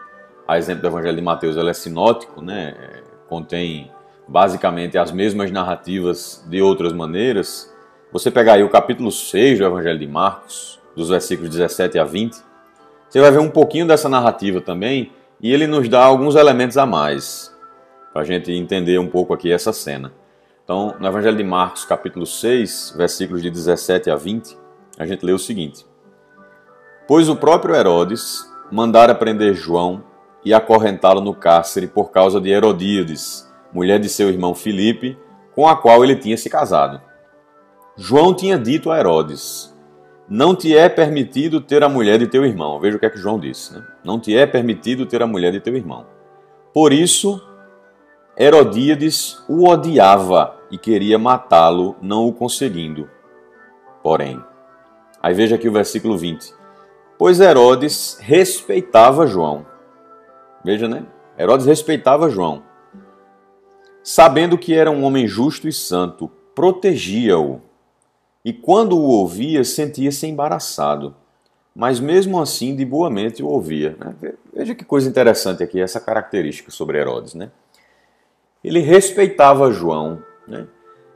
a 0.48 0.56
exemplo 0.56 0.82
do 0.82 0.88
Evangelho 0.88 1.16
de 1.16 1.22
Mateus 1.22 1.56
ele 1.56 1.70
é 1.70 1.74
sinótico, 1.74 2.40
né, 2.40 2.74
contém 3.32 3.90
basicamente 4.28 4.98
as 4.98 5.10
mesmas 5.10 5.50
narrativas 5.50 6.44
de 6.50 6.60
outras 6.60 6.92
maneiras, 6.92 7.72
você 8.12 8.30
pegar 8.30 8.54
aí 8.54 8.62
o 8.62 8.68
capítulo 8.68 9.10
6 9.10 9.58
do 9.58 9.64
Evangelho 9.64 9.98
de 9.98 10.06
Marcos, 10.06 10.78
dos 10.94 11.08
versículos 11.08 11.48
17 11.48 11.98
a 11.98 12.04
20, 12.04 12.36
você 13.08 13.22
vai 13.22 13.30
ver 13.30 13.38
um 13.38 13.48
pouquinho 13.48 13.86
dessa 13.86 14.06
narrativa 14.06 14.60
também 14.60 15.12
e 15.40 15.50
ele 15.50 15.66
nos 15.66 15.88
dá 15.88 16.04
alguns 16.04 16.34
elementos 16.34 16.76
a 16.76 16.84
mais 16.84 17.50
para 18.12 18.20
a 18.20 18.24
gente 18.24 18.52
entender 18.52 18.98
um 18.98 19.08
pouco 19.08 19.32
aqui 19.32 19.50
essa 19.50 19.72
cena. 19.72 20.12
Então, 20.62 20.94
no 21.00 21.06
Evangelho 21.06 21.38
de 21.38 21.44
Marcos, 21.44 21.86
capítulo 21.86 22.26
6, 22.26 22.92
versículos 22.98 23.40
de 23.40 23.48
17 23.48 24.10
a 24.10 24.16
20, 24.16 24.58
a 24.98 25.06
gente 25.06 25.24
lê 25.24 25.32
o 25.32 25.38
seguinte: 25.38 25.86
Pois 27.08 27.30
o 27.30 27.36
próprio 27.36 27.74
Herodes 27.74 28.46
mandara 28.70 29.14
prender 29.14 29.54
João 29.54 30.04
e 30.44 30.52
acorrentá-lo 30.52 31.20
no 31.20 31.34
cárcere 31.34 31.86
por 31.86 32.10
causa 32.10 32.40
de 32.40 32.50
Herodíades, 32.50 33.50
mulher 33.72 33.98
de 33.98 34.08
seu 34.08 34.28
irmão 34.28 34.54
Filipe, 34.54 35.16
com 35.54 35.68
a 35.68 35.76
qual 35.76 36.02
ele 36.02 36.16
tinha 36.16 36.36
se 36.36 36.50
casado. 36.50 37.00
João 37.96 38.34
tinha 38.34 38.58
dito 38.58 38.90
a 38.90 38.98
Herodes: 38.98 39.76
Não 40.28 40.54
te 40.54 40.76
é 40.76 40.88
permitido 40.88 41.60
ter 41.60 41.82
a 41.82 41.88
mulher 41.88 42.18
de 42.18 42.26
teu 42.26 42.44
irmão. 42.44 42.80
Veja 42.80 42.96
o 42.96 43.00
que 43.00 43.06
é 43.06 43.10
que 43.10 43.18
João 43.18 43.38
disse: 43.38 43.74
né? 43.74 43.84
Não 44.04 44.18
te 44.18 44.36
é 44.36 44.46
permitido 44.46 45.06
ter 45.06 45.22
a 45.22 45.26
mulher 45.26 45.52
de 45.52 45.60
teu 45.60 45.76
irmão. 45.76 46.06
Por 46.72 46.92
isso, 46.92 47.40
Herodíades 48.36 49.44
o 49.48 49.68
odiava 49.68 50.56
e 50.70 50.78
queria 50.78 51.18
matá-lo, 51.18 51.96
não 52.00 52.26
o 52.26 52.32
conseguindo. 52.32 53.08
Porém, 54.02 54.42
aí 55.22 55.34
veja 55.34 55.56
aqui 55.56 55.68
o 55.68 55.72
versículo 55.72 56.16
20: 56.16 56.52
Pois 57.18 57.40
Herodes 57.40 58.18
respeitava 58.20 59.26
João 59.26 59.71
Veja, 60.64 60.88
né? 60.88 61.04
Herodes 61.38 61.66
respeitava 61.66 62.28
João. 62.28 62.62
Sabendo 64.02 64.58
que 64.58 64.74
era 64.74 64.90
um 64.90 65.04
homem 65.04 65.26
justo 65.26 65.68
e 65.68 65.72
santo, 65.72 66.30
protegia-o. 66.54 67.60
E 68.44 68.52
quando 68.52 68.98
o 68.98 69.02
ouvia, 69.02 69.62
sentia-se 69.64 70.26
embaraçado. 70.26 71.14
Mas 71.74 72.00
mesmo 72.00 72.40
assim, 72.40 72.76
de 72.76 72.84
boa 72.84 73.08
mente 73.08 73.42
o 73.42 73.46
ouvia. 73.46 73.96
Né? 73.98 74.34
Veja 74.52 74.74
que 74.74 74.84
coisa 74.84 75.08
interessante 75.08 75.62
aqui, 75.62 75.80
essa 75.80 76.00
característica 76.00 76.70
sobre 76.70 76.98
Herodes. 76.98 77.34
Né? 77.34 77.50
Ele 78.62 78.80
respeitava 78.80 79.72
João. 79.72 80.22
Né? 80.46 80.66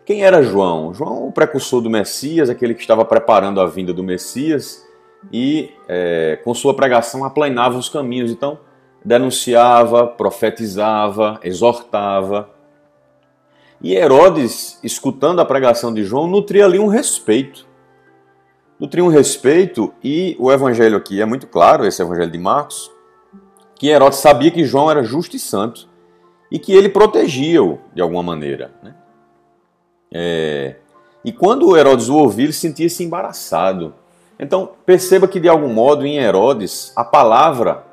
Quem 0.05 0.25
era 0.25 0.43
João? 0.43 0.95
João, 0.95 1.27
o 1.27 1.33
precursor 1.33 1.83
do 1.83 1.91
Messias, 1.91 2.49
aquele 2.49 2.75
que 2.75 2.81
estava 2.81 3.05
preparando 3.05 3.61
a 3.61 3.67
vinda 3.67 3.93
do 3.93 4.05
Messias 4.05 4.87
e, 5.33 5.71
é, 5.89 6.39
com 6.45 6.55
sua 6.55 6.75
pregação, 6.75 7.25
aplanava 7.25 7.77
os 7.77 7.89
caminhos. 7.89 8.31
Então, 8.31 8.59
denunciava, 9.07 10.05
profetizava, 10.05 11.39
exortava. 11.45 12.51
E 13.81 13.95
Herodes, 13.95 14.81
escutando 14.83 15.41
a 15.41 15.45
pregação 15.45 15.95
de 15.95 16.03
João, 16.03 16.27
nutria 16.27 16.65
ali 16.65 16.81
um 16.81 16.89
respeito. 16.89 17.65
Nutria 18.81 19.05
um 19.05 19.09
respeito, 19.09 19.95
e 20.03 20.37
o 20.41 20.51
evangelho 20.51 20.97
aqui 20.97 21.23
é 21.23 21.25
muito 21.25 21.47
claro, 21.47 21.87
esse 21.87 22.03
evangelho 22.03 22.33
de 22.33 22.39
Marcos, 22.39 22.91
que 23.77 23.89
Herodes 23.89 24.19
sabia 24.19 24.51
que 24.51 24.65
João 24.65 24.91
era 24.91 25.05
justo 25.05 25.37
e 25.37 25.39
santo 25.39 25.89
e 26.51 26.59
que 26.59 26.73
ele 26.73 26.89
protegia-o 26.89 27.79
de 27.95 28.03
alguma 28.03 28.25
maneira. 28.25 28.73
Né? 28.83 28.95
É... 30.13 30.77
E 31.25 31.33
quando 31.33 31.77
Herodes 31.77 32.09
o 32.09 32.17
ouviu, 32.17 32.47
ele 32.47 32.53
sentia-se 32.53 33.05
embaraçado. 33.05 33.95
Então, 34.39 34.73
perceba 34.85 35.29
que 35.29 35.39
de 35.39 35.49
algum 35.49 35.73
modo 35.73 36.05
em 36.05 36.17
Herodes 36.17 36.93
a 36.97 37.05
palavra 37.05 37.85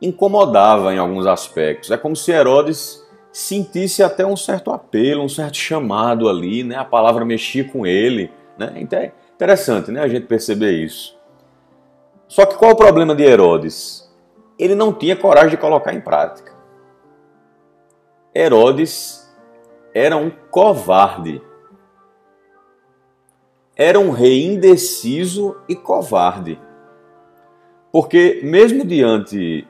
incomodava 0.00 0.94
em 0.94 0.98
alguns 0.98 1.26
aspectos. 1.26 1.90
É 1.90 1.96
como 1.96 2.16
se 2.16 2.32
Herodes 2.32 3.06
sentisse 3.32 4.02
até 4.02 4.26
um 4.26 4.36
certo 4.36 4.70
apelo, 4.72 5.22
um 5.22 5.28
certo 5.28 5.56
chamado 5.56 6.28
ali, 6.28 6.64
né? 6.64 6.76
A 6.76 6.84
palavra 6.84 7.24
mexia 7.24 7.64
com 7.64 7.86
ele, 7.86 8.30
né? 8.58 8.72
Então 8.76 8.98
é 8.98 9.12
interessante, 9.34 9.90
né? 9.90 10.00
A 10.00 10.08
gente 10.08 10.26
perceber 10.26 10.72
isso. 10.72 11.18
Só 12.26 12.46
que 12.46 12.56
qual 12.56 12.72
o 12.72 12.76
problema 12.76 13.14
de 13.14 13.24
Herodes? 13.24 14.08
Ele 14.58 14.74
não 14.74 14.92
tinha 14.92 15.16
coragem 15.16 15.50
de 15.50 15.56
colocar 15.56 15.92
em 15.92 16.00
prática. 16.00 16.52
Herodes 18.34 19.28
era 19.94 20.16
um 20.16 20.30
covarde. 20.50 21.42
Era 23.74 23.98
um 23.98 24.10
rei 24.10 24.44
indeciso 24.44 25.56
e 25.68 25.74
covarde. 25.74 26.60
Porque, 27.90 28.40
mesmo 28.44 28.84
diante 28.84 29.66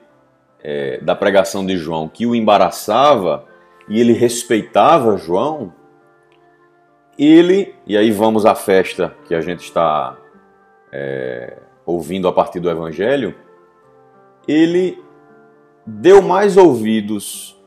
é, 0.62 0.98
da 0.98 1.14
pregação 1.14 1.64
de 1.64 1.76
João, 1.76 2.08
que 2.08 2.26
o 2.26 2.34
embaraçava, 2.34 3.46
e 3.88 4.00
ele 4.00 4.12
respeitava 4.12 5.16
João, 5.16 5.72
ele, 7.18 7.74
e 7.86 7.96
aí 7.96 8.10
vamos 8.10 8.46
à 8.46 8.54
festa 8.54 9.14
que 9.26 9.34
a 9.34 9.40
gente 9.40 9.60
está 9.60 10.16
é, 10.92 11.58
ouvindo 11.84 12.26
a 12.26 12.32
partir 12.32 12.60
do 12.60 12.70
Evangelho, 12.70 13.34
ele 14.48 15.02
deu 15.86 16.22
mais 16.22 16.56
ouvidos 16.56 17.60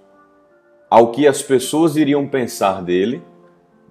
ao 0.89 1.11
que 1.11 1.27
as 1.27 1.41
pessoas 1.41 1.95
iriam 1.95 2.27
pensar 2.27 2.81
dele 2.81 3.21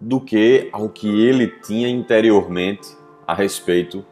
do 0.01 0.21
que 0.21 0.69
ao 0.73 0.89
que 0.89 1.09
ele 1.25 1.47
tinha 1.47 1.89
interiormente 1.89 2.89
a 3.27 3.35
respeito 3.35 4.05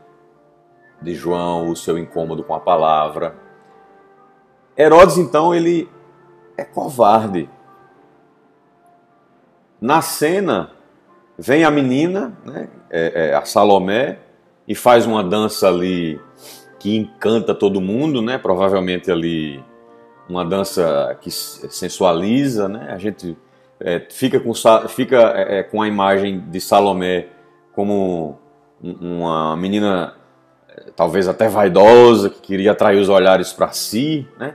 de 1.02 1.14
João, 1.14 1.68
o 1.70 1.76
seu 1.76 1.98
incômodo 1.98 2.44
com 2.44 2.54
a 2.54 2.60
palavra. 2.60 3.34
Herodes, 4.80 5.18
então, 5.18 5.54
ele 5.54 5.88
é 6.56 6.64
covarde. 6.64 7.48
Na 9.80 10.02
cena, 10.02 10.70
vem 11.38 11.64
a 11.64 11.70
menina, 11.70 12.36
né, 12.44 12.68
é, 12.90 13.30
é, 13.30 13.34
a 13.34 13.44
Salomé, 13.44 14.18
e 14.68 14.74
faz 14.74 15.06
uma 15.06 15.24
dança 15.24 15.68
ali 15.68 16.20
que 16.78 16.96
encanta 16.96 17.54
todo 17.54 17.80
mundo, 17.80 18.22
né? 18.22 18.38
Provavelmente 18.38 19.10
ali 19.10 19.62
uma 20.28 20.44
dança 20.44 21.18
que 21.20 21.30
sensualiza, 21.30 22.68
né? 22.68 22.88
A 22.90 22.96
gente 22.96 23.36
é, 23.80 24.00
fica, 24.10 24.38
com, 24.38 24.52
fica 24.88 25.34
é, 25.36 25.58
é, 25.58 25.62
com 25.62 25.82
a 25.82 25.88
imagem 25.88 26.40
de 26.48 26.60
Salomé 26.60 27.28
como 27.74 28.38
uma 28.82 29.56
menina 29.56 30.14
é, 30.68 30.90
talvez 30.94 31.26
até 31.26 31.48
vaidosa, 31.48 32.30
que 32.30 32.40
queria 32.40 32.72
atrair 32.72 33.00
os 33.00 33.08
olhares 33.08 33.52
para 33.52 33.72
si, 33.72 34.26
né? 34.38 34.54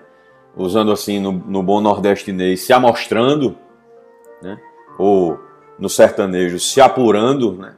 Usando 0.56 0.92
assim 0.92 1.20
no, 1.20 1.32
no 1.32 1.62
bom 1.62 1.82
nordestinês, 1.82 2.62
se 2.62 2.74
amostrando, 2.74 3.58
né? 4.42 4.58
ou 4.98 5.40
no 5.78 5.90
sertanejo, 5.90 6.60
se 6.60 6.80
apurando, 6.80 7.54
né? 7.54 7.76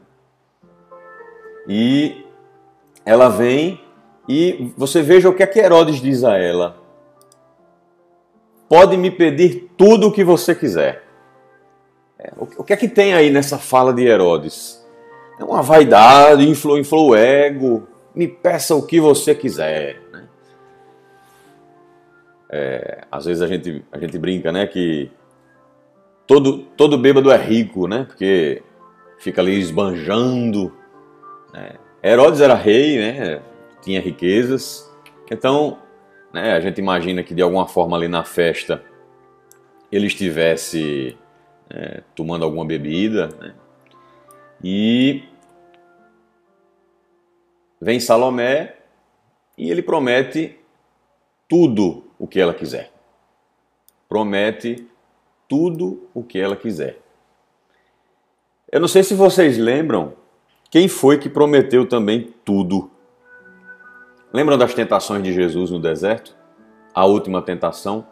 E 1.68 2.24
ela 3.06 3.30
vem 3.30 3.82
e 4.28 4.72
você 4.78 5.02
veja 5.02 5.30
o 5.30 5.34
que 5.34 5.44
é 5.44 5.48
que 5.48 5.60
Herodes 5.60 6.02
diz 6.02 6.24
a 6.24 6.38
ela. 6.38 6.78
Pode 8.70 8.98
me 8.98 9.10
pedir 9.10 9.72
tudo 9.78 10.08
o 10.08 10.12
que 10.12 10.24
você 10.24 10.54
quiser. 10.54 11.04
É, 12.20 12.34
o 12.38 12.64
que 12.64 12.74
é 12.74 12.78
que 12.78 12.88
tem 12.88 13.14
aí 13.14 13.30
nessa 13.30 13.58
fala 13.58 13.94
de 13.94 14.06
Herodes? 14.06 14.86
É 15.40 15.44
uma 15.44 15.62
vaidade, 15.62 16.48
inflou, 16.48 16.78
inflou 16.78 17.12
o 17.12 17.16
ego. 17.16 17.88
Me 18.14 18.28
peça 18.28 18.76
o 18.76 18.86
que 18.86 19.00
você 19.00 19.34
quiser. 19.34 20.02
É, 22.50 23.06
às 23.12 23.26
vezes 23.26 23.42
a 23.42 23.48
gente, 23.48 23.84
a 23.92 24.00
gente 24.00 24.18
brinca, 24.18 24.52
né, 24.52 24.66
que 24.66 25.12
todo, 26.28 26.60
todo 26.76 26.98
bêbado 26.98 27.32
é 27.32 27.38
rico, 27.38 27.88
né? 27.88 28.04
Porque 28.04 28.62
fica 29.18 29.42
ali 29.42 29.58
esbanjando. 29.58 30.74
Né? 31.54 31.76
Herodes 32.04 32.42
era 32.42 32.54
rei, 32.54 32.98
né? 32.98 33.42
Tinha 33.82 34.02
riquezas. 34.02 34.94
Então, 35.32 35.80
né, 36.34 36.54
a 36.54 36.60
gente 36.60 36.80
imagina 36.80 37.24
que 37.24 37.34
de 37.34 37.42
alguma 37.42 37.68
forma 37.68 37.96
ali 37.96 38.08
na 38.08 38.24
festa 38.24 38.84
ele 39.92 40.08
estivesse 40.08 41.18
é, 41.70 42.04
tomando 42.14 42.44
alguma 42.44 42.66
bebida, 42.66 43.28
né? 43.40 43.56
E 44.64 45.24
vem 47.80 48.00
Salomé 48.00 48.76
e 49.58 49.70
ele 49.70 49.82
promete 49.82 50.58
tudo 51.48 52.07
o 52.18 52.28
que 52.28 52.40
ela 52.40 52.54
quiser. 52.54 52.92
Promete 54.08 54.88
tudo 55.48 56.10
o 56.14 56.24
que 56.24 56.40
ela 56.40 56.56
quiser. 56.56 57.00
Eu 58.72 58.82
não 58.82 58.88
sei 58.88 59.04
se 59.04 59.14
vocês 59.14 59.58
lembram 59.58 60.14
quem 60.70 60.88
foi 60.88 61.18
que 61.18 61.30
prometeu 61.30 61.88
também 61.88 62.34
tudo. 62.44 62.92
Lembram 64.34 64.58
das 64.58 64.74
tentações 64.74 65.24
de 65.24 65.32
Jesus 65.32 65.72
no 65.72 65.80
deserto? 65.80 66.36
A 66.94 67.06
última 67.06 67.42
tentação? 67.42 68.06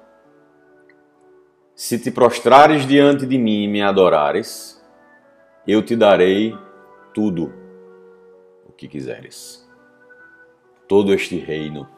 Se 1.75 1.99
te 1.99 2.09
prostrares 2.09 2.87
diante 2.87 3.25
de 3.25 3.37
mim 3.37 3.63
e 3.63 3.67
me 3.67 3.81
adorares, 3.81 4.81
eu 5.67 5.81
te 5.81 5.93
darei 5.93 6.57
tudo 7.13 7.53
o 8.65 8.71
que 8.71 8.87
quiseres. 8.87 9.67
Todo 10.87 11.13
este 11.13 11.37
reino. 11.37 11.94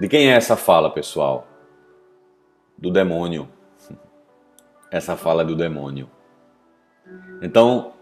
De 0.00 0.08
quem 0.08 0.30
é 0.30 0.34
essa 0.34 0.56
fala, 0.56 0.90
pessoal? 0.90 1.46
Do 2.76 2.90
demônio. 2.90 3.48
Essa 4.90 5.16
fala 5.16 5.42
é 5.42 5.44
do 5.44 5.56
demônio. 5.56 6.08
Então, 7.42 7.92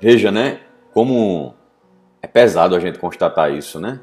veja, 0.00 0.30
né? 0.30 0.60
Como 0.92 1.54
é 2.22 2.26
pesado 2.26 2.74
a 2.74 2.80
gente 2.80 2.98
constatar 2.98 3.52
isso, 3.52 3.80
né? 3.80 4.00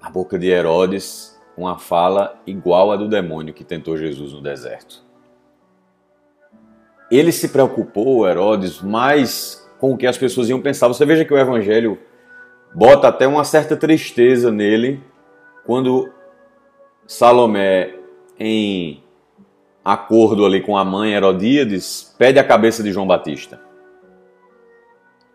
Na 0.00 0.10
boca 0.10 0.38
de 0.38 0.48
Herodes, 0.48 1.40
uma 1.56 1.78
fala 1.78 2.40
igual 2.46 2.92
à 2.92 2.96
do 2.96 3.08
demônio 3.08 3.54
que 3.54 3.64
tentou 3.64 3.96
Jesus 3.96 4.32
no 4.32 4.42
deserto. 4.42 5.02
Ele 7.10 7.30
se 7.30 7.48
preocupou, 7.48 8.26
Herodes, 8.26 8.80
mais 8.80 9.68
com 9.78 9.92
o 9.92 9.96
que 9.96 10.06
as 10.06 10.18
pessoas 10.18 10.48
iam 10.48 10.60
pensar. 10.60 10.88
Você 10.88 11.04
veja 11.04 11.24
que 11.24 11.32
o 11.32 11.38
evangelho 11.38 11.98
bota 12.74 13.08
até 13.08 13.26
uma 13.26 13.44
certa 13.44 13.76
tristeza 13.76 14.50
nele 14.50 15.02
quando 15.64 16.10
Salomé, 17.12 17.94
em 18.40 19.04
acordo 19.84 20.46
ali 20.46 20.62
com 20.62 20.78
a 20.78 20.84
mãe 20.84 21.12
Herodíades, 21.12 22.14
pede 22.16 22.38
a 22.38 22.44
cabeça 22.44 22.82
de 22.82 22.90
João 22.90 23.06
Batista. 23.06 23.60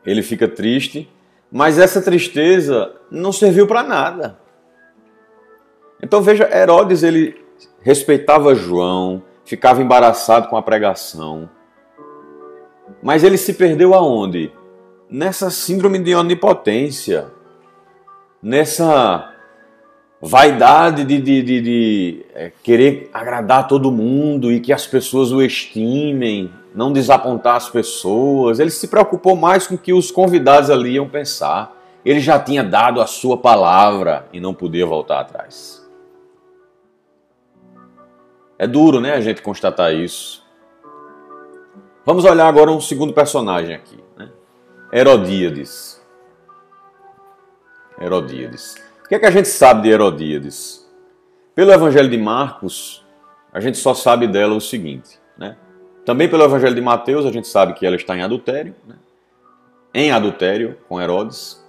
Ele 0.03 0.23
fica 0.23 0.47
triste, 0.47 1.07
mas 1.51 1.77
essa 1.77 2.01
tristeza 2.01 2.95
não 3.11 3.31
serviu 3.31 3.67
para 3.67 3.83
nada. 3.83 4.39
Então 6.01 6.19
veja, 6.19 6.49
Herodes 6.51 7.03
ele 7.03 7.39
respeitava 7.83 8.55
João, 8.55 9.21
ficava 9.45 9.79
embaraçado 9.79 10.47
com 10.47 10.57
a 10.57 10.63
pregação, 10.63 11.47
mas 13.03 13.23
ele 13.23 13.37
se 13.37 13.53
perdeu 13.53 13.93
aonde? 13.93 14.51
Nessa 15.07 15.51
síndrome 15.51 15.99
de 15.99 16.15
onipotência, 16.15 17.31
nessa 18.41 19.37
vaidade 20.21 21.03
de, 21.03 21.21
de, 21.21 21.43
de, 21.43 21.62
de 21.62 22.25
é, 22.34 22.51
querer 22.63 23.10
agradar 23.13 23.67
todo 23.67 23.91
mundo 23.91 24.51
e 24.51 24.60
que 24.60 24.73
as 24.73 24.88
pessoas 24.88 25.32
o 25.32 25.41
estimem, 25.41 26.51
não 26.73 26.91
desapontar 26.91 27.56
as 27.56 27.69
pessoas. 27.69 28.60
Ele 28.60 28.71
se 28.71 28.88
preocupou 28.88 29.36
mais 29.36 29.67
com 29.67 29.75
o 29.75 29.77
que 29.77 29.93
os 29.93 30.12
convidados 30.12 30.69
ali 30.69 30.93
iam 30.93 31.08
pensar. 31.08 31.75
Ele 32.03 32.19
já 32.19 32.39
tinha 32.39 32.63
dado 32.63 33.01
a 33.01 33.06
sua 33.06 33.38
palavra 33.38 34.27
e 34.34 34.39
não 34.39 34.53
podia 34.53 34.86
voltar 34.86 35.19
atrás. 35.19 35.86
É 38.58 38.65
duro, 38.65 38.99
né, 38.99 39.13
a 39.13 39.21
gente 39.21 39.41
constatar 39.41 39.93
isso. 39.93 40.43
Vamos 42.03 42.25
olhar 42.25 42.47
agora 42.47 42.71
um 42.71 42.82
segundo 42.82 43.13
personagem 43.13 43.75
aqui, 43.75 43.99
né? 44.17 44.30
Herodíades. 44.91 46.01
Herodíades. 47.99 48.87
O 49.07 49.09
que, 49.09 49.15
é 49.15 49.19
que 49.19 49.25
a 49.25 49.31
gente 49.31 49.47
sabe 49.47 49.83
de 49.83 49.89
Herodíades? 49.89 50.85
Pelo 51.55 51.71
Evangelho 51.71 52.09
de 52.09 52.17
Marcos, 52.17 53.05
a 53.53 53.61
gente 53.61 53.77
só 53.77 53.93
sabe 53.93 54.27
dela 54.27 54.53
o 54.53 54.59
seguinte, 54.59 55.17
né? 55.37 55.55
Também 56.05 56.27
pelo 56.27 56.43
Evangelho 56.43 56.75
de 56.75 56.81
Mateus, 56.81 57.25
a 57.25 57.31
gente 57.31 57.47
sabe 57.47 57.71
que 57.71 57.85
ela 57.85 57.95
está 57.95 58.17
em 58.17 58.21
adultério, 58.21 58.75
né? 58.85 58.95
em 59.93 60.11
adultério 60.11 60.77
com 60.89 60.99
Herodes. 60.99 61.65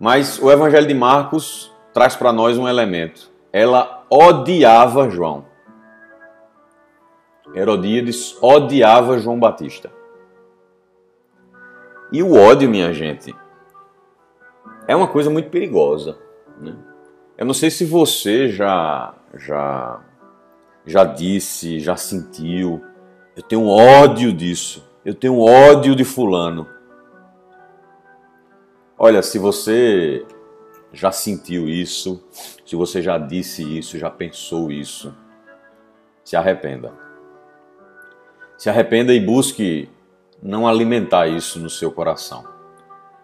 Mas 0.00 0.40
o 0.40 0.50
Evangelho 0.50 0.86
de 0.86 0.94
Marcos 0.94 1.70
traz 1.92 2.16
para 2.16 2.32
nós 2.32 2.56
um 2.56 2.66
elemento. 2.66 3.30
Ela 3.52 4.06
odiava 4.08 5.10
João. 5.10 5.44
Herodíades 7.54 8.34
odiava 8.40 9.18
João 9.18 9.38
Batista. 9.38 9.92
E 12.10 12.22
o 12.22 12.34
ódio, 12.34 12.66
minha 12.70 12.94
gente, 12.94 13.36
é 14.86 14.94
uma 14.94 15.08
coisa 15.08 15.30
muito 15.30 15.50
perigosa. 15.50 16.18
Né? 16.60 16.74
Eu 17.36 17.46
não 17.46 17.54
sei 17.54 17.70
se 17.70 17.84
você 17.84 18.48
já, 18.48 19.14
já, 19.34 20.00
já 20.86 21.04
disse, 21.04 21.80
já 21.80 21.96
sentiu. 21.96 22.82
Eu 23.36 23.42
tenho 23.42 23.66
ódio 23.66 24.32
disso. 24.32 24.88
Eu 25.04 25.14
tenho 25.14 25.40
ódio 25.40 25.94
de 25.94 26.04
fulano. 26.04 26.66
Olha, 28.96 29.22
se 29.22 29.38
você 29.38 30.24
já 30.92 31.10
sentiu 31.10 31.68
isso, 31.68 32.24
se 32.64 32.76
você 32.76 33.02
já 33.02 33.18
disse 33.18 33.62
isso, 33.76 33.98
já 33.98 34.08
pensou 34.08 34.70
isso, 34.70 35.14
se 36.24 36.36
arrependa. 36.36 36.92
Se 38.56 38.70
arrependa 38.70 39.12
e 39.12 39.20
busque 39.20 39.90
não 40.40 40.66
alimentar 40.66 41.26
isso 41.26 41.58
no 41.58 41.68
seu 41.68 41.90
coração, 41.90 42.44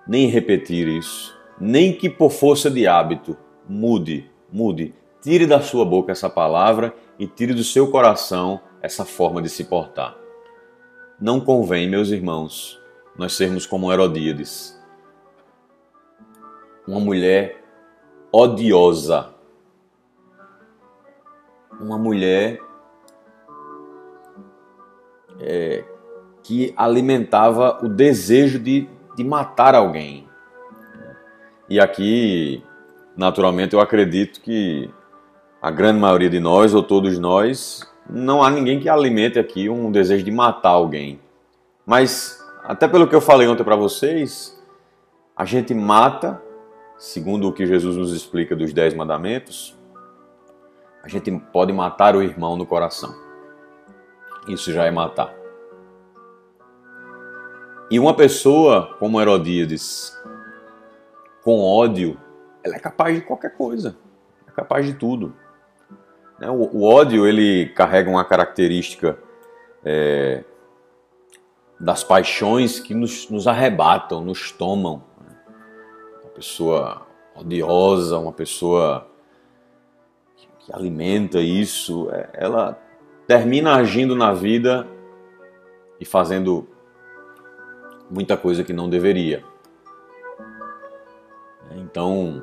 nem 0.06 0.26
repetir 0.26 0.88
isso, 0.88 1.39
nem 1.60 1.92
que 1.92 2.08
por 2.08 2.30
força 2.30 2.70
de 2.70 2.86
hábito 2.86 3.36
mude, 3.68 4.30
mude. 4.50 4.94
Tire 5.20 5.46
da 5.46 5.60
sua 5.60 5.84
boca 5.84 6.12
essa 6.12 6.30
palavra 6.30 6.94
e 7.18 7.26
tire 7.26 7.52
do 7.52 7.62
seu 7.62 7.90
coração 7.90 8.60
essa 8.80 9.04
forma 9.04 9.42
de 9.42 9.50
se 9.50 9.64
portar. 9.64 10.16
Não 11.20 11.38
convém, 11.38 11.88
meus 11.88 12.08
irmãos, 12.08 12.80
nós 13.16 13.34
sermos 13.34 13.66
como 13.66 13.92
Herodíades, 13.92 14.80
uma 16.88 16.98
mulher 16.98 17.62
odiosa, 18.32 19.34
uma 21.78 21.98
mulher 21.98 22.58
é, 25.38 25.84
que 26.42 26.72
alimentava 26.76 27.78
o 27.82 27.88
desejo 27.88 28.58
de, 28.58 28.88
de 29.14 29.22
matar 29.22 29.74
alguém. 29.74 30.29
E 31.70 31.78
aqui, 31.78 32.64
naturalmente, 33.16 33.74
eu 33.74 33.80
acredito 33.80 34.40
que 34.40 34.90
a 35.62 35.70
grande 35.70 36.00
maioria 36.00 36.28
de 36.28 36.40
nós, 36.40 36.74
ou 36.74 36.82
todos 36.82 37.16
nós, 37.16 37.88
não 38.08 38.42
há 38.42 38.50
ninguém 38.50 38.80
que 38.80 38.88
alimente 38.88 39.38
aqui 39.38 39.68
um 39.68 39.92
desejo 39.92 40.24
de 40.24 40.32
matar 40.32 40.70
alguém. 40.70 41.20
Mas, 41.86 42.44
até 42.64 42.88
pelo 42.88 43.06
que 43.06 43.14
eu 43.14 43.20
falei 43.20 43.46
ontem 43.46 43.62
para 43.62 43.76
vocês, 43.76 44.60
a 45.36 45.44
gente 45.44 45.72
mata, 45.72 46.42
segundo 46.98 47.46
o 47.46 47.52
que 47.52 47.64
Jesus 47.64 47.96
nos 47.96 48.12
explica 48.12 48.56
dos 48.56 48.72
Dez 48.72 48.92
Mandamentos, 48.92 49.78
a 51.04 51.08
gente 51.08 51.30
pode 51.52 51.72
matar 51.72 52.16
o 52.16 52.22
irmão 52.22 52.56
no 52.56 52.66
coração. 52.66 53.14
Isso 54.48 54.72
já 54.72 54.86
é 54.86 54.90
matar. 54.90 55.32
E 57.88 57.98
uma 57.98 58.14
pessoa 58.14 58.96
como 58.98 59.20
Herodíades, 59.20 60.19
com 61.42 61.60
ódio, 61.62 62.18
ela 62.62 62.76
é 62.76 62.78
capaz 62.78 63.14
de 63.14 63.22
qualquer 63.22 63.56
coisa, 63.56 63.96
é 64.46 64.50
capaz 64.50 64.86
de 64.86 64.94
tudo. 64.94 65.34
Né, 66.38 66.50
o, 66.50 66.82
ódio 66.84 67.26
ele 67.26 67.66
carrega 67.70 68.08
uma 68.10 68.24
característica 68.24 69.18
é, 69.84 70.44
das 71.78 72.02
paixões 72.02 72.80
que 72.80 72.94
nos, 72.94 73.28
nos 73.30 73.46
arrebatam, 73.46 74.24
nos 74.24 74.50
tomam. 74.50 75.02
Uma 76.22 76.30
pessoa 76.34 77.06
odiosa, 77.34 78.18
uma 78.18 78.32
pessoa 78.32 79.06
que, 80.36 80.48
que 80.58 80.72
alimenta 80.72 81.40
isso, 81.40 82.10
é, 82.10 82.28
ela 82.34 82.78
termina 83.26 83.76
agindo 83.76 84.16
na 84.16 84.32
vida 84.32 84.86
e 85.98 86.04
fazendo 86.04 86.68
muita 88.10 88.36
coisa 88.36 88.64
que 88.64 88.72
não 88.72 88.88
deveria. 88.88 89.44
Então, 91.70 92.42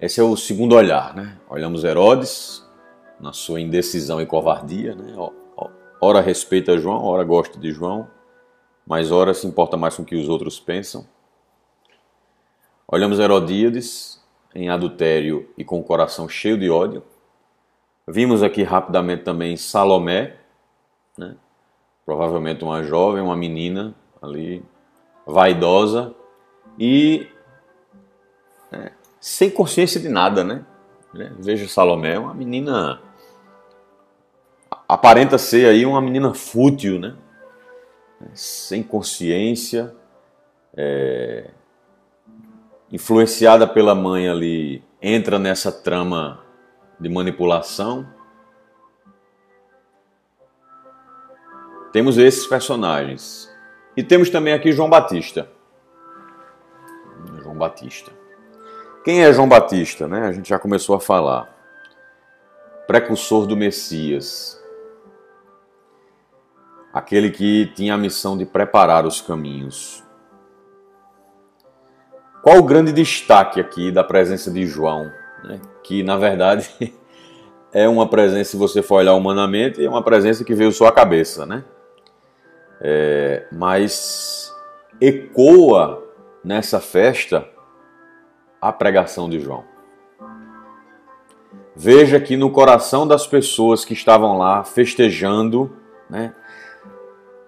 esse 0.00 0.20
é 0.20 0.22
o 0.22 0.36
segundo 0.36 0.74
olhar, 0.74 1.14
né? 1.14 1.38
Olhamos 1.48 1.84
Herodes 1.84 2.66
na 3.18 3.32
sua 3.32 3.60
indecisão 3.60 4.20
e 4.20 4.26
covardia, 4.26 4.94
né? 4.94 5.14
Ora 6.00 6.20
respeita 6.20 6.78
João, 6.78 7.04
ora 7.04 7.24
gosta 7.24 7.58
de 7.58 7.72
João, 7.72 8.08
mas 8.86 9.10
ora 9.10 9.34
se 9.34 9.46
importa 9.46 9.76
mais 9.76 9.96
com 9.96 10.02
o 10.02 10.06
que 10.06 10.14
os 10.14 10.28
outros 10.28 10.60
pensam. 10.60 11.06
Olhamos 12.86 13.18
Herodíades 13.18 14.22
em 14.54 14.68
adultério 14.68 15.48
e 15.58 15.64
com 15.64 15.78
o 15.80 15.84
coração 15.84 16.28
cheio 16.28 16.56
de 16.56 16.70
ódio. 16.70 17.02
Vimos 18.06 18.42
aqui 18.42 18.62
rapidamente 18.62 19.24
também 19.24 19.56
Salomé, 19.56 20.36
né? 21.16 21.36
provavelmente 22.06 22.64
uma 22.64 22.82
jovem, 22.82 23.22
uma 23.22 23.36
menina 23.36 23.94
ali 24.22 24.64
vaidosa 25.26 26.14
e 26.78 27.26
sem 29.20 29.50
consciência 29.50 30.00
de 30.00 30.08
nada, 30.08 30.44
né? 30.44 30.64
Veja 31.38 31.66
Salomé, 31.68 32.18
uma 32.18 32.34
menina 32.34 33.00
aparenta 34.88 35.36
ser 35.38 35.68
aí 35.68 35.84
uma 35.84 36.00
menina 36.00 36.32
fútil, 36.34 36.98
né? 36.98 37.16
Sem 38.34 38.82
consciência, 38.82 39.94
é, 40.76 41.50
influenciada 42.90 43.66
pela 43.66 43.94
mãe 43.94 44.28
ali, 44.28 44.82
entra 45.00 45.38
nessa 45.38 45.70
trama 45.70 46.44
de 46.98 47.08
manipulação. 47.08 48.06
Temos 51.92 52.18
esses 52.18 52.46
personagens. 52.46 53.48
E 53.96 54.02
temos 54.02 54.30
também 54.30 54.52
aqui 54.52 54.72
João 54.72 54.90
Batista. 54.90 55.50
João 57.42 57.56
Batista. 57.56 58.17
Quem 59.04 59.24
é 59.24 59.32
João 59.32 59.48
Batista? 59.48 60.06
Né? 60.08 60.26
A 60.26 60.32
gente 60.32 60.48
já 60.48 60.58
começou 60.58 60.94
a 60.94 61.00
falar. 61.00 61.48
Precursor 62.86 63.46
do 63.46 63.56
Messias. 63.56 64.62
Aquele 66.92 67.30
que 67.30 67.66
tinha 67.74 67.94
a 67.94 67.98
missão 67.98 68.36
de 68.36 68.44
preparar 68.44 69.06
os 69.06 69.20
caminhos. 69.20 70.02
Qual 72.42 72.58
o 72.58 72.62
grande 72.62 72.92
destaque 72.92 73.60
aqui 73.60 73.90
da 73.90 74.02
presença 74.02 74.50
de 74.50 74.66
João? 74.66 75.12
Né? 75.44 75.60
Que 75.82 76.02
na 76.02 76.16
verdade 76.16 76.68
é 77.72 77.88
uma 77.88 78.08
presença, 78.08 78.52
se 78.52 78.56
você 78.56 78.82
for 78.82 78.96
olhar 78.96 79.14
humanamente, 79.14 79.84
é 79.84 79.88
uma 79.88 80.02
presença 80.02 80.44
que 80.44 80.54
veio 80.54 80.72
sua 80.72 80.90
cabeça, 80.90 81.44
né? 81.44 81.64
É, 82.80 83.46
mas 83.52 84.54
ecoa 85.00 86.02
nessa 86.44 86.80
festa 86.80 87.46
a 88.60 88.72
pregação 88.72 89.28
de 89.28 89.38
João. 89.40 89.64
Veja 91.74 92.18
que 92.18 92.36
no 92.36 92.50
coração 92.50 93.06
das 93.06 93.26
pessoas 93.26 93.84
que 93.84 93.92
estavam 93.92 94.36
lá 94.36 94.64
festejando, 94.64 95.76
né? 96.10 96.34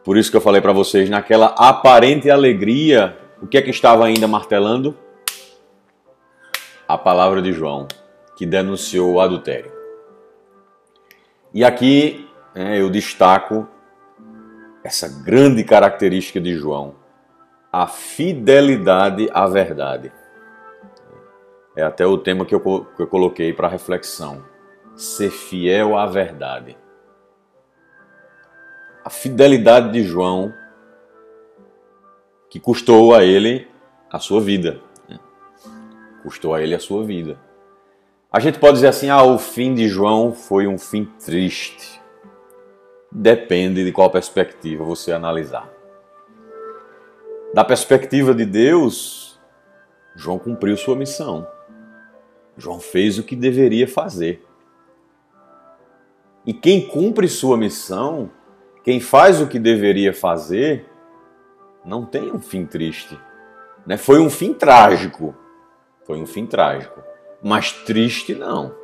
Por 0.04 0.16
isso 0.16 0.30
que 0.30 0.36
eu 0.36 0.40
falei 0.40 0.60
para 0.60 0.72
vocês, 0.72 1.10
naquela 1.10 1.46
aparente 1.58 2.30
alegria, 2.30 3.18
o 3.42 3.46
que 3.46 3.58
é 3.58 3.62
que 3.62 3.70
estava 3.70 4.06
ainda 4.06 4.28
martelando? 4.28 4.96
A 6.86 6.96
palavra 6.96 7.42
de 7.42 7.52
João, 7.52 7.88
que 8.36 8.46
denunciou 8.46 9.14
o 9.14 9.20
adultério. 9.20 9.72
E 11.52 11.64
aqui 11.64 12.28
é, 12.54 12.80
eu 12.80 12.88
destaco 12.88 13.66
essa 14.84 15.08
grande 15.08 15.64
característica 15.64 16.40
de 16.40 16.54
João, 16.54 16.94
a 17.72 17.86
fidelidade 17.86 19.28
à 19.32 19.46
verdade. 19.46 20.12
É 21.80 21.82
até 21.82 22.04
o 22.04 22.18
tema 22.18 22.44
que 22.44 22.54
eu, 22.54 22.60
que 22.60 23.02
eu 23.02 23.06
coloquei 23.06 23.54
para 23.54 23.66
reflexão. 23.66 24.44
Ser 24.94 25.30
fiel 25.30 25.96
à 25.96 26.04
verdade. 26.04 26.76
A 29.02 29.08
fidelidade 29.08 29.90
de 29.90 30.02
João, 30.02 30.52
que 32.50 32.60
custou 32.60 33.14
a 33.14 33.24
ele 33.24 33.66
a 34.12 34.18
sua 34.18 34.42
vida. 34.42 34.78
Né? 35.08 35.18
Custou 36.22 36.54
a 36.54 36.60
ele 36.60 36.74
a 36.74 36.78
sua 36.78 37.02
vida. 37.02 37.38
A 38.30 38.40
gente 38.40 38.58
pode 38.58 38.74
dizer 38.74 38.88
assim: 38.88 39.08
ah, 39.08 39.22
o 39.22 39.38
fim 39.38 39.72
de 39.72 39.88
João 39.88 40.34
foi 40.34 40.66
um 40.66 40.76
fim 40.76 41.06
triste. 41.24 41.98
Depende 43.10 43.86
de 43.86 43.90
qual 43.90 44.10
perspectiva 44.10 44.84
você 44.84 45.12
analisar. 45.12 45.66
Da 47.54 47.64
perspectiva 47.64 48.34
de 48.34 48.44
Deus, 48.44 49.40
João 50.14 50.38
cumpriu 50.38 50.76
sua 50.76 50.94
missão. 50.94 51.48
João 52.60 52.78
fez 52.78 53.18
o 53.18 53.22
que 53.22 53.34
deveria 53.34 53.88
fazer. 53.88 54.44
E 56.44 56.52
quem 56.52 56.86
cumpre 56.86 57.26
sua 57.26 57.56
missão, 57.56 58.30
quem 58.84 59.00
faz 59.00 59.40
o 59.40 59.46
que 59.46 59.58
deveria 59.58 60.12
fazer, 60.12 60.86
não 61.84 62.04
tem 62.04 62.30
um 62.30 62.38
fim 62.38 62.66
triste. 62.66 63.18
Né? 63.86 63.96
Foi 63.96 64.20
um 64.20 64.28
fim 64.28 64.52
trágico. 64.52 65.34
Foi 66.04 66.20
um 66.20 66.26
fim 66.26 66.44
trágico. 66.44 67.02
Mas 67.42 67.72
triste 67.72 68.34
não. 68.34 68.74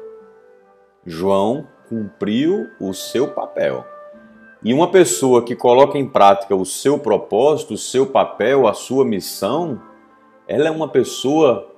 João 1.05 1.69
cumpriu 1.89 2.69
o 2.81 2.93
seu 2.93 3.29
papel 3.29 3.87
E 4.65 4.75
uma 4.75 4.91
pessoa 4.91 5.45
que 5.45 5.55
coloca 5.55 5.97
em 5.97 6.09
prática 6.09 6.57
o 6.57 6.65
seu 6.65 6.99
propósito, 6.99 7.75
o 7.75 7.79
seu 7.79 8.07
papel, 8.07 8.67
a 8.67 8.75
sua 8.75 9.05
missão, 9.05 9.81
ela 10.49 10.67
é 10.67 10.71
uma 10.71 10.89
pessoa 10.89 11.71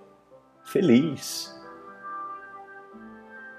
feliz. 0.64 1.57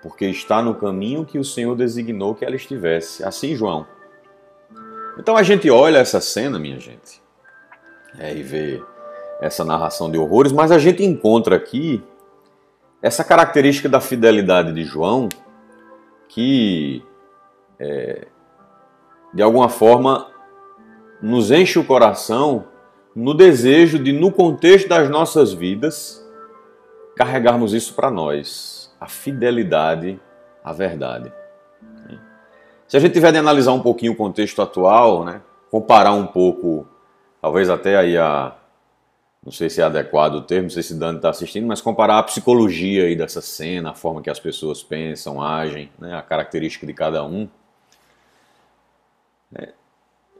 Porque 0.01 0.25
está 0.25 0.61
no 0.61 0.75
caminho 0.75 1.25
que 1.25 1.37
o 1.37 1.43
Senhor 1.43 1.75
designou 1.75 2.35
que 2.35 2.45
ela 2.45 2.55
estivesse. 2.55 3.23
Assim, 3.23 3.55
João. 3.55 3.85
Então 5.17 5.35
a 5.35 5.43
gente 5.43 5.69
olha 5.69 5.97
essa 5.97 6.21
cena, 6.21 6.57
minha 6.57 6.79
gente, 6.79 7.21
é, 8.17 8.33
e 8.33 8.41
vê 8.41 8.81
essa 9.41 9.65
narração 9.65 10.09
de 10.09 10.17
horrores, 10.17 10.51
mas 10.51 10.71
a 10.71 10.79
gente 10.79 11.03
encontra 11.03 11.57
aqui 11.57 12.01
essa 13.01 13.23
característica 13.23 13.89
da 13.89 13.99
fidelidade 13.99 14.73
de 14.73 14.83
João 14.83 15.27
que 16.29 17.03
é, 17.79 18.27
de 19.33 19.41
alguma 19.41 19.69
forma, 19.69 20.27
nos 21.21 21.51
enche 21.51 21.77
o 21.77 21.85
coração 21.85 22.65
no 23.15 23.33
desejo 23.33 23.99
de, 23.99 24.11
no 24.11 24.31
contexto 24.31 24.87
das 24.87 25.09
nossas 25.09 25.53
vidas, 25.53 26.25
carregarmos 27.15 27.73
isso 27.73 27.93
para 27.93 28.09
nós, 28.09 28.88
a 28.99 29.07
fidelidade 29.07 30.19
à 30.63 30.73
verdade. 30.73 31.31
Se 32.87 32.97
a 32.97 32.99
gente 32.99 33.13
tiver 33.13 33.31
de 33.31 33.37
analisar 33.37 33.71
um 33.71 33.81
pouquinho 33.81 34.13
o 34.13 34.15
contexto 34.15 34.61
atual, 34.61 35.23
né, 35.23 35.41
comparar 35.69 36.11
um 36.13 36.25
pouco, 36.25 36.87
talvez 37.39 37.69
até 37.69 37.95
aí 37.95 38.17
a, 38.17 38.55
não 39.43 39.51
sei 39.51 39.69
se 39.69 39.79
é 39.79 39.83
adequado 39.83 40.35
o 40.35 40.41
termo, 40.41 40.63
não 40.63 40.69
sei 40.69 40.83
se 40.83 40.95
Dani 40.95 41.17
está 41.17 41.29
assistindo, 41.29 41.67
mas 41.67 41.81
comparar 41.81 42.17
a 42.17 42.23
psicologia 42.23 43.05
aí 43.05 43.15
dessa 43.15 43.41
cena, 43.41 43.91
a 43.91 43.93
forma 43.93 44.21
que 44.21 44.29
as 44.29 44.39
pessoas 44.39 44.83
pensam, 44.83 45.41
agem, 45.41 45.91
né, 45.99 46.15
a 46.15 46.21
característica 46.21 46.85
de 46.85 46.93
cada 46.93 47.23
um, 47.23 47.47
é, 49.55 49.69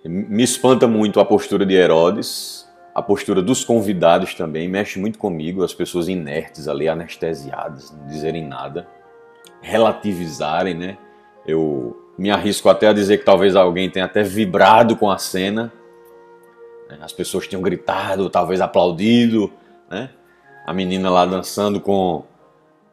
me 0.06 0.44
espanta 0.44 0.88
muito 0.88 1.20
a 1.20 1.26
postura 1.26 1.66
de 1.66 1.74
Herodes, 1.74 2.69
a 2.94 3.02
postura 3.02 3.42
dos 3.42 3.64
convidados 3.64 4.34
também, 4.34 4.68
mexe 4.68 5.00
muito 5.00 5.18
comigo, 5.18 5.64
as 5.64 5.74
pessoas 5.74 6.08
inertes 6.08 6.68
ali, 6.68 6.88
anestesiadas, 6.88 7.92
não 7.92 8.08
dizerem 8.08 8.46
nada, 8.46 8.88
relativizarem, 9.62 10.74
né? 10.74 10.98
Eu 11.46 12.12
me 12.18 12.30
arrisco 12.30 12.70
até 12.70 12.88
a 12.88 12.94
dizer 12.94 13.20
que 13.20 13.26
talvez 13.26 13.56
alguém 13.56 13.90
tenha 13.90 14.06
até 14.06 14.24
vibrado 14.24 14.96
com 14.96 15.10
a 15.10 15.18
cena, 15.18 15.72
né? 16.90 16.98
as 17.02 17.14
pessoas 17.14 17.48
tinham 17.48 17.62
gritado, 17.62 18.30
talvez 18.30 18.60
aplaudido, 18.60 19.52
né? 19.90 20.10
A 20.66 20.74
menina 20.74 21.10
lá 21.10 21.26
dançando 21.26 21.80
com 21.80 22.24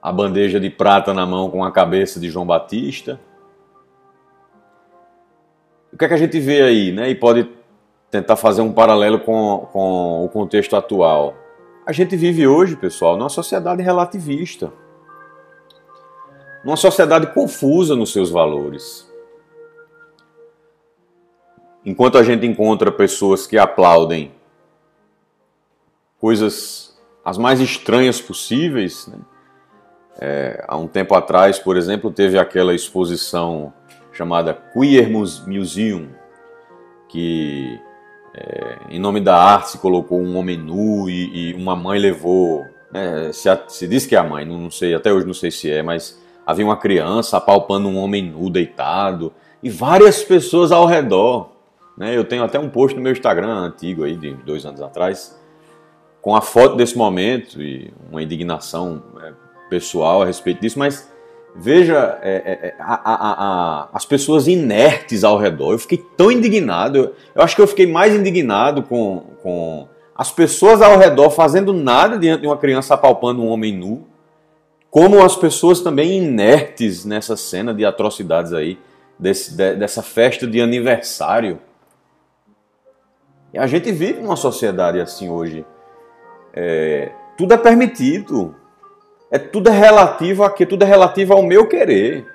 a 0.00 0.12
bandeja 0.12 0.60
de 0.60 0.70
prata 0.70 1.12
na 1.12 1.26
mão 1.26 1.50
com 1.50 1.64
a 1.64 1.72
cabeça 1.72 2.20
de 2.20 2.30
João 2.30 2.46
Batista. 2.46 3.18
O 5.92 5.96
que 5.98 6.04
é 6.04 6.08
que 6.08 6.14
a 6.14 6.18
gente 6.18 6.38
vê 6.38 6.62
aí, 6.62 6.92
né? 6.92 7.10
E 7.10 7.14
pode 7.14 7.48
tentar 8.10 8.36
fazer 8.36 8.62
um 8.62 8.72
paralelo 8.72 9.20
com, 9.20 9.68
com 9.72 10.24
o 10.24 10.28
contexto 10.28 10.76
atual. 10.76 11.34
A 11.84 11.92
gente 11.92 12.16
vive 12.16 12.46
hoje, 12.46 12.76
pessoal, 12.76 13.16
numa 13.16 13.28
sociedade 13.28 13.82
relativista. 13.82 14.72
Numa 16.64 16.76
sociedade 16.76 17.32
confusa 17.32 17.94
nos 17.94 18.12
seus 18.12 18.30
valores. 18.30 19.10
Enquanto 21.84 22.18
a 22.18 22.22
gente 22.22 22.44
encontra 22.44 22.90
pessoas 22.90 23.46
que 23.46 23.56
aplaudem 23.56 24.32
coisas 26.20 26.98
as 27.24 27.38
mais 27.38 27.60
estranhas 27.60 28.20
possíveis, 28.20 29.06
né? 29.06 29.18
é, 30.20 30.64
há 30.66 30.76
um 30.76 30.86
tempo 30.86 31.14
atrás, 31.14 31.58
por 31.58 31.76
exemplo, 31.76 32.10
teve 32.10 32.38
aquela 32.38 32.74
exposição 32.74 33.72
chamada 34.12 34.54
Queer 34.54 35.10
Museum, 35.10 36.08
que 37.08 37.78
é, 38.36 38.76
em 38.90 38.98
nome 38.98 39.20
da 39.20 39.34
arte 39.34 39.70
se 39.70 39.78
colocou 39.78 40.20
um 40.20 40.36
homem 40.36 40.58
nu 40.58 41.08
e, 41.08 41.52
e 41.52 41.54
uma 41.54 41.74
mãe 41.74 41.98
levou. 41.98 42.64
Né, 42.92 43.32
se, 43.32 43.48
se, 43.68 43.88
diz 43.88 44.06
que 44.06 44.14
é 44.14 44.18
a 44.18 44.24
mãe, 44.24 44.44
não, 44.44 44.58
não, 44.58 44.70
sei, 44.70 44.94
até 44.94 45.12
hoje 45.12 45.26
não 45.26 45.34
sei 45.34 45.50
se 45.50 45.70
é, 45.70 45.82
mas 45.82 46.22
havia 46.46 46.64
uma 46.64 46.76
criança 46.76 47.38
apalpando 47.38 47.88
um 47.88 47.96
homem 47.96 48.30
nu 48.30 48.50
deitado 48.50 49.32
e 49.62 49.70
várias 49.70 50.22
pessoas 50.22 50.70
ao 50.70 50.86
redor. 50.86 51.50
Né, 51.96 52.14
eu 52.14 52.24
tenho 52.24 52.44
até 52.44 52.58
um 52.58 52.68
post 52.68 52.94
no 52.94 53.02
meu 53.02 53.12
Instagram 53.12 53.54
antigo 53.54 54.04
aí, 54.04 54.14
de 54.14 54.34
dois 54.34 54.66
anos 54.66 54.82
atrás, 54.82 55.40
com 56.20 56.36
a 56.36 56.42
foto 56.42 56.76
desse 56.76 56.96
momento 56.96 57.62
e 57.62 57.90
uma 58.10 58.22
indignação 58.22 59.02
é, 59.22 59.32
pessoal 59.70 60.20
a 60.20 60.26
respeito 60.26 60.60
disso, 60.60 60.78
mas 60.78 61.10
Veja 61.58 62.18
é, 62.22 62.34
é, 62.34 62.68
é, 62.68 62.74
a, 62.78 62.94
a, 62.94 63.14
a, 63.14 63.88
as 63.94 64.04
pessoas 64.04 64.46
inertes 64.46 65.24
ao 65.24 65.38
redor. 65.38 65.72
Eu 65.72 65.78
fiquei 65.78 65.98
tão 66.16 66.30
indignado. 66.30 66.98
Eu, 66.98 67.14
eu, 67.34 67.42
acho 67.42 67.56
que 67.56 67.62
eu 67.62 67.66
fiquei 67.66 67.86
mais 67.86 68.14
indignado 68.14 68.82
com, 68.82 69.24
com 69.42 69.88
as 70.14 70.30
pessoas 70.30 70.82
ao 70.82 70.98
redor 70.98 71.30
fazendo 71.30 71.72
nada 71.72 72.18
diante 72.18 72.42
de 72.42 72.46
uma 72.46 72.58
criança 72.58 72.92
apalpando 72.92 73.42
um 73.42 73.48
homem 73.48 73.74
nu, 73.74 74.06
como 74.90 75.22
as 75.22 75.34
pessoas 75.34 75.80
também 75.80 76.18
inertes 76.18 77.06
nessa 77.06 77.36
cena 77.36 77.72
de 77.72 77.86
atrocidades 77.86 78.52
aí, 78.52 78.78
desse, 79.18 79.56
de, 79.56 79.76
dessa 79.76 80.02
festa 80.02 80.46
de 80.46 80.60
aniversário. 80.60 81.58
E 83.52 83.58
a 83.58 83.66
gente 83.66 83.90
vive 83.92 84.20
numa 84.20 84.36
sociedade 84.36 85.00
assim 85.00 85.30
hoje. 85.30 85.64
É, 86.52 87.12
tudo 87.38 87.54
é 87.54 87.56
permitido. 87.56 88.54
É 89.36 89.38
tudo 89.38 89.68
é 89.68 89.72
relativo 89.72 90.44
a 90.44 90.50
quê? 90.50 90.64
Tudo 90.64 90.82
é 90.82 90.86
relativo 90.86 91.34
ao 91.34 91.42
meu 91.42 91.68
querer. 91.68 92.26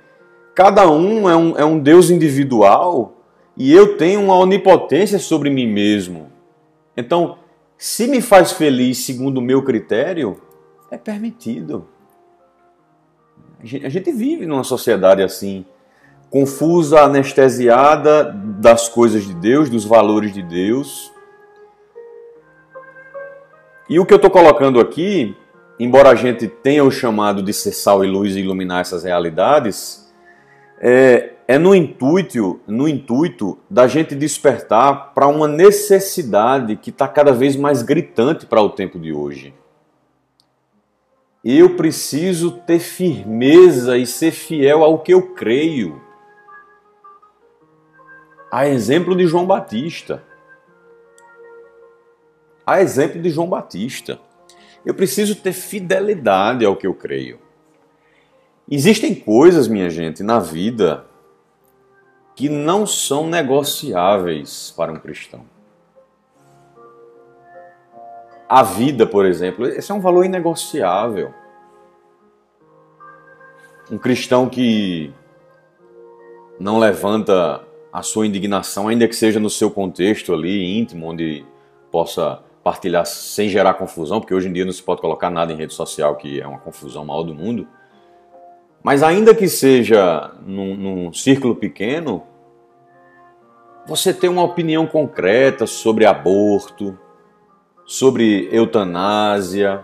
Cada 0.53 0.87
um 0.87 1.27
é 1.27 1.35
um, 1.35 1.57
é 1.57 1.65
um 1.65 1.79
Deus 1.79 2.11
individual 2.11 3.15
e 3.57 3.73
eu 3.73 3.97
tenho 3.97 4.21
uma 4.21 4.37
onipotência 4.37 5.17
sobre 5.17 5.49
mim 5.49 5.65
mesmo. 5.65 6.31
Então, 6.95 7.39
se 7.75 8.05
me 8.05 8.21
faz 8.21 8.51
feliz 8.51 8.99
segundo 8.99 9.39
o 9.39 9.41
meu 9.41 9.63
critério, 9.63 10.39
é 10.91 10.97
permitido. 10.97 11.87
A 13.83 13.89
gente 13.89 14.11
vive 14.11 14.45
numa 14.45 14.63
sociedade 14.63 15.23
assim, 15.23 15.65
confusa, 16.29 17.01
anestesiada 17.01 18.25
das 18.59 18.87
coisas 18.87 19.25
de 19.25 19.33
Deus, 19.33 19.71
dos 19.71 19.85
valores 19.85 20.31
de 20.31 20.43
Deus. 20.43 21.11
E 23.89 23.99
o 23.99 24.05
que 24.05 24.13
eu 24.13 24.17
estou 24.17 24.29
colocando 24.29 24.79
aqui 24.79 25.35
embora 25.83 26.11
a 26.11 26.15
gente 26.15 26.47
tenha 26.47 26.83
o 26.83 26.91
chamado 26.91 27.41
de 27.41 27.51
ser 27.51 27.71
sal 27.71 28.05
e 28.05 28.07
luz 28.07 28.35
e 28.35 28.39
iluminar 28.39 28.81
essas 28.81 29.03
realidades, 29.03 30.07
é, 30.79 31.33
é 31.47 31.57
no 31.57 31.73
intuito, 31.73 32.61
no 32.67 32.87
intuito 32.87 33.57
da 33.67 33.87
gente 33.87 34.13
despertar 34.13 35.11
para 35.15 35.25
uma 35.25 35.47
necessidade 35.47 36.75
que 36.75 36.91
está 36.91 37.07
cada 37.07 37.33
vez 37.33 37.55
mais 37.55 37.81
gritante 37.81 38.45
para 38.45 38.61
o 38.61 38.69
tempo 38.69 38.99
de 38.99 39.11
hoje. 39.11 39.55
Eu 41.43 41.75
preciso 41.75 42.51
ter 42.51 42.77
firmeza 42.77 43.97
e 43.97 44.05
ser 44.05 44.29
fiel 44.29 44.83
ao 44.83 44.99
que 44.99 45.11
eu 45.11 45.33
creio. 45.33 45.99
A 48.51 48.67
exemplo 48.67 49.15
de 49.15 49.25
João 49.25 49.47
Batista. 49.47 50.23
A 52.63 52.83
exemplo 52.83 53.19
de 53.19 53.31
João 53.31 53.49
Batista. 53.49 54.19
Eu 54.85 54.93
preciso 54.93 55.35
ter 55.35 55.53
fidelidade 55.53 56.65
ao 56.65 56.75
que 56.75 56.87
eu 56.87 56.93
creio. 56.93 57.39
Existem 58.69 59.13
coisas, 59.13 59.67
minha 59.67 59.89
gente, 59.89 60.23
na 60.23 60.39
vida 60.39 61.05
que 62.35 62.49
não 62.49 62.87
são 62.87 63.27
negociáveis 63.27 64.73
para 64.75 64.91
um 64.91 64.97
cristão. 64.97 65.45
A 68.47 68.63
vida, 68.63 69.05
por 69.05 69.25
exemplo, 69.25 69.65
esse 69.65 69.91
é 69.91 69.95
um 69.95 70.01
valor 70.01 70.25
inegociável. 70.25 71.33
Um 73.89 73.97
cristão 73.97 74.49
que 74.49 75.13
não 76.59 76.79
levanta 76.79 77.63
a 77.91 78.01
sua 78.01 78.25
indignação, 78.25 78.87
ainda 78.87 79.07
que 79.07 79.15
seja 79.15 79.39
no 79.39 79.49
seu 79.49 79.69
contexto 79.69 80.33
ali 80.33 80.77
íntimo, 80.77 81.07
onde 81.07 81.45
possa 81.91 82.41
partilhar 82.63 83.05
sem 83.05 83.49
gerar 83.49 83.73
confusão, 83.73 84.19
porque 84.19 84.33
hoje 84.33 84.47
em 84.47 84.53
dia 84.53 84.65
não 84.65 84.71
se 84.71 84.83
pode 84.83 85.01
colocar 85.01 85.29
nada 85.29 85.51
em 85.51 85.55
rede 85.55 85.73
social 85.73 86.15
que 86.15 86.39
é 86.39 86.47
uma 86.47 86.59
confusão 86.59 87.03
maior 87.03 87.23
do 87.23 87.33
mundo. 87.33 87.67
Mas 88.83 89.03
ainda 89.03 89.35
que 89.35 89.47
seja 89.47 90.31
num, 90.45 90.75
num 90.75 91.13
círculo 91.13 91.55
pequeno, 91.55 92.23
você 93.85 94.13
tem 94.13 94.29
uma 94.29 94.43
opinião 94.43 94.85
concreta 94.85 95.65
sobre 95.67 96.05
aborto, 96.05 96.97
sobre 97.85 98.47
eutanásia, 98.51 99.83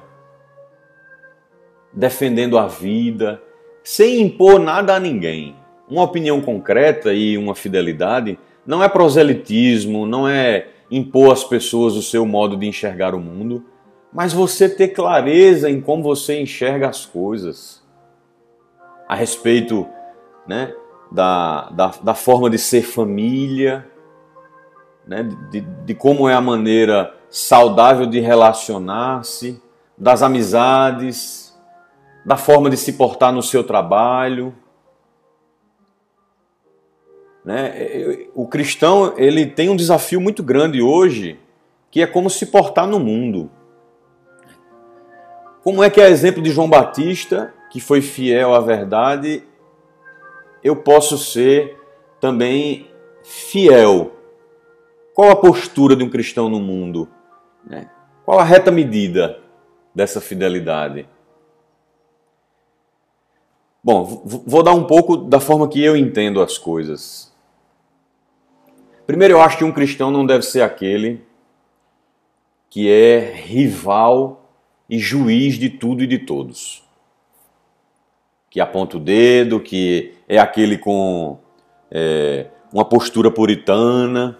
defendendo 1.92 2.58
a 2.58 2.68
vida, 2.68 3.42
sem 3.84 4.22
impor 4.22 4.60
nada 4.60 4.96
a 4.96 5.00
ninguém. 5.00 5.56
Uma 5.90 6.04
opinião 6.04 6.42
concreta 6.42 7.14
e 7.14 7.38
uma 7.38 7.56
fidelidade 7.56 8.38
não 8.66 8.84
é 8.84 8.90
proselitismo, 8.90 10.06
não 10.06 10.28
é 10.28 10.68
impor 10.90 11.32
às 11.32 11.44
pessoas 11.44 11.96
o 11.96 12.02
seu 12.02 12.26
modo 12.26 12.56
de 12.56 12.68
enxergar 12.68 13.14
o 13.14 13.20
mundo, 13.20 13.66
mas 14.14 14.34
você 14.34 14.70
ter 14.70 14.90
clareza 14.90 15.70
em 15.70 15.82
como 15.82 16.04
você 16.04 16.40
enxerga 16.42 16.88
as 16.88 17.06
coisas 17.06 17.84
a 19.08 19.16
respeito 19.16 19.88
né, 20.48 20.74
da, 21.12 21.70
da, 21.70 21.92
da 22.02 22.14
forma 22.14 22.50
de 22.50 22.58
ser 22.58 22.82
família, 22.82 23.86
né? 25.06 25.24
de, 25.50 25.62
de 25.62 25.94
como 25.94 26.28
é 26.28 26.34
a 26.34 26.42
maneira 26.42 27.14
saudável 27.30 28.06
de 28.06 28.20
relacionar-se, 28.20 29.62
das 29.98 30.22
amizades, 30.22 31.58
da 32.26 32.38
forma 32.38 32.70
de 32.70 32.78
se 32.78 32.94
portar 32.94 33.32
no 33.32 33.42
seu 33.42 33.64
trabalho. 33.64 34.54
Né? 37.48 38.28
O 38.36 38.46
cristão 38.46 39.14
ele 39.16 39.46
tem 39.46 39.70
um 39.70 39.76
desafio 39.78 40.20
muito 40.20 40.44
grande 40.44 40.82
hoje, 40.82 41.40
que 41.90 42.02
é 42.02 42.06
como 42.06 42.30
se 42.30 42.48
portar 42.48 42.86
no 42.86 43.00
mundo. 43.00 43.50
Como 45.64 45.82
é 45.82 45.90
que 45.90 46.02
é 46.02 46.10
exemplo 46.10 46.42
de 46.42 46.52
João 46.52 46.70
Batista, 46.70 47.54
que 47.72 47.80
foi 47.80 48.02
fiel 48.02 48.54
à 48.54 48.60
verdade, 48.60 49.44
eu 50.62 50.76
posso 50.76 51.18
ser 51.18 51.78
também 52.20 52.92
fiel? 53.24 54.12
Qual 55.14 55.32
a 55.32 55.36
postura 55.38 55.96
de 55.96 56.04
um 56.04 56.10
cristão 56.10 56.50
no 56.50 56.60
mundo? 56.60 57.08
Né? 57.66 57.90
Qual 58.26 58.40
a 58.40 58.44
reta 58.44 58.72
medida 58.72 59.40
dessa 59.96 60.20
fidelidade? 60.20 61.08
Bom, 63.82 64.04
vou 64.26 64.64
dar 64.64 64.74
um 64.74 64.84
pouco 64.84 65.16
da 65.16 65.40
forma 65.40 65.66
que 65.70 65.82
eu 65.82 65.96
entendo 65.96 66.42
as 66.42 66.58
coisas. 66.58 67.37
Primeiro, 69.08 69.36
eu 69.36 69.42
acho 69.42 69.58
que 69.58 69.64
um 69.64 69.72
cristão 69.72 70.12
não 70.12 70.26
deve 70.26 70.44
ser 70.44 70.62
aquele 70.62 71.22
que 72.70 72.92
é 72.92 73.20
rival 73.34 74.52
e 74.90 75.00
juiz 75.00 75.56
de 75.58 75.70
tudo 75.70 76.04
e 76.04 76.08
de 76.08 76.20
todos. 76.20 76.84
Que 78.50 78.60
aponta 78.60 78.98
o 78.98 79.00
dedo, 79.00 79.62
que 79.62 80.14
é 80.28 80.38
aquele 80.38 80.78
com 80.78 81.40
é, 81.90 82.48
uma 82.72 82.84
postura 82.84 83.32
puritana. 83.32 84.38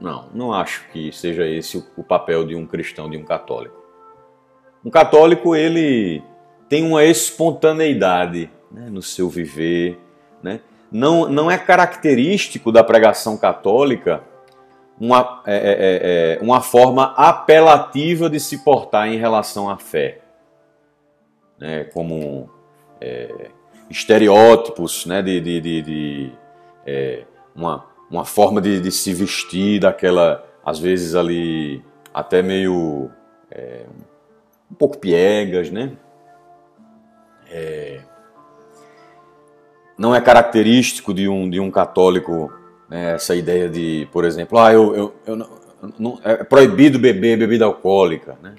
Não, 0.00 0.30
não 0.32 0.52
acho 0.52 0.88
que 0.90 1.12
seja 1.12 1.46
esse 1.46 1.76
o 1.94 2.02
papel 2.02 2.46
de 2.46 2.56
um 2.56 2.66
cristão, 2.66 3.10
de 3.10 3.18
um 3.18 3.24
católico. 3.24 3.76
Um 4.82 4.88
católico, 4.88 5.54
ele 5.54 6.22
tem 6.70 6.86
uma 6.86 7.04
espontaneidade 7.04 8.50
né, 8.72 8.88
no 8.88 9.02
seu 9.02 9.28
viver, 9.28 9.98
né? 10.42 10.60
Não, 10.90 11.28
não 11.28 11.50
é 11.50 11.58
característico 11.58 12.70
da 12.70 12.84
pregação 12.84 13.36
católica 13.36 14.22
uma, 14.98 15.42
é, 15.46 15.56
é, 15.56 15.58
é, 15.58 16.38
é, 16.38 16.38
uma 16.42 16.60
forma 16.60 17.14
apelativa 17.16 18.30
de 18.30 18.40
se 18.40 18.64
portar 18.64 19.08
em 19.08 19.18
relação 19.18 19.68
à 19.68 19.76
fé, 19.76 20.20
né, 21.58 21.84
como 21.84 22.48
é, 23.00 23.50
estereótipos 23.90 25.04
né, 25.06 25.22
de, 25.22 25.40
de, 25.40 25.60
de, 25.60 25.82
de 25.82 26.32
é, 26.86 27.24
uma, 27.54 27.84
uma 28.10 28.24
forma 28.24 28.60
de, 28.60 28.80
de, 28.80 28.90
se 28.90 29.12
vestir 29.12 29.80
daquela, 29.80 30.44
às 30.64 30.78
vezes 30.78 31.14
ali 31.14 31.84
até 32.12 32.40
meio 32.40 33.10
um 34.70 34.74
pouco 34.74 34.98
piegas, 34.98 35.70
né? 35.70 35.92
Não 39.98 40.14
é 40.14 40.20
característico 40.20 41.14
de 41.14 41.28
um, 41.28 41.48
de 41.48 41.58
um 41.58 41.70
católico 41.70 42.52
né, 42.88 43.14
essa 43.14 43.34
ideia 43.34 43.68
de, 43.68 44.08
por 44.12 44.24
exemplo, 44.24 44.58
ah, 44.58 44.72
eu, 44.72 44.94
eu, 44.94 45.14
eu 45.26 45.36
não, 45.36 45.48
não, 45.98 46.20
é 46.24 46.44
proibido 46.44 46.98
beber 46.98 47.38
bebida 47.38 47.64
alcoólica. 47.64 48.38
Né? 48.42 48.54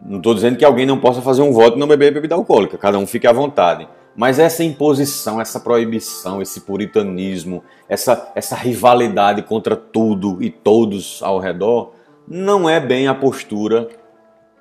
Não 0.00 0.18
estou 0.18 0.34
dizendo 0.34 0.56
que 0.56 0.64
alguém 0.64 0.86
não 0.86 0.98
possa 0.98 1.22
fazer 1.22 1.42
um 1.42 1.52
voto 1.52 1.76
e 1.76 1.80
não 1.80 1.86
beber 1.86 2.12
bebida 2.12 2.34
alcoólica, 2.34 2.78
cada 2.78 2.98
um 2.98 3.06
fique 3.06 3.26
à 3.26 3.32
vontade. 3.32 3.88
Mas 4.16 4.38
essa 4.38 4.64
imposição, 4.64 5.40
essa 5.40 5.60
proibição, 5.60 6.42
esse 6.42 6.62
puritanismo, 6.62 7.62
essa, 7.88 8.32
essa 8.34 8.56
rivalidade 8.56 9.42
contra 9.42 9.76
tudo 9.76 10.42
e 10.42 10.50
todos 10.50 11.22
ao 11.22 11.38
redor, 11.38 11.94
não 12.26 12.68
é 12.68 12.80
bem 12.80 13.06
a 13.06 13.14
postura 13.14 13.88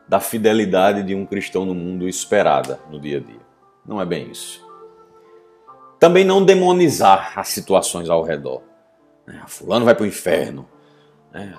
da 0.07 0.19
fidelidade 0.19 1.03
de 1.03 1.15
um 1.15 1.25
cristão 1.25 1.65
no 1.65 1.75
mundo 1.75 2.07
esperada 2.07 2.79
no 2.91 2.99
dia 2.99 3.17
a 3.17 3.19
dia. 3.19 3.41
Não 3.85 3.99
é 3.99 4.05
bem 4.05 4.29
isso. 4.31 4.68
Também 5.99 6.23
não 6.23 6.43
demonizar 6.43 7.33
as 7.35 7.49
situações 7.49 8.09
ao 8.09 8.23
redor. 8.23 8.61
Né? 9.27 9.41
Fulano 9.47 9.85
vai 9.85 9.93
para 9.93 10.03
o 10.03 10.07
inferno. 10.07 10.67
Né? 11.31 11.53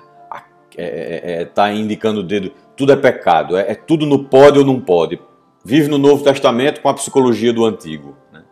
É, 0.77 0.83
é, 0.83 1.41
é, 1.41 1.45
tá 1.45 1.71
indicando 1.71 2.21
o 2.21 2.23
dedo. 2.23 2.51
Tudo 2.75 2.91
é 2.91 2.95
pecado. 2.95 3.57
É, 3.57 3.71
é, 3.71 3.75
tudo 3.75 4.05
no 4.05 4.25
pode 4.25 4.57
ou 4.57 4.65
não 4.65 4.79
pode. 4.79 5.19
Vive 5.63 5.87
no 5.87 5.97
Novo 5.97 6.23
Testamento 6.23 6.81
com 6.81 6.89
a 6.89 6.93
psicologia 6.93 7.53
do 7.53 7.65
Antigo. 7.65 8.17
Né? 8.31 8.43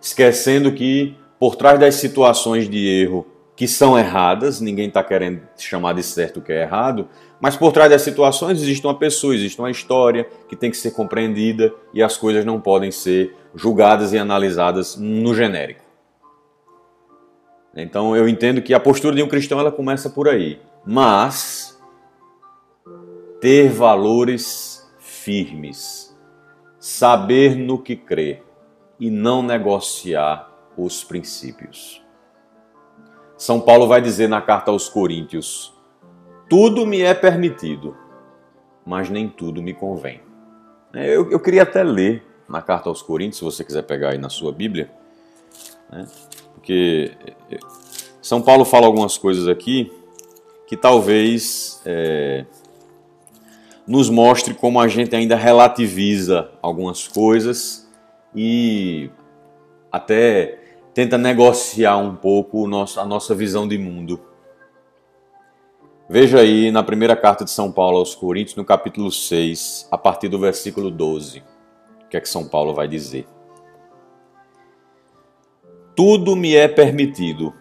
Esquecendo 0.00 0.72
que 0.72 1.16
por 1.38 1.56
trás 1.56 1.78
das 1.78 1.96
situações 1.96 2.68
de 2.68 2.86
erro 2.86 3.26
que 3.60 3.68
são 3.68 3.98
erradas, 3.98 4.58
ninguém 4.58 4.88
está 4.88 5.04
querendo 5.04 5.42
chamar 5.58 5.92
de 5.92 6.02
certo 6.02 6.38
o 6.38 6.42
que 6.42 6.50
é 6.50 6.62
errado, 6.62 7.10
mas 7.38 7.58
por 7.58 7.72
trás 7.72 7.90
das 7.90 8.00
situações 8.00 8.62
existe 8.62 8.86
uma 8.86 8.98
pessoa, 8.98 9.34
existe 9.34 9.58
uma 9.58 9.70
história 9.70 10.26
que 10.48 10.56
tem 10.56 10.70
que 10.70 10.78
ser 10.78 10.92
compreendida 10.92 11.70
e 11.92 12.02
as 12.02 12.16
coisas 12.16 12.42
não 12.42 12.58
podem 12.58 12.90
ser 12.90 13.36
julgadas 13.54 14.14
e 14.14 14.18
analisadas 14.18 14.96
no 14.96 15.34
genérico. 15.34 15.84
Então 17.76 18.16
eu 18.16 18.26
entendo 18.26 18.62
que 18.62 18.72
a 18.72 18.80
postura 18.80 19.14
de 19.14 19.22
um 19.22 19.28
cristão 19.28 19.60
ela 19.60 19.70
começa 19.70 20.08
por 20.08 20.26
aí, 20.26 20.58
mas 20.86 21.78
ter 23.42 23.68
valores 23.68 24.90
firmes, 24.98 26.18
saber 26.78 27.54
no 27.56 27.78
que 27.78 27.94
crê 27.94 28.40
e 28.98 29.10
não 29.10 29.42
negociar 29.42 30.50
os 30.78 31.04
princípios. 31.04 32.00
São 33.40 33.58
Paulo 33.58 33.88
vai 33.88 34.02
dizer 34.02 34.28
na 34.28 34.42
carta 34.42 34.70
aos 34.70 34.86
Coríntios: 34.86 35.72
Tudo 36.46 36.86
me 36.86 37.00
é 37.00 37.14
permitido, 37.14 37.96
mas 38.84 39.08
nem 39.08 39.30
tudo 39.30 39.62
me 39.62 39.72
convém. 39.72 40.20
É, 40.92 41.08
eu, 41.16 41.30
eu 41.30 41.40
queria 41.40 41.62
até 41.62 41.82
ler 41.82 42.22
na 42.46 42.60
carta 42.60 42.90
aos 42.90 43.00
Coríntios, 43.00 43.38
se 43.38 43.44
você 43.44 43.64
quiser 43.64 43.80
pegar 43.84 44.10
aí 44.10 44.18
na 44.18 44.28
sua 44.28 44.52
Bíblia, 44.52 44.90
né? 45.90 46.06
porque 46.52 47.12
é, 47.50 47.56
São 48.20 48.42
Paulo 48.42 48.62
fala 48.62 48.84
algumas 48.84 49.16
coisas 49.16 49.48
aqui 49.48 49.90
que 50.66 50.76
talvez 50.76 51.80
é, 51.86 52.44
nos 53.86 54.10
mostre 54.10 54.52
como 54.52 54.78
a 54.78 54.86
gente 54.86 55.16
ainda 55.16 55.34
relativiza 55.34 56.50
algumas 56.60 57.08
coisas 57.08 57.90
e 58.34 59.08
até 59.90 60.59
tenta 61.00 61.16
negociar 61.16 61.96
um 61.96 62.14
pouco 62.14 62.66
a 62.66 63.06
nossa 63.06 63.34
visão 63.34 63.66
de 63.66 63.78
mundo. 63.78 64.20
Veja 66.06 66.40
aí 66.40 66.70
na 66.70 66.82
primeira 66.82 67.16
carta 67.16 67.42
de 67.42 67.50
São 67.50 67.72
Paulo 67.72 67.96
aos 67.96 68.14
Coríntios, 68.14 68.54
no 68.54 68.66
capítulo 68.66 69.10
6, 69.10 69.88
a 69.90 69.96
partir 69.96 70.28
do 70.28 70.38
versículo 70.38 70.90
12. 70.90 71.42
O 72.04 72.08
que 72.10 72.18
é 72.18 72.20
que 72.20 72.28
São 72.28 72.46
Paulo 72.46 72.74
vai 72.74 72.86
dizer? 72.86 73.26
Tudo 75.96 76.36
me 76.36 76.54
é 76.54 76.68
permitido, 76.68 77.54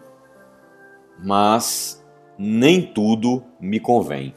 mas 1.24 2.06
nem 2.38 2.82
tudo 2.82 3.42
me 3.58 3.80
convém. 3.80 4.36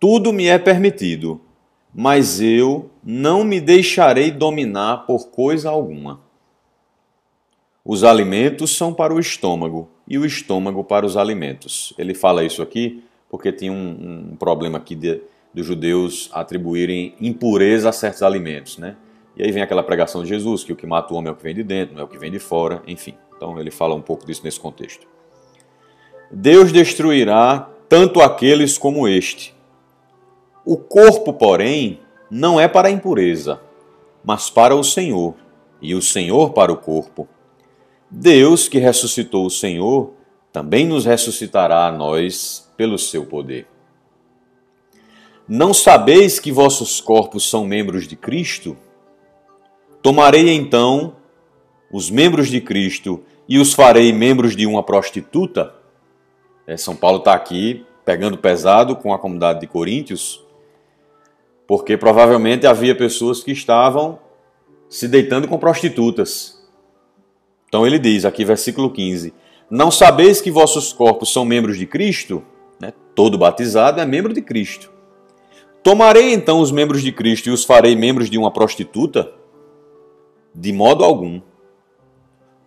Tudo 0.00 0.32
me 0.32 0.46
é 0.46 0.58
permitido, 0.58 1.42
mas 1.94 2.40
eu 2.40 2.90
não 3.04 3.44
me 3.44 3.60
deixarei 3.60 4.30
dominar 4.30 5.04
por 5.04 5.28
coisa 5.28 5.68
alguma. 5.68 6.24
Os 7.88 8.02
alimentos 8.02 8.76
são 8.76 8.92
para 8.92 9.14
o 9.14 9.20
estômago 9.20 9.88
e 10.08 10.18
o 10.18 10.26
estômago 10.26 10.82
para 10.82 11.06
os 11.06 11.16
alimentos. 11.16 11.94
Ele 11.96 12.14
fala 12.14 12.42
isso 12.42 12.60
aqui 12.60 13.04
porque 13.30 13.52
tinha 13.52 13.70
um, 13.70 14.32
um 14.32 14.36
problema 14.36 14.78
aqui 14.78 14.96
de, 14.96 15.20
dos 15.54 15.64
judeus 15.64 16.28
atribuírem 16.32 17.14
impureza 17.20 17.88
a 17.88 17.92
certos 17.92 18.24
alimentos, 18.24 18.76
né? 18.76 18.96
E 19.36 19.44
aí 19.44 19.52
vem 19.52 19.62
aquela 19.62 19.84
pregação 19.84 20.24
de 20.24 20.28
Jesus, 20.28 20.64
que 20.64 20.72
o 20.72 20.76
que 20.76 20.84
mata 20.84 21.14
o 21.14 21.16
homem 21.16 21.28
é 21.28 21.32
o 21.32 21.36
que 21.36 21.44
vem 21.44 21.54
de 21.54 21.62
dentro, 21.62 21.94
não 21.94 22.02
é 22.02 22.04
o 22.04 22.08
que 22.08 22.18
vem 22.18 22.32
de 22.32 22.40
fora, 22.40 22.82
enfim. 22.88 23.14
Então 23.36 23.56
ele 23.56 23.70
fala 23.70 23.94
um 23.94 24.02
pouco 24.02 24.26
disso 24.26 24.40
nesse 24.42 24.58
contexto. 24.58 25.06
Deus 26.28 26.72
destruirá 26.72 27.70
tanto 27.88 28.20
aqueles 28.20 28.76
como 28.76 29.06
este. 29.06 29.54
O 30.64 30.76
corpo, 30.76 31.32
porém, 31.32 32.00
não 32.28 32.58
é 32.58 32.66
para 32.66 32.88
a 32.88 32.90
impureza, 32.90 33.60
mas 34.24 34.50
para 34.50 34.74
o 34.74 34.82
Senhor, 34.82 35.36
e 35.80 35.94
o 35.94 36.02
Senhor 36.02 36.50
para 36.50 36.72
o 36.72 36.76
corpo. 36.76 37.28
Deus 38.18 38.66
que 38.66 38.78
ressuscitou 38.78 39.44
o 39.44 39.50
Senhor 39.50 40.14
também 40.50 40.86
nos 40.86 41.04
ressuscitará 41.04 41.86
a 41.86 41.92
nós 41.92 42.72
pelo 42.74 42.98
seu 42.98 43.26
poder. 43.26 43.66
Não 45.46 45.74
sabeis 45.74 46.40
que 46.40 46.50
vossos 46.50 46.98
corpos 46.98 47.46
são 47.46 47.66
membros 47.66 48.08
de 48.08 48.16
Cristo? 48.16 48.74
Tomarei 50.00 50.48
então 50.48 51.16
os 51.92 52.10
membros 52.10 52.48
de 52.48 52.58
Cristo 52.58 53.22
e 53.46 53.58
os 53.58 53.74
farei 53.74 54.14
membros 54.14 54.56
de 54.56 54.66
uma 54.66 54.82
prostituta? 54.82 55.74
É, 56.66 56.74
São 56.74 56.96
Paulo 56.96 57.18
está 57.18 57.34
aqui 57.34 57.84
pegando 58.02 58.38
pesado 58.38 58.96
com 58.96 59.12
a 59.12 59.18
comunidade 59.18 59.60
de 59.60 59.66
Coríntios, 59.66 60.42
porque 61.66 61.98
provavelmente 61.98 62.66
havia 62.66 62.94
pessoas 62.94 63.44
que 63.44 63.52
estavam 63.52 64.18
se 64.88 65.06
deitando 65.06 65.46
com 65.46 65.58
prostitutas 65.58 66.55
Então 67.76 67.86
ele 67.86 67.98
diz 67.98 68.24
aqui, 68.24 68.42
versículo 68.42 68.90
15: 68.90 69.34
Não 69.70 69.90
sabeis 69.90 70.40
que 70.40 70.50
vossos 70.50 70.94
corpos 70.94 71.30
são 71.30 71.44
membros 71.44 71.76
de 71.76 71.84
Cristo? 71.84 72.42
Né? 72.80 72.90
Todo 73.14 73.36
batizado 73.36 74.00
é 74.00 74.06
membro 74.06 74.32
de 74.32 74.40
Cristo. 74.40 74.90
Tomarei 75.82 76.32
então 76.32 76.60
os 76.60 76.72
membros 76.72 77.02
de 77.02 77.12
Cristo 77.12 77.50
e 77.50 77.52
os 77.52 77.66
farei 77.66 77.94
membros 77.94 78.30
de 78.30 78.38
uma 78.38 78.50
prostituta? 78.50 79.30
De 80.54 80.72
modo 80.72 81.04
algum. 81.04 81.42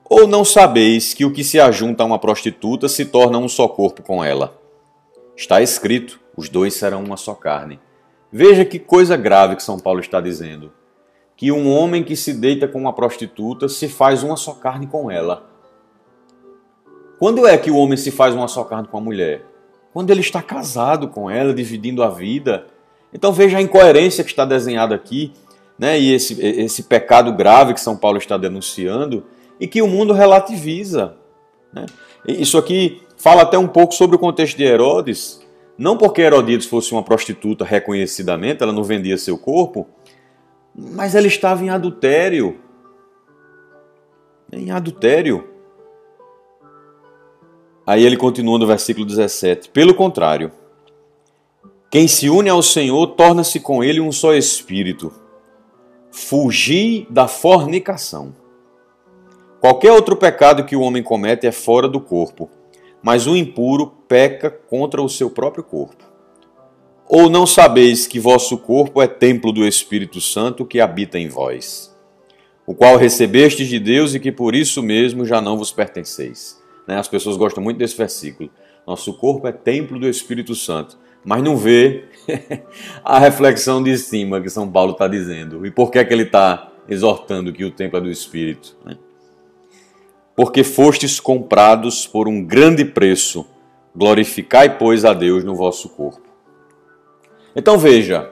Ou 0.08 0.28
não 0.28 0.46
sabeis 0.46 1.12
que 1.12 1.26
o 1.26 1.34
que 1.34 1.44
se 1.44 1.60
ajunta 1.60 2.04
a 2.04 2.06
uma 2.06 2.20
prostituta 2.20 2.88
se 2.88 3.04
torna 3.06 3.40
um 3.40 3.50
só 3.50 3.68
corpo 3.68 4.04
com 4.04 4.24
ela? 4.24 4.62
Está 5.36 5.60
escrito: 5.60 6.20
os 6.38 6.50
dois 6.50 6.76
serão 6.76 7.04
uma 7.04 7.18
só 7.18 7.34
carne. 7.34 7.80
Veja 8.32 8.64
que 8.64 8.78
coisa 8.78 9.18
grave 9.18 9.56
que 9.56 9.64
São 9.64 9.80
Paulo 9.80 10.02
está 10.02 10.22
dizendo. 10.22 10.72
Que 11.40 11.54
um 11.54 11.72
homem 11.72 12.04
que 12.04 12.18
se 12.18 12.34
deita 12.34 12.68
com 12.68 12.78
uma 12.78 12.92
prostituta 12.92 13.70
se 13.70 13.88
faz 13.88 14.24
uma 14.24 14.36
só 14.36 14.52
carne 14.52 14.86
com 14.88 15.10
ela. 15.10 15.50
Quando 17.18 17.48
é 17.48 17.58
que 17.58 17.72
o 17.72 17.78
homem 17.78 17.96
se 17.96 18.12
faz 18.12 18.36
uma 18.36 18.50
só 18.50 18.66
carne 18.66 18.90
com 18.90 18.98
a 18.98 19.00
mulher? 19.00 19.46
Quando 19.94 20.12
ele 20.12 20.20
está 20.20 20.42
casado 20.42 21.08
com 21.08 21.32
ela, 21.32 21.54
dividindo 21.54 22.04
a 22.04 22.10
vida. 22.10 22.68
Então 23.14 23.32
veja 23.32 23.58
a 23.58 23.62
incoerência 23.62 24.22
que 24.22 24.32
está 24.32 24.44
desenhada 24.44 24.94
aqui, 24.94 25.32
né? 25.78 25.98
E 25.98 26.14
esse, 26.14 26.42
esse 26.42 26.84
pecado 26.84 27.32
grave 27.32 27.74
que 27.74 27.80
São 27.80 27.96
Paulo 27.96 28.18
está 28.18 28.36
denunciando 28.36 29.26
e 29.62 29.66
que 29.66 29.82
o 29.82 29.88
mundo 29.88 30.12
relativiza. 30.12 31.16
Né? 31.72 31.86
Isso 32.28 32.58
aqui 32.58 33.02
fala 33.16 33.44
até 33.44 33.58
um 33.58 33.70
pouco 33.70 33.94
sobre 33.94 34.18
o 34.18 34.20
contexto 34.20 34.58
de 34.58 34.66
Herodes. 34.66 35.40
Não 35.78 35.96
porque 35.96 36.22
Herodíades 36.22 36.68
fosse 36.68 36.92
uma 36.92 37.02
prostituta 37.02 37.64
reconhecidamente, 37.64 38.62
ela 38.62 38.74
não 38.74 38.84
vendia 38.84 39.18
seu 39.18 39.38
corpo, 39.38 39.88
mas 40.80 41.16
ela 41.16 41.28
estava 41.28 41.64
em 41.64 41.70
adultério. 41.70 42.60
Em 44.52 44.72
adultério. 44.72 45.48
Aí 47.86 48.04
ele 48.04 48.16
continua 48.16 48.58
no 48.58 48.66
versículo 48.66 49.06
17: 49.06 49.70
Pelo 49.70 49.94
contrário, 49.94 50.52
quem 51.90 52.08
se 52.08 52.30
une 52.30 52.50
ao 52.50 52.62
Senhor 52.62 53.08
torna-se 53.08 53.60
com 53.60 53.84
ele 53.84 54.00
um 54.00 54.12
só 54.12 54.34
espírito. 54.34 55.12
Fugir 56.12 57.06
da 57.10 57.28
fornicação. 57.28 58.34
Qualquer 59.60 59.92
outro 59.92 60.16
pecado 60.16 60.66
que 60.66 60.76
o 60.76 60.82
homem 60.82 61.04
comete 61.04 61.46
é 61.46 61.52
fora 61.52 61.88
do 61.88 62.00
corpo, 62.00 62.50
mas 63.02 63.28
o 63.28 63.36
impuro 63.36 63.88
peca 64.08 64.50
contra 64.50 65.02
o 65.02 65.10
seu 65.10 65.30
próprio 65.30 65.64
corpo. 65.64 66.09
Ou 67.10 67.30
não 67.30 67.46
sabeis 67.46 68.06
que 68.06 68.20
vosso 68.20 68.58
corpo 68.58 69.02
é 69.02 69.08
templo 69.08 69.52
do 69.52 69.66
Espírito 69.66 70.22
Santo 70.22 70.66
que 70.66 70.80
habita 70.80 71.18
em 71.18 71.28
vós, 71.28 71.94
o 72.66 72.76
qual 72.76 72.96
recebestes 72.98 73.68
de 73.68 73.80
Deus 73.80 74.14
e 74.14 74.20
que 74.20 74.32
por 74.32 74.54
isso 74.54 74.84
mesmo 74.84 75.26
já 75.26 75.42
não 75.42 75.58
vos 75.58 75.72
pertenceis? 75.72 76.62
Né? 76.88 76.98
As 76.98 77.08
pessoas 77.08 77.36
gostam 77.36 77.64
muito 77.64 77.80
desse 77.80 77.98
versículo. 77.98 78.50
Nosso 78.86 79.14
corpo 79.14 79.48
é 79.48 79.52
templo 79.52 80.00
do 80.00 80.08
Espírito 80.08 80.54
Santo, 80.54 80.98
mas 81.26 81.44
não 81.44 81.58
vê 81.58 82.06
a 83.04 83.18
reflexão 83.18 83.82
de 83.82 83.98
cima 83.98 84.40
que 84.40 84.50
São 84.50 84.72
Paulo 84.72 84.92
está 84.92 85.08
dizendo. 85.08 85.66
E 85.66 85.72
por 85.72 85.90
que, 85.90 85.98
é 85.98 86.06
que 86.06 86.14
ele 86.14 86.24
está 86.24 86.72
exortando 86.88 87.52
que 87.52 87.66
o 87.66 87.72
templo 87.72 87.98
é 87.98 88.02
do 88.02 88.10
Espírito? 88.10 88.78
Né? 88.86 88.96
porque 90.40 90.64
fostes 90.64 91.20
comprados 91.20 92.08
por 92.08 92.26
um 92.26 92.42
grande 92.42 92.86
preço. 92.86 93.46
Glorificai, 93.94 94.78
pois, 94.78 95.04
a 95.04 95.14
Deus 95.14 95.44
no 95.44 95.54
vosso 95.54 95.90
corpo. 95.90 96.29
Então 97.56 97.78
veja, 97.78 98.32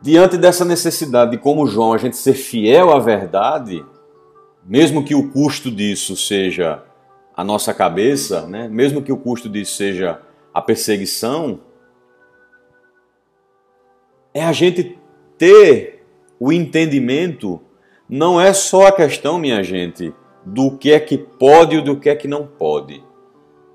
diante 0.00 0.36
dessa 0.36 0.64
necessidade 0.64 1.32
de, 1.32 1.38
como 1.38 1.66
João, 1.66 1.92
a 1.92 1.98
gente 1.98 2.16
ser 2.16 2.34
fiel 2.34 2.90
à 2.90 2.98
verdade, 2.98 3.84
mesmo 4.64 5.04
que 5.04 5.14
o 5.14 5.30
custo 5.30 5.70
disso 5.70 6.16
seja 6.16 6.82
a 7.36 7.44
nossa 7.44 7.72
cabeça, 7.72 8.46
né? 8.46 8.68
mesmo 8.68 9.02
que 9.02 9.12
o 9.12 9.16
custo 9.16 9.48
disso 9.48 9.76
seja 9.76 10.20
a 10.52 10.60
perseguição, 10.60 11.60
é 14.34 14.44
a 14.44 14.52
gente 14.52 14.98
ter 15.36 16.04
o 16.38 16.52
entendimento, 16.52 17.60
não 18.08 18.40
é 18.40 18.52
só 18.52 18.88
a 18.88 18.92
questão, 18.92 19.38
minha 19.38 19.62
gente, 19.62 20.12
do 20.44 20.76
que 20.76 20.92
é 20.92 20.98
que 20.98 21.16
pode 21.16 21.76
e 21.76 21.82
do 21.82 21.98
que 21.98 22.08
é 22.08 22.16
que 22.16 22.26
não 22.26 22.46
pode. 22.46 23.02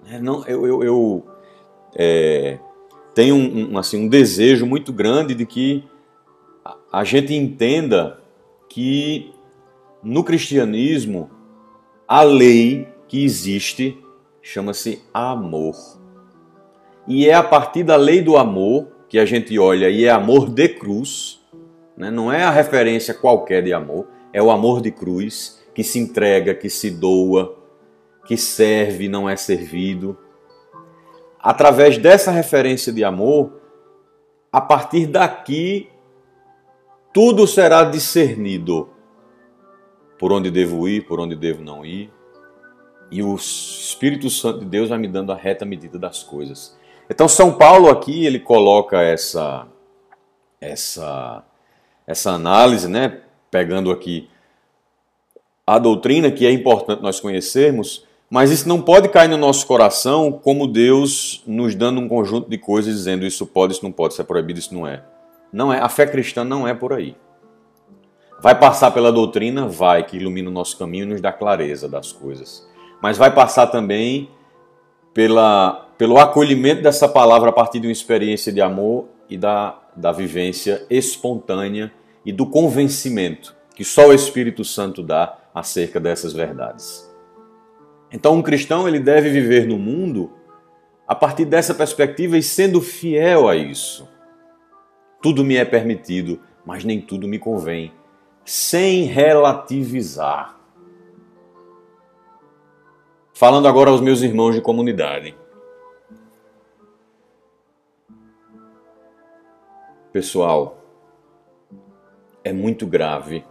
É, 0.10 0.20
não, 0.20 0.46
eu, 0.46 0.66
eu, 0.66 0.84
eu 0.84 1.26
é, 1.96 2.60
tenho 3.18 3.34
um, 3.34 3.72
um, 3.72 3.78
assim, 3.80 3.98
um 3.98 4.08
desejo 4.08 4.68
muito 4.68 4.94
grande 4.94 5.34
de 5.34 5.44
que 5.44 5.84
a 6.94 7.04
gente 7.04 7.34
entenda 7.34 8.20
que 8.70 9.34
no 10.04 10.24
cristianismo 10.24 11.28
a 12.08 12.22
lei 12.22 12.88
que 13.08 13.26
existe 13.26 13.98
chama-se 14.40 15.02
amor. 15.12 15.76
E 17.08 17.28
é 17.28 17.34
a 17.34 17.42
partir 17.42 17.84
da 17.84 17.96
lei 17.96 18.22
do 18.22 18.38
amor 18.38 18.88
que 19.10 19.18
a 19.18 19.26
gente 19.26 19.58
olha 19.58 19.90
e 19.90 20.06
é 20.06 20.12
amor 20.12 20.48
de 20.48 20.70
cruz, 20.70 21.42
né? 21.98 22.12
não 22.12 22.32
é 22.32 22.44
a 22.44 22.52
referência 22.52 23.16
qualquer 23.16 23.64
de 23.64 23.74
amor, 23.74 24.06
é 24.32 24.44
o 24.44 24.52
amor 24.52 24.80
de 24.80 24.92
cruz 24.92 25.60
que 25.74 25.84
se 25.84 25.98
entrega, 25.98 26.54
que 26.54 26.70
se 26.70 26.92
doa, 26.92 27.58
que 28.28 28.38
serve, 28.38 29.10
não 29.10 29.28
é 29.28 29.36
servido. 29.36 30.16
Através 31.48 31.98
dessa 31.98 32.30
referência 32.30 32.92
de 32.92 33.06
amor, 33.06 33.54
a 34.52 34.60
partir 34.60 35.08
daqui, 35.08 35.88
tudo 37.14 37.48
será 37.48 37.86
discernido. 37.86 38.90
Por 40.20 40.34
onde 40.34 40.52
devo 40.52 40.90
ir, 40.90 41.08
por 41.08 41.22
onde 41.22 41.38
devo 41.38 41.64
não 41.64 41.86
ir. 41.86 42.12
E 43.10 43.24
o 43.24 43.34
Espírito 43.34 44.30
Santo 44.30 44.60
de 44.60 44.66
Deus 44.66 44.90
vai 44.90 44.98
me 44.98 45.08
dando 45.08 45.32
a 45.32 45.38
reta 45.38 45.64
medida 45.64 45.98
das 45.98 46.22
coisas. 46.22 46.78
Então 47.10 47.30
São 47.30 47.54
Paulo 47.54 47.90
aqui 47.90 48.26
ele 48.26 48.40
coloca 48.40 49.02
essa 49.02 49.66
essa 50.60 51.46
essa 52.06 52.32
análise, 52.32 52.90
né, 52.90 53.22
pegando 53.50 53.90
aqui 53.90 54.30
a 55.66 55.80
doutrina 55.80 56.30
que 56.30 56.46
é 56.46 56.52
importante 56.52 57.02
nós 57.02 57.22
conhecermos, 57.22 58.06
mas 58.30 58.52
isso 58.52 58.68
não 58.68 58.82
pode 58.82 59.08
cair 59.10 59.30
no 59.30 59.38
nosso 59.38 59.66
coração 59.66 60.32
como 60.32 60.68
Deus 60.68 61.44
nos 61.48 61.76
dando 61.76 62.02
um 62.02 62.08
conjunto 62.08 62.50
de 62.50 62.58
coisas 62.58 62.94
dizendo 62.96 63.26
isso 63.26 63.46
pode, 63.46 63.74
isso 63.74 63.84
não 63.84 63.92
pode, 63.92 64.14
isso 64.14 64.22
é 64.22 64.26
proibido, 64.26 64.60
isso 64.60 64.74
não 64.74 64.86
é. 64.86 65.04
Não 65.52 65.72
é. 65.72 65.80
A 65.80 65.88
fé 65.88 66.06
cristã 66.06 66.44
não 66.44 66.68
é 66.68 66.74
por 66.74 66.92
aí. 66.92 67.16
Vai 68.42 68.60
passar 68.60 68.92
pela 68.92 69.12
doutrina? 69.12 69.68
Vai, 69.68 70.04
que 70.04 70.18
ilumina 70.18 70.50
o 70.50 70.54
nosso 70.54 70.78
caminho 70.78 71.04
e 71.04 71.08
nos 71.08 71.22
dá 71.22 71.32
clareza 71.32 71.88
das 71.88 72.12
coisas. 72.12 72.68
Mas 73.02 73.18
vai 73.18 73.34
passar 73.34 73.68
também 73.68 74.30
pela, 75.14 75.88
pelo 75.98 76.18
acolhimento 76.18 76.82
dessa 76.84 77.08
palavra 77.08 77.50
a 77.50 77.54
partir 77.54 77.80
de 77.80 77.88
uma 77.88 77.94
experiência 77.94 78.52
de 78.52 78.62
amor 78.62 79.06
e 79.30 79.38
da, 79.38 79.80
da 79.96 80.12
vivência 80.12 80.86
espontânea 80.90 81.92
e 82.26 82.32
do 82.32 82.46
convencimento 82.46 83.56
que 83.78 83.84
só 83.84 84.08
o 84.08 84.14
Espírito 84.14 84.66
Santo 84.66 85.04
dá 85.04 85.38
acerca 85.54 86.00
dessas 86.00 86.34
verdades. 86.34 87.07
Então, 88.12 88.36
um 88.36 88.42
cristão 88.42 88.88
ele 88.88 89.00
deve 89.00 89.30
viver 89.30 89.68
no 89.68 89.78
mundo 89.78 90.32
a 91.08 91.16
partir 91.16 91.46
dessa 91.46 91.74
perspectiva 91.74 92.38
e 92.38 92.44
sendo 92.44 92.82
fiel 92.82 93.48
a 93.48 93.56
isso. 93.56 94.08
Tudo 95.22 95.44
me 95.44 95.56
é 95.56 95.66
permitido, 95.66 96.40
mas 96.66 96.84
nem 96.84 97.02
tudo 97.02 97.28
me 97.28 97.40
convém, 97.40 97.92
sem 98.46 99.04
relativizar. 99.04 100.60
Falando 103.34 103.68
agora 103.68 103.90
aos 103.90 104.02
meus 104.02 104.22
irmãos 104.22 104.54
de 104.54 104.62
comunidade. 104.62 105.36
Pessoal, 110.12 110.84
é 112.44 112.52
muito 112.52 112.88
grave 112.88 113.46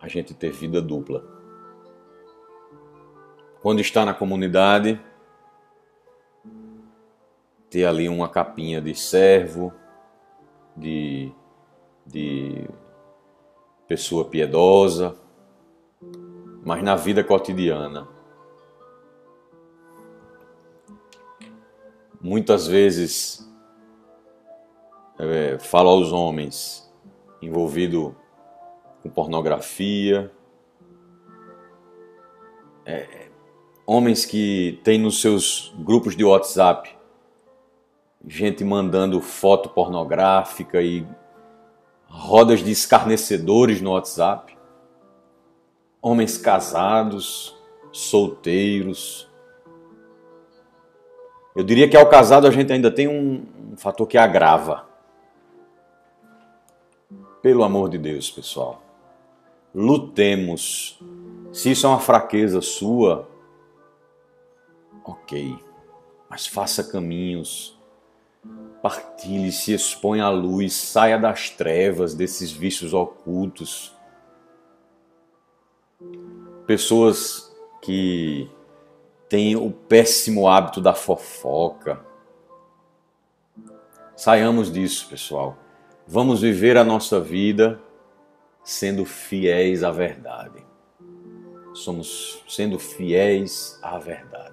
a 0.00 0.06
gente 0.06 0.34
ter 0.34 0.52
vida 0.52 0.80
dupla. 0.80 1.41
Quando 3.62 3.80
está 3.80 4.04
na 4.04 4.12
comunidade, 4.12 5.00
ter 7.70 7.86
ali 7.86 8.08
uma 8.08 8.28
capinha 8.28 8.80
de 8.80 8.94
servo, 8.94 9.72
de, 10.76 11.32
de 12.04 12.68
pessoa 13.86 14.24
piedosa, 14.24 15.16
mas 16.64 16.82
na 16.82 16.96
vida 16.96 17.22
cotidiana, 17.22 18.08
muitas 22.20 22.66
vezes 22.66 23.48
é, 25.18 25.58
falo 25.58 25.90
aos 25.90 26.12
homens 26.12 26.92
envolvido 27.40 28.16
com 29.02 29.08
pornografia. 29.08 30.32
É, 32.84 33.21
homens 33.86 34.24
que 34.24 34.80
têm 34.84 34.98
nos 34.98 35.20
seus 35.20 35.74
grupos 35.78 36.16
de 36.16 36.24
WhatsApp 36.24 37.02
gente 38.26 38.62
mandando 38.64 39.20
foto 39.20 39.68
pornográfica 39.68 40.80
e 40.80 41.06
rodas 42.06 42.60
de 42.60 42.70
escarnecedores 42.70 43.80
no 43.80 43.92
WhatsApp. 43.92 44.56
homens 46.00 46.36
casados, 46.36 47.56
solteiros. 47.92 49.30
Eu 51.54 51.62
diria 51.62 51.88
que 51.88 51.96
ao 51.96 52.08
casado 52.08 52.46
a 52.46 52.50
gente 52.50 52.72
ainda 52.72 52.90
tem 52.90 53.06
um, 53.06 53.46
um 53.72 53.76
fator 53.76 54.06
que 54.06 54.18
agrava. 54.18 54.84
Pelo 57.40 57.62
amor 57.62 57.88
de 57.88 57.98
Deus, 57.98 58.30
pessoal, 58.30 58.82
lutemos. 59.72 60.98
Se 61.52 61.70
isso 61.70 61.86
é 61.86 61.88
uma 61.88 62.00
fraqueza 62.00 62.60
sua, 62.60 63.28
ok, 65.04 65.58
mas 66.28 66.46
faça 66.46 66.84
caminhos, 66.84 67.78
partilhe, 68.82 69.52
se 69.52 69.72
exponha 69.72 70.24
à 70.24 70.30
luz, 70.30 70.72
saia 70.72 71.18
das 71.18 71.50
trevas, 71.50 72.14
desses 72.14 72.50
vícios 72.50 72.92
ocultos 72.92 73.94
pessoas 76.66 77.54
que 77.80 78.50
têm 79.28 79.56
o 79.56 79.70
péssimo 79.70 80.48
hábito 80.48 80.80
da 80.80 80.94
fofoca. 80.94 82.00
Saiamos 84.16 84.72
disso, 84.72 85.08
pessoal. 85.08 85.56
Vamos 86.06 86.40
viver 86.40 86.76
a 86.76 86.84
nossa 86.84 87.20
vida 87.20 87.80
sendo 88.62 89.04
fiéis 89.04 89.82
à 89.82 89.90
verdade. 89.90 90.64
Somos 91.74 92.42
sendo 92.48 92.78
fiéis 92.78 93.78
à 93.82 93.98
verdade. 93.98 94.51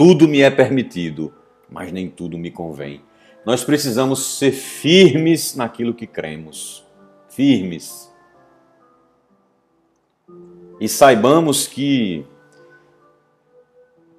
Tudo 0.00 0.26
me 0.26 0.40
é 0.40 0.50
permitido, 0.50 1.30
mas 1.68 1.92
nem 1.92 2.08
tudo 2.08 2.38
me 2.38 2.50
convém. 2.50 3.02
Nós 3.44 3.62
precisamos 3.62 4.38
ser 4.38 4.50
firmes 4.50 5.54
naquilo 5.54 5.92
que 5.92 6.06
cremos. 6.06 6.86
Firmes 7.28 8.10
e 10.80 10.88
saibamos 10.88 11.66
que 11.66 12.24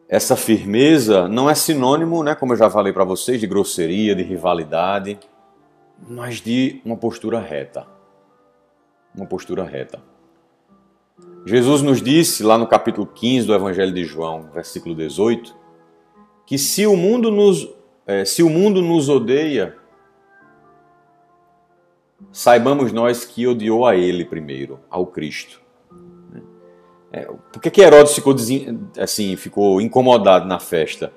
essa 0.07 0.35
firmeza 0.35 1.27
não 1.27 1.49
é 1.49 1.55
sinônimo, 1.55 2.21
né, 2.23 2.35
como 2.35 2.53
eu 2.53 2.57
já 2.57 2.69
falei 2.69 2.93
para 2.93 3.03
vocês, 3.03 3.41
de 3.41 3.47
grosseria, 3.47 4.13
de 4.13 4.21
rivalidade, 4.21 5.17
mas 6.07 6.41
de 6.41 6.79
uma 6.85 6.95
postura 6.95 7.39
reta. 7.39 7.87
Uma 9.15 9.25
postura 9.25 9.63
reta. 9.63 9.99
Jesus 11.43 11.81
nos 11.81 12.03
disse 12.03 12.43
lá 12.43 12.55
no 12.55 12.67
capítulo 12.67 13.07
15 13.07 13.47
do 13.47 13.55
Evangelho 13.55 13.91
de 13.91 14.05
João, 14.05 14.51
versículo 14.53 14.93
18, 14.93 15.59
que 16.51 16.57
se 16.57 16.85
o 16.85 16.97
mundo 16.97 17.31
nos, 17.31 17.65
é, 18.05 18.25
se 18.25 18.43
o 18.43 18.49
mundo 18.49 18.81
nos 18.81 19.07
odeia, 19.07 19.77
saibamos 22.29 22.91
nós 22.91 23.23
que 23.23 23.47
odiou 23.47 23.85
a 23.85 23.95
ele 23.95 24.25
primeiro, 24.25 24.77
ao 24.89 25.07
Cristo. 25.07 25.61
É, 27.09 27.21
por 27.53 27.61
que, 27.61 27.71
que 27.71 27.81
Herodes 27.81 28.13
ficou, 28.13 28.35
assim, 28.99 29.37
ficou 29.37 29.79
incomodado 29.79 30.45
na 30.45 30.59
festa? 30.59 31.13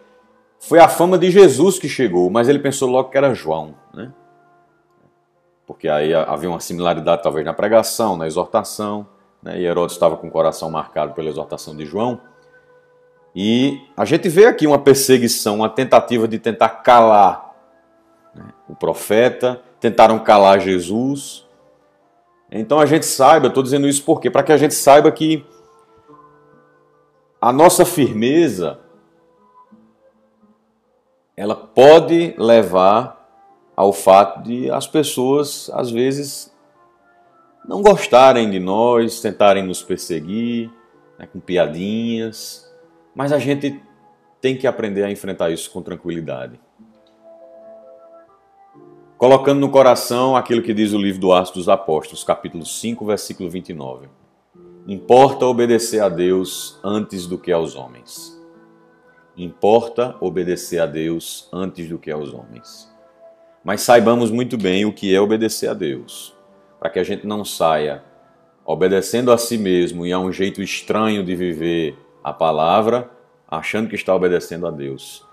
Foi 0.61 0.79
a 0.79 0.89
fama 0.89 1.19
de 1.19 1.33
Jesus 1.33 1.81
que 1.81 1.89
chegou, 1.89 2.31
mas 2.31 2.49
ele 2.49 2.61
pensou 2.61 2.89
logo 2.89 3.11
que 3.11 3.19
era 3.19 3.35
João, 3.35 3.75
né? 3.93 4.15
Porque 5.67 5.89
aí 5.89 6.15
havia 6.15 6.49
uma 6.49 6.61
similaridade 6.61 7.25
talvez 7.25 7.45
na 7.45 7.53
pregação, 7.53 8.17
na 8.17 8.29
exortação, 8.29 9.05
né? 9.43 9.61
e 9.61 9.65
Herodes 9.65 9.97
estava 9.97 10.17
com 10.17 10.29
o 10.29 10.31
coração 10.31 10.71
marcado 10.71 11.13
pela 11.13 11.29
exortação 11.29 11.77
de 11.77 11.85
João. 11.85 12.21
E 13.35 13.81
a 13.97 14.05
gente 14.05 14.29
vê 14.29 14.47
aqui 14.47 14.67
uma 14.67 14.79
perseguição, 14.79 15.57
uma 15.57 15.69
tentativa 15.69 16.29
de 16.29 16.39
tentar 16.39 16.69
calar 16.69 17.53
né? 18.35 18.45
o 18.69 18.77
profeta, 18.77 19.61
tentaram 19.81 20.19
calar 20.21 20.61
Jesus. 20.61 21.45
Então 22.51 22.79
a 22.79 22.87
gente 22.87 23.05
saiba, 23.05 23.49
estou 23.49 23.63
dizendo 23.63 23.89
isso 23.89 24.05
por 24.05 24.21
quê? 24.21 24.31
Para 24.31 24.45
que 24.45 24.53
a 24.53 24.57
gente 24.57 24.75
saiba 24.75 25.11
que 25.11 25.45
a 27.41 27.53
nossa 27.53 27.85
firmeza 27.85 28.79
ela 31.37 31.57
pode 31.57 32.35
levar 32.39 33.21
ao 33.77 33.93
fato 33.93 34.45
de 34.45 34.71
as 34.71 34.87
pessoas 34.87 35.69
às 35.75 35.91
vezes 35.91 36.55
não 37.67 37.83
gostarem 37.83 38.49
de 38.51 38.61
nós, 38.61 39.21
tentarem 39.21 39.65
nos 39.65 39.83
perseguir 39.83 40.71
né, 41.19 41.27
com 41.27 41.41
piadinhas, 41.41 42.73
mas 43.15 43.33
a 43.33 43.39
gente 43.39 43.81
tem 44.41 44.57
que 44.57 44.67
aprender 44.67 45.05
a 45.05 45.11
enfrentar 45.11 45.51
isso 45.51 45.71
com 45.71 45.81
tranquilidade. 45.81 46.61
Colocando 49.17 49.61
no 49.61 49.71
coração 49.71 50.37
aquilo 50.37 50.61
que 50.61 50.75
diz 50.75 50.93
o 50.93 50.99
livro 50.99 51.21
do 51.21 51.33
Atos 51.33 51.53
dos 51.53 51.69
Apóstolos, 51.69 52.25
capítulo 52.25 52.67
5, 52.67 53.07
versículo 53.07 53.49
29. 53.49 54.09
Importa 54.87 55.47
obedecer 55.47 56.01
a 56.03 56.09
Deus 56.09 56.79
antes 56.85 57.27
do 57.27 57.39
que 57.39 57.51
aos 57.51 57.75
homens. 57.75 58.39
Importa 59.37 60.15
obedecer 60.21 60.79
a 60.81 60.87
Deus 60.87 61.49
antes 61.53 61.89
do 61.89 61.99
que 61.99 62.11
aos 62.11 62.35
homens. 62.35 62.93
Mas 63.65 63.81
saibamos 63.81 64.31
muito 64.31 64.59
bem 64.59 64.85
o 64.85 64.93
que 64.93 65.15
é 65.15 65.21
obedecer 65.21 65.69
a 65.71 65.75
Deus, 65.75 66.35
para 66.79 66.91
que 66.91 66.99
a 66.99 67.05
gente 67.05 67.27
não 67.27 67.45
saia 67.47 68.05
obedecendo 68.63 69.33
a 69.33 69.39
si 69.39 69.57
mesmo 69.57 70.05
e 70.05 70.13
a 70.13 70.19
um 70.19 70.31
jeito 70.31 70.61
estranho 70.61 71.25
de 71.25 71.35
viver 71.35 71.97
a 72.25 72.33
palavra, 72.33 73.11
achando 73.47 73.89
que 73.89 73.95
está 73.95 74.15
obedecendo 74.15 74.67
a 74.67 74.71
Deus. 74.71 75.25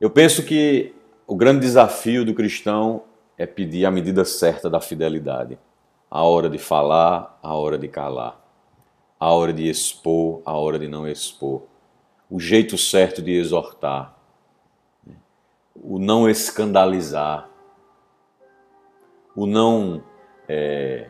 Eu 0.00 0.10
penso 0.10 0.42
que 0.42 0.92
o 1.26 1.36
grande 1.36 1.60
desafio 1.60 2.24
do 2.24 2.34
cristão 2.34 3.04
é 3.38 3.46
pedir 3.46 3.86
a 3.86 3.90
medida 3.90 4.24
certa 4.24 4.68
da 4.68 4.80
fidelidade, 4.80 5.58
a 6.10 6.22
hora 6.22 6.50
de 6.50 6.58
falar, 6.58 7.38
a 7.40 7.54
hora 7.54 7.78
de 7.78 7.88
calar. 7.88 8.40
A 9.18 9.32
hora 9.32 9.52
de 9.52 9.68
expor, 9.68 10.42
a 10.44 10.52
hora 10.52 10.78
de 10.78 10.88
não 10.88 11.08
expor, 11.08 11.62
o 12.28 12.38
jeito 12.38 12.76
certo 12.76 13.22
de 13.22 13.30
exortar, 13.30 14.14
o 15.74 15.98
não 15.98 16.28
escandalizar, 16.28 17.48
o 19.34 19.46
não 19.46 20.02
é, 20.48 21.08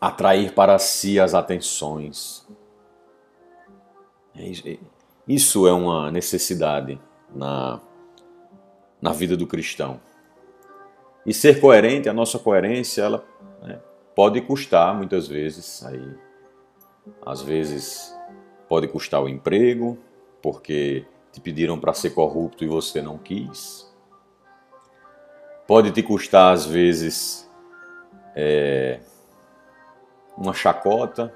atrair 0.00 0.52
para 0.52 0.78
si 0.78 1.20
as 1.20 1.34
atenções. 1.34 2.46
É 4.36 4.78
isso 5.28 5.66
é 5.68 5.72
uma 5.72 6.10
necessidade 6.10 7.00
na, 7.34 7.80
na 9.00 9.12
vida 9.12 9.36
do 9.36 9.46
cristão. 9.46 10.00
E 11.24 11.32
ser 11.32 11.60
coerente, 11.60 12.08
a 12.08 12.12
nossa 12.12 12.38
coerência, 12.38 13.02
ela 13.02 13.24
né, 13.62 13.80
pode 14.16 14.40
custar 14.40 14.94
muitas 14.94 15.28
vezes 15.28 15.84
aí 15.84 16.16
às 17.24 17.42
vezes 17.42 18.16
pode 18.68 18.88
custar 18.88 19.22
o 19.22 19.28
emprego, 19.28 19.98
porque 20.40 21.04
te 21.32 21.40
pediram 21.40 21.78
para 21.78 21.92
ser 21.92 22.10
corrupto 22.10 22.64
e 22.64 22.68
você 22.68 23.02
não 23.02 23.18
quis. 23.18 23.90
Pode 25.66 25.90
te 25.90 26.02
custar, 26.02 26.52
às 26.52 26.66
vezes, 26.66 27.48
é, 28.34 29.00
uma 30.36 30.52
chacota. 30.52 31.34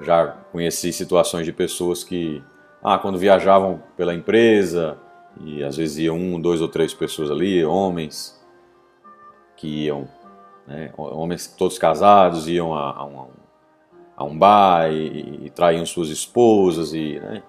Já 0.00 0.28
conheci 0.52 0.92
situações 0.92 1.44
de 1.44 1.52
pessoas 1.52 2.04
que, 2.04 2.42
ah, 2.82 2.98
quando 2.98 3.18
viajavam 3.18 3.82
pela 3.96 4.14
empresa, 4.14 4.98
e 5.40 5.62
às 5.62 5.76
vezes 5.76 5.98
iam 5.98 6.16
um, 6.16 6.40
dois 6.40 6.60
ou 6.60 6.68
três 6.68 6.94
pessoas 6.94 7.30
ali, 7.30 7.64
homens, 7.64 8.38
que 9.56 9.84
iam, 9.84 10.08
né, 10.66 10.92
homens 10.96 11.46
todos 11.46 11.78
casados, 11.78 12.48
iam 12.48 12.74
a, 12.74 12.92
a, 12.92 13.04
um, 13.04 13.26
a 14.16 14.24
um 14.24 14.38
bar 14.38 14.90
e, 14.92 15.46
e 15.46 15.50
traíam 15.50 15.86
suas 15.86 16.08
esposas 16.08 16.92
e 16.92 17.20
né? 17.20 17.42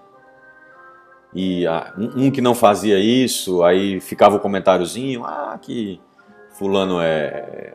e 1.34 1.66
a, 1.66 1.92
um, 1.96 2.26
um, 2.26 2.30
que 2.30 2.40
não 2.40 2.54
fazia 2.54 2.98
isso 2.98 3.62
aí 3.62 4.00
ficava 4.00 4.36
o 4.36 4.40
comentáriozinho 4.40 5.24
ah 5.24 5.58
que 5.60 6.00
fulano 6.50 7.00
é 7.00 7.74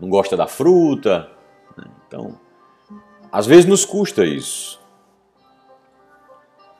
não 0.00 0.08
gosta 0.08 0.36
da 0.36 0.46
fruta 0.46 1.28
né? 1.76 1.84
então 2.06 2.38
às 3.30 3.46
vezes 3.46 3.66
nos 3.66 3.84
custa 3.84 4.24
isso 4.24 4.80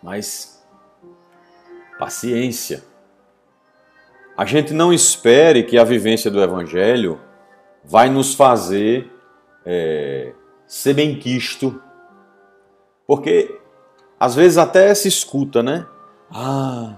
mas 0.02 0.64
paciência 1.98 2.82
a 4.36 4.44
gente 4.44 4.74
não 4.74 4.92
espere 4.92 5.62
que 5.62 5.78
a 5.78 5.84
vivência 5.84 6.30
do 6.30 6.42
evangelho 6.42 7.18
vai 7.82 8.10
nos 8.10 8.34
fazer 8.34 9.10
é, 9.64 10.32
ser 10.66 10.92
bem 10.92 11.18
quisto. 11.18 11.80
Porque 13.06 13.58
às 14.20 14.34
vezes 14.34 14.58
até 14.58 14.94
se 14.94 15.08
escuta, 15.08 15.62
né? 15.62 15.86
Ah, 16.30 16.96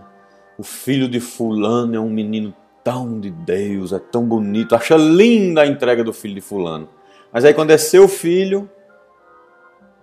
o 0.59 0.65
filho 0.65 1.09
de 1.09 1.21
fulano 1.21 1.95
é 1.95 2.01
um 2.01 2.11
menino 2.11 2.53
tão 2.83 3.21
de 3.21 3.31
Deus, 3.31 3.93
é 3.93 4.01
tão 4.01 4.25
bonito, 4.25 4.75
acha 4.75 4.97
linda 4.97 5.63
a 5.63 5.67
entrega 5.67 6.03
do 6.03 6.13
filho 6.13 6.35
de 6.35 6.41
fulano. 6.41 6.89
Mas 7.33 7.45
aí 7.45 7.55
quando 7.55 7.71
é 7.71 7.79
seu 7.79 8.09
filho, 8.09 8.69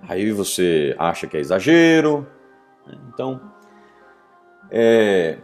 aí 0.07 0.31
você 0.31 0.95
acha 0.97 1.27
que 1.27 1.37
é 1.37 1.39
exagero. 1.39 2.27
Né? 2.85 2.97
Então, 3.13 3.41
é... 4.71 5.37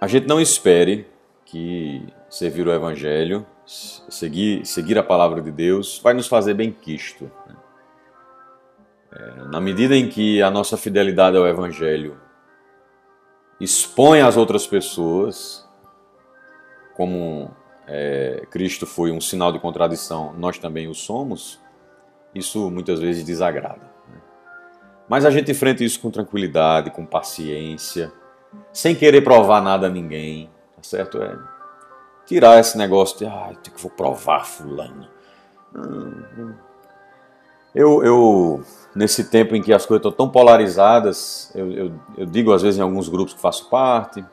a 0.00 0.06
gente 0.06 0.26
não 0.26 0.40
espere 0.40 1.06
que 1.44 2.06
servir 2.28 2.66
o 2.66 2.72
Evangelho, 2.72 3.46
seguir, 3.64 4.64
seguir 4.66 4.98
a 4.98 5.02
palavra 5.02 5.40
de 5.40 5.50
Deus, 5.50 6.00
vai 6.02 6.14
nos 6.14 6.26
fazer 6.26 6.54
bem 6.54 6.70
quisto. 6.70 7.30
Né? 7.46 7.56
É, 9.12 9.48
na 9.48 9.60
medida 9.60 9.96
em 9.96 10.08
que 10.08 10.42
a 10.42 10.50
nossa 10.50 10.76
fidelidade 10.76 11.36
ao 11.36 11.46
Evangelho 11.46 12.20
expõe 13.58 14.20
as 14.20 14.36
outras 14.36 14.66
pessoas, 14.66 15.66
como 16.94 17.54
é, 17.86 18.46
Cristo 18.50 18.86
foi 18.86 19.12
um 19.12 19.20
sinal 19.20 19.52
de 19.52 19.58
contradição, 19.58 20.32
nós 20.36 20.58
também 20.58 20.88
o 20.88 20.94
somos, 20.94 21.60
isso 22.34 22.70
muitas 22.70 23.00
vezes 23.00 23.24
desagrada. 23.24 23.90
Né? 24.08 24.20
Mas 25.08 25.24
a 25.24 25.30
gente 25.30 25.50
enfrenta 25.50 25.84
isso 25.84 26.00
com 26.00 26.10
tranquilidade, 26.10 26.90
com 26.90 27.06
paciência, 27.06 28.12
sem 28.72 28.94
querer 28.94 29.22
provar 29.22 29.60
nada 29.60 29.86
a 29.86 29.90
ninguém, 29.90 30.50
tá 30.74 30.82
certo? 30.82 31.22
É 31.22 31.36
tirar 32.26 32.58
esse 32.58 32.76
negócio 32.76 33.18
de, 33.18 33.26
ah, 33.26 33.52
eu 33.52 33.72
vou 33.78 33.90
provar 33.90 34.44
fulano. 34.44 35.08
Eu, 37.74 38.02
eu, 38.02 38.64
nesse 38.94 39.30
tempo 39.30 39.54
em 39.54 39.62
que 39.62 39.72
as 39.72 39.86
coisas 39.86 40.04
estão 40.04 40.26
tão 40.26 40.28
polarizadas, 40.28 41.52
eu, 41.54 41.70
eu, 41.70 41.92
eu, 42.18 42.26
digo 42.26 42.52
às 42.52 42.62
vezes 42.62 42.78
em 42.78 42.82
alguns 42.82 43.08
grupos 43.08 43.34
que 43.34 43.40
faço 43.40 43.70
parte, 43.70 44.24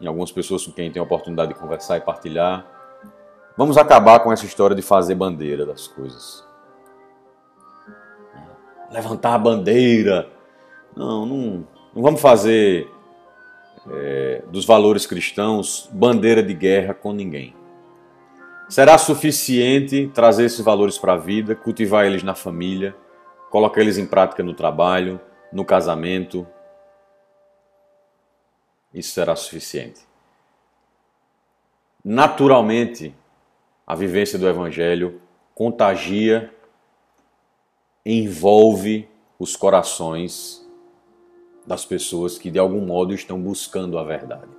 em 0.00 0.06
algumas 0.06 0.32
pessoas 0.32 0.66
com 0.66 0.72
quem 0.72 0.90
tenho 0.90 1.04
a 1.04 1.06
oportunidade 1.06 1.52
de 1.52 1.58
conversar 1.58 1.98
e 1.98 2.00
partilhar, 2.00 2.66
vamos 3.58 3.76
acabar 3.76 4.20
com 4.20 4.32
essa 4.32 4.46
história 4.46 4.76
de 4.76 4.82
fazer 4.82 5.16
bandeira 5.16 5.66
das 5.66 5.88
coisas. 5.88 6.46
Levantar 8.88 9.34
a 9.34 9.38
bandeira. 9.38 10.30
Não, 10.96 11.26
não, 11.26 11.66
não 11.92 12.02
vamos 12.02 12.20
fazer 12.20 12.88
é, 13.90 14.44
dos 14.48 14.64
valores 14.64 15.06
cristãos 15.06 15.90
bandeira 15.92 16.40
de 16.40 16.54
guerra 16.54 16.94
com 16.94 17.12
ninguém. 17.12 17.52
Será 18.68 18.96
suficiente 18.96 20.08
trazer 20.14 20.44
esses 20.44 20.60
valores 20.60 20.96
para 20.96 21.14
a 21.14 21.16
vida, 21.16 21.56
cultivar 21.56 22.06
eles 22.06 22.22
na 22.22 22.36
família, 22.36 22.94
colocar 23.50 23.80
eles 23.80 23.98
em 23.98 24.06
prática 24.06 24.42
no 24.42 24.54
trabalho, 24.54 25.20
no 25.52 25.64
casamento. 25.64 26.46
Isso 28.94 29.10
será 29.10 29.34
suficiente. 29.34 30.06
Naturalmente, 32.04 33.14
a 33.88 33.94
vivência 33.94 34.38
do 34.38 34.46
Evangelho 34.46 35.18
contagia, 35.54 36.54
envolve 38.04 39.08
os 39.38 39.56
corações 39.56 40.62
das 41.66 41.86
pessoas 41.86 42.36
que 42.36 42.50
de 42.50 42.58
algum 42.58 42.82
modo 42.84 43.14
estão 43.14 43.40
buscando 43.40 43.98
a 43.98 44.04
verdade. 44.04 44.52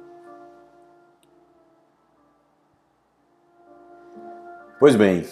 Pois 4.79 4.95
bem, 4.95 5.27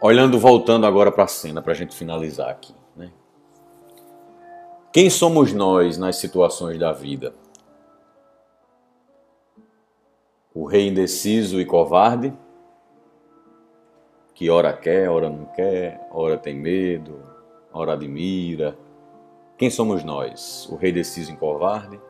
olhando, 0.00 0.38
voltando 0.38 0.86
agora 0.86 1.10
para 1.10 1.24
a 1.24 1.28
cena, 1.28 1.60
para 1.60 1.72
a 1.72 1.76
gente 1.76 1.96
finalizar 1.96 2.48
aqui. 2.48 2.76
Né? 2.94 3.10
Quem 4.92 5.10
somos 5.10 5.52
nós 5.52 5.98
nas 5.98 6.14
situações 6.14 6.78
da 6.78 6.92
vida? 6.92 7.34
O 10.60 10.64
rei 10.64 10.88
indeciso 10.88 11.60
e 11.60 11.64
covarde, 11.64 12.36
que 14.34 14.50
ora 14.50 14.72
quer, 14.72 15.08
ora 15.08 15.30
não 15.30 15.44
quer, 15.44 16.04
ora 16.10 16.36
tem 16.36 16.56
medo, 16.56 17.22
ora 17.72 17.92
admira, 17.92 18.76
quem 19.56 19.70
somos 19.70 20.02
nós? 20.02 20.68
O 20.68 20.74
rei 20.74 20.90
deciso 20.90 21.30
em 21.30 21.36
covarde? 21.36 22.00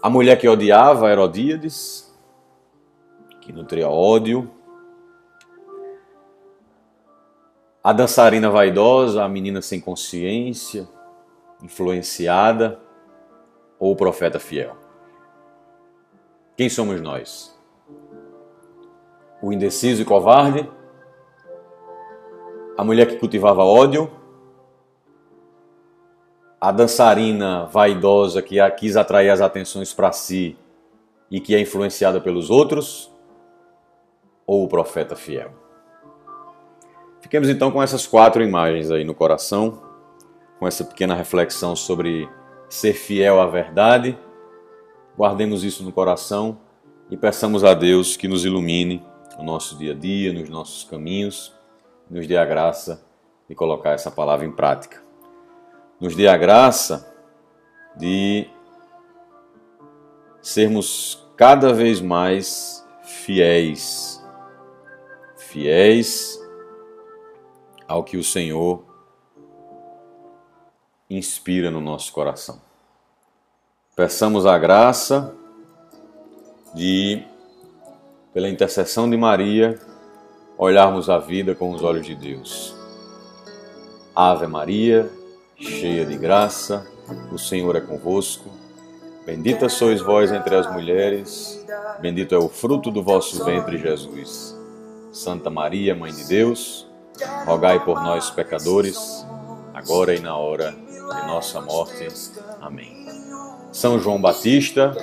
A 0.00 0.08
mulher 0.08 0.38
que 0.38 0.48
odiava 0.48 1.10
Herodíades, 1.10 2.16
que 3.40 3.52
nutria 3.52 3.88
ódio. 3.88 4.48
A 7.82 7.92
dançarina 7.92 8.48
vaidosa, 8.50 9.24
a 9.24 9.28
menina 9.28 9.60
sem 9.60 9.80
consciência, 9.80 10.88
influenciada, 11.60 12.78
ou 13.80 13.90
o 13.90 13.96
profeta 13.96 14.38
fiel? 14.38 14.85
Quem 16.56 16.68
somos 16.68 17.00
nós? 17.00 17.56
O 19.42 19.52
indeciso 19.52 20.02
e 20.02 20.04
covarde? 20.04 20.68
A 22.76 22.84
mulher 22.84 23.06
que 23.06 23.16
cultivava 23.16 23.62
ódio? 23.62 24.10
a 26.60 26.72
dançarina 26.72 27.66
vaidosa 27.66 28.42
que 28.42 28.56
quis 28.72 28.96
atrair 28.96 29.30
as 29.30 29.40
atenções 29.40 29.92
para 29.92 30.10
si 30.10 30.58
e 31.30 31.40
que 31.40 31.54
é 31.54 31.60
influenciada 31.60 32.20
pelos 32.20 32.50
outros, 32.50 33.12
ou 34.46 34.64
o 34.64 34.68
profeta 34.68 35.14
fiel? 35.14 35.52
Fiquemos 37.20 37.48
então 37.48 37.70
com 37.70 37.82
essas 37.82 38.06
quatro 38.06 38.42
imagens 38.42 38.90
aí 38.90 39.04
no 39.04 39.14
coração, 39.14 39.82
com 40.58 40.66
essa 40.66 40.84
pequena 40.84 41.14
reflexão 41.14 41.76
sobre 41.76 42.28
ser 42.68 42.94
fiel 42.94 43.40
à 43.40 43.46
verdade. 43.46 44.18
Guardemos 45.16 45.64
isso 45.64 45.82
no 45.82 45.92
coração 45.92 46.58
e 47.10 47.16
peçamos 47.16 47.64
a 47.64 47.74
Deus 47.74 48.16
que 48.16 48.28
nos 48.28 48.44
ilumine 48.44 49.02
no 49.38 49.44
nosso 49.44 49.76
dia 49.76 49.92
a 49.92 49.94
dia, 49.94 50.32
nos 50.32 50.48
nossos 50.48 50.84
caminhos, 50.84 51.54
nos 52.10 52.26
dê 52.26 52.36
a 52.36 52.44
graça 52.44 53.04
de 53.48 53.54
colocar 53.54 53.92
essa 53.92 54.10
palavra 54.10 54.44
em 54.44 54.52
prática 54.52 55.06
nos 56.00 56.14
dê 56.14 56.28
a 56.28 56.36
graça 56.36 57.12
de 57.96 58.48
sermos 60.42 61.26
cada 61.36 61.72
vez 61.72 62.00
mais 62.00 62.86
fiéis, 63.02 64.22
fiéis 65.36 66.38
ao 67.88 68.04
que 68.04 68.16
o 68.16 68.24
Senhor 68.24 68.84
inspira 71.08 71.70
no 71.70 71.80
nosso 71.80 72.12
coração. 72.12 72.65
Peçamos 73.96 74.44
a 74.44 74.58
graça 74.58 75.34
de, 76.74 77.24
pela 78.34 78.46
intercessão 78.46 79.08
de 79.08 79.16
Maria, 79.16 79.80
olharmos 80.58 81.08
a 81.08 81.18
vida 81.18 81.54
com 81.54 81.70
os 81.70 81.82
olhos 81.82 82.04
de 82.04 82.14
Deus. 82.14 82.76
Ave 84.14 84.46
Maria, 84.46 85.10
cheia 85.56 86.04
de 86.04 86.14
graça, 86.18 86.86
o 87.32 87.38
Senhor 87.38 87.74
é 87.74 87.80
convosco. 87.80 88.50
Bendita 89.24 89.66
sois 89.70 90.02
vós 90.02 90.30
entre 90.30 90.54
as 90.54 90.70
mulheres, 90.70 91.64
bendito 91.98 92.34
é 92.34 92.38
o 92.38 92.50
fruto 92.50 92.90
do 92.90 93.02
vosso 93.02 93.42
ventre, 93.46 93.78
Jesus. 93.78 94.54
Santa 95.10 95.48
Maria, 95.48 95.94
Mãe 95.94 96.12
de 96.12 96.28
Deus, 96.28 96.86
rogai 97.46 97.82
por 97.82 98.02
nós, 98.02 98.28
pecadores, 98.28 99.26
agora 99.72 100.14
e 100.14 100.20
na 100.20 100.36
hora 100.36 100.72
de 100.72 101.26
nossa 101.26 101.62
morte. 101.62 102.06
Amém. 102.60 102.95
São 103.76 104.00
João 104.00 104.18
Batista, 104.18 104.96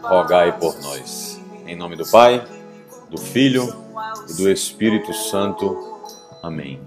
rogai 0.00 0.56
por 0.56 0.80
nós. 0.80 1.40
Em 1.66 1.74
nome 1.74 1.96
do 1.96 2.06
Pai, 2.08 2.40
do 3.10 3.18
Filho 3.20 3.68
e 4.30 4.34
do 4.34 4.48
Espírito 4.48 5.12
Santo. 5.12 5.76
Amém. 6.40 6.80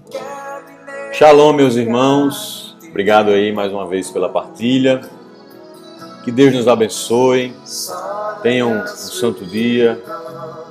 Shalom, 1.12 1.52
meus 1.52 1.76
irmãos. 1.76 2.74
Obrigado 2.88 3.28
aí 3.28 3.52
mais 3.52 3.70
uma 3.70 3.86
vez 3.86 4.10
pela 4.10 4.30
partilha. 4.30 5.02
Que 6.24 6.32
Deus 6.32 6.54
nos 6.54 6.66
abençoe. 6.66 7.54
Tenham 8.42 8.82
um 8.82 8.86
santo 8.86 9.44
dia, 9.44 10.02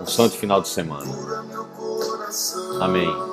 um 0.01 0.07
santo 0.07 0.35
final 0.35 0.61
de 0.61 0.69
semana. 0.69 1.13
Amém. 2.81 3.28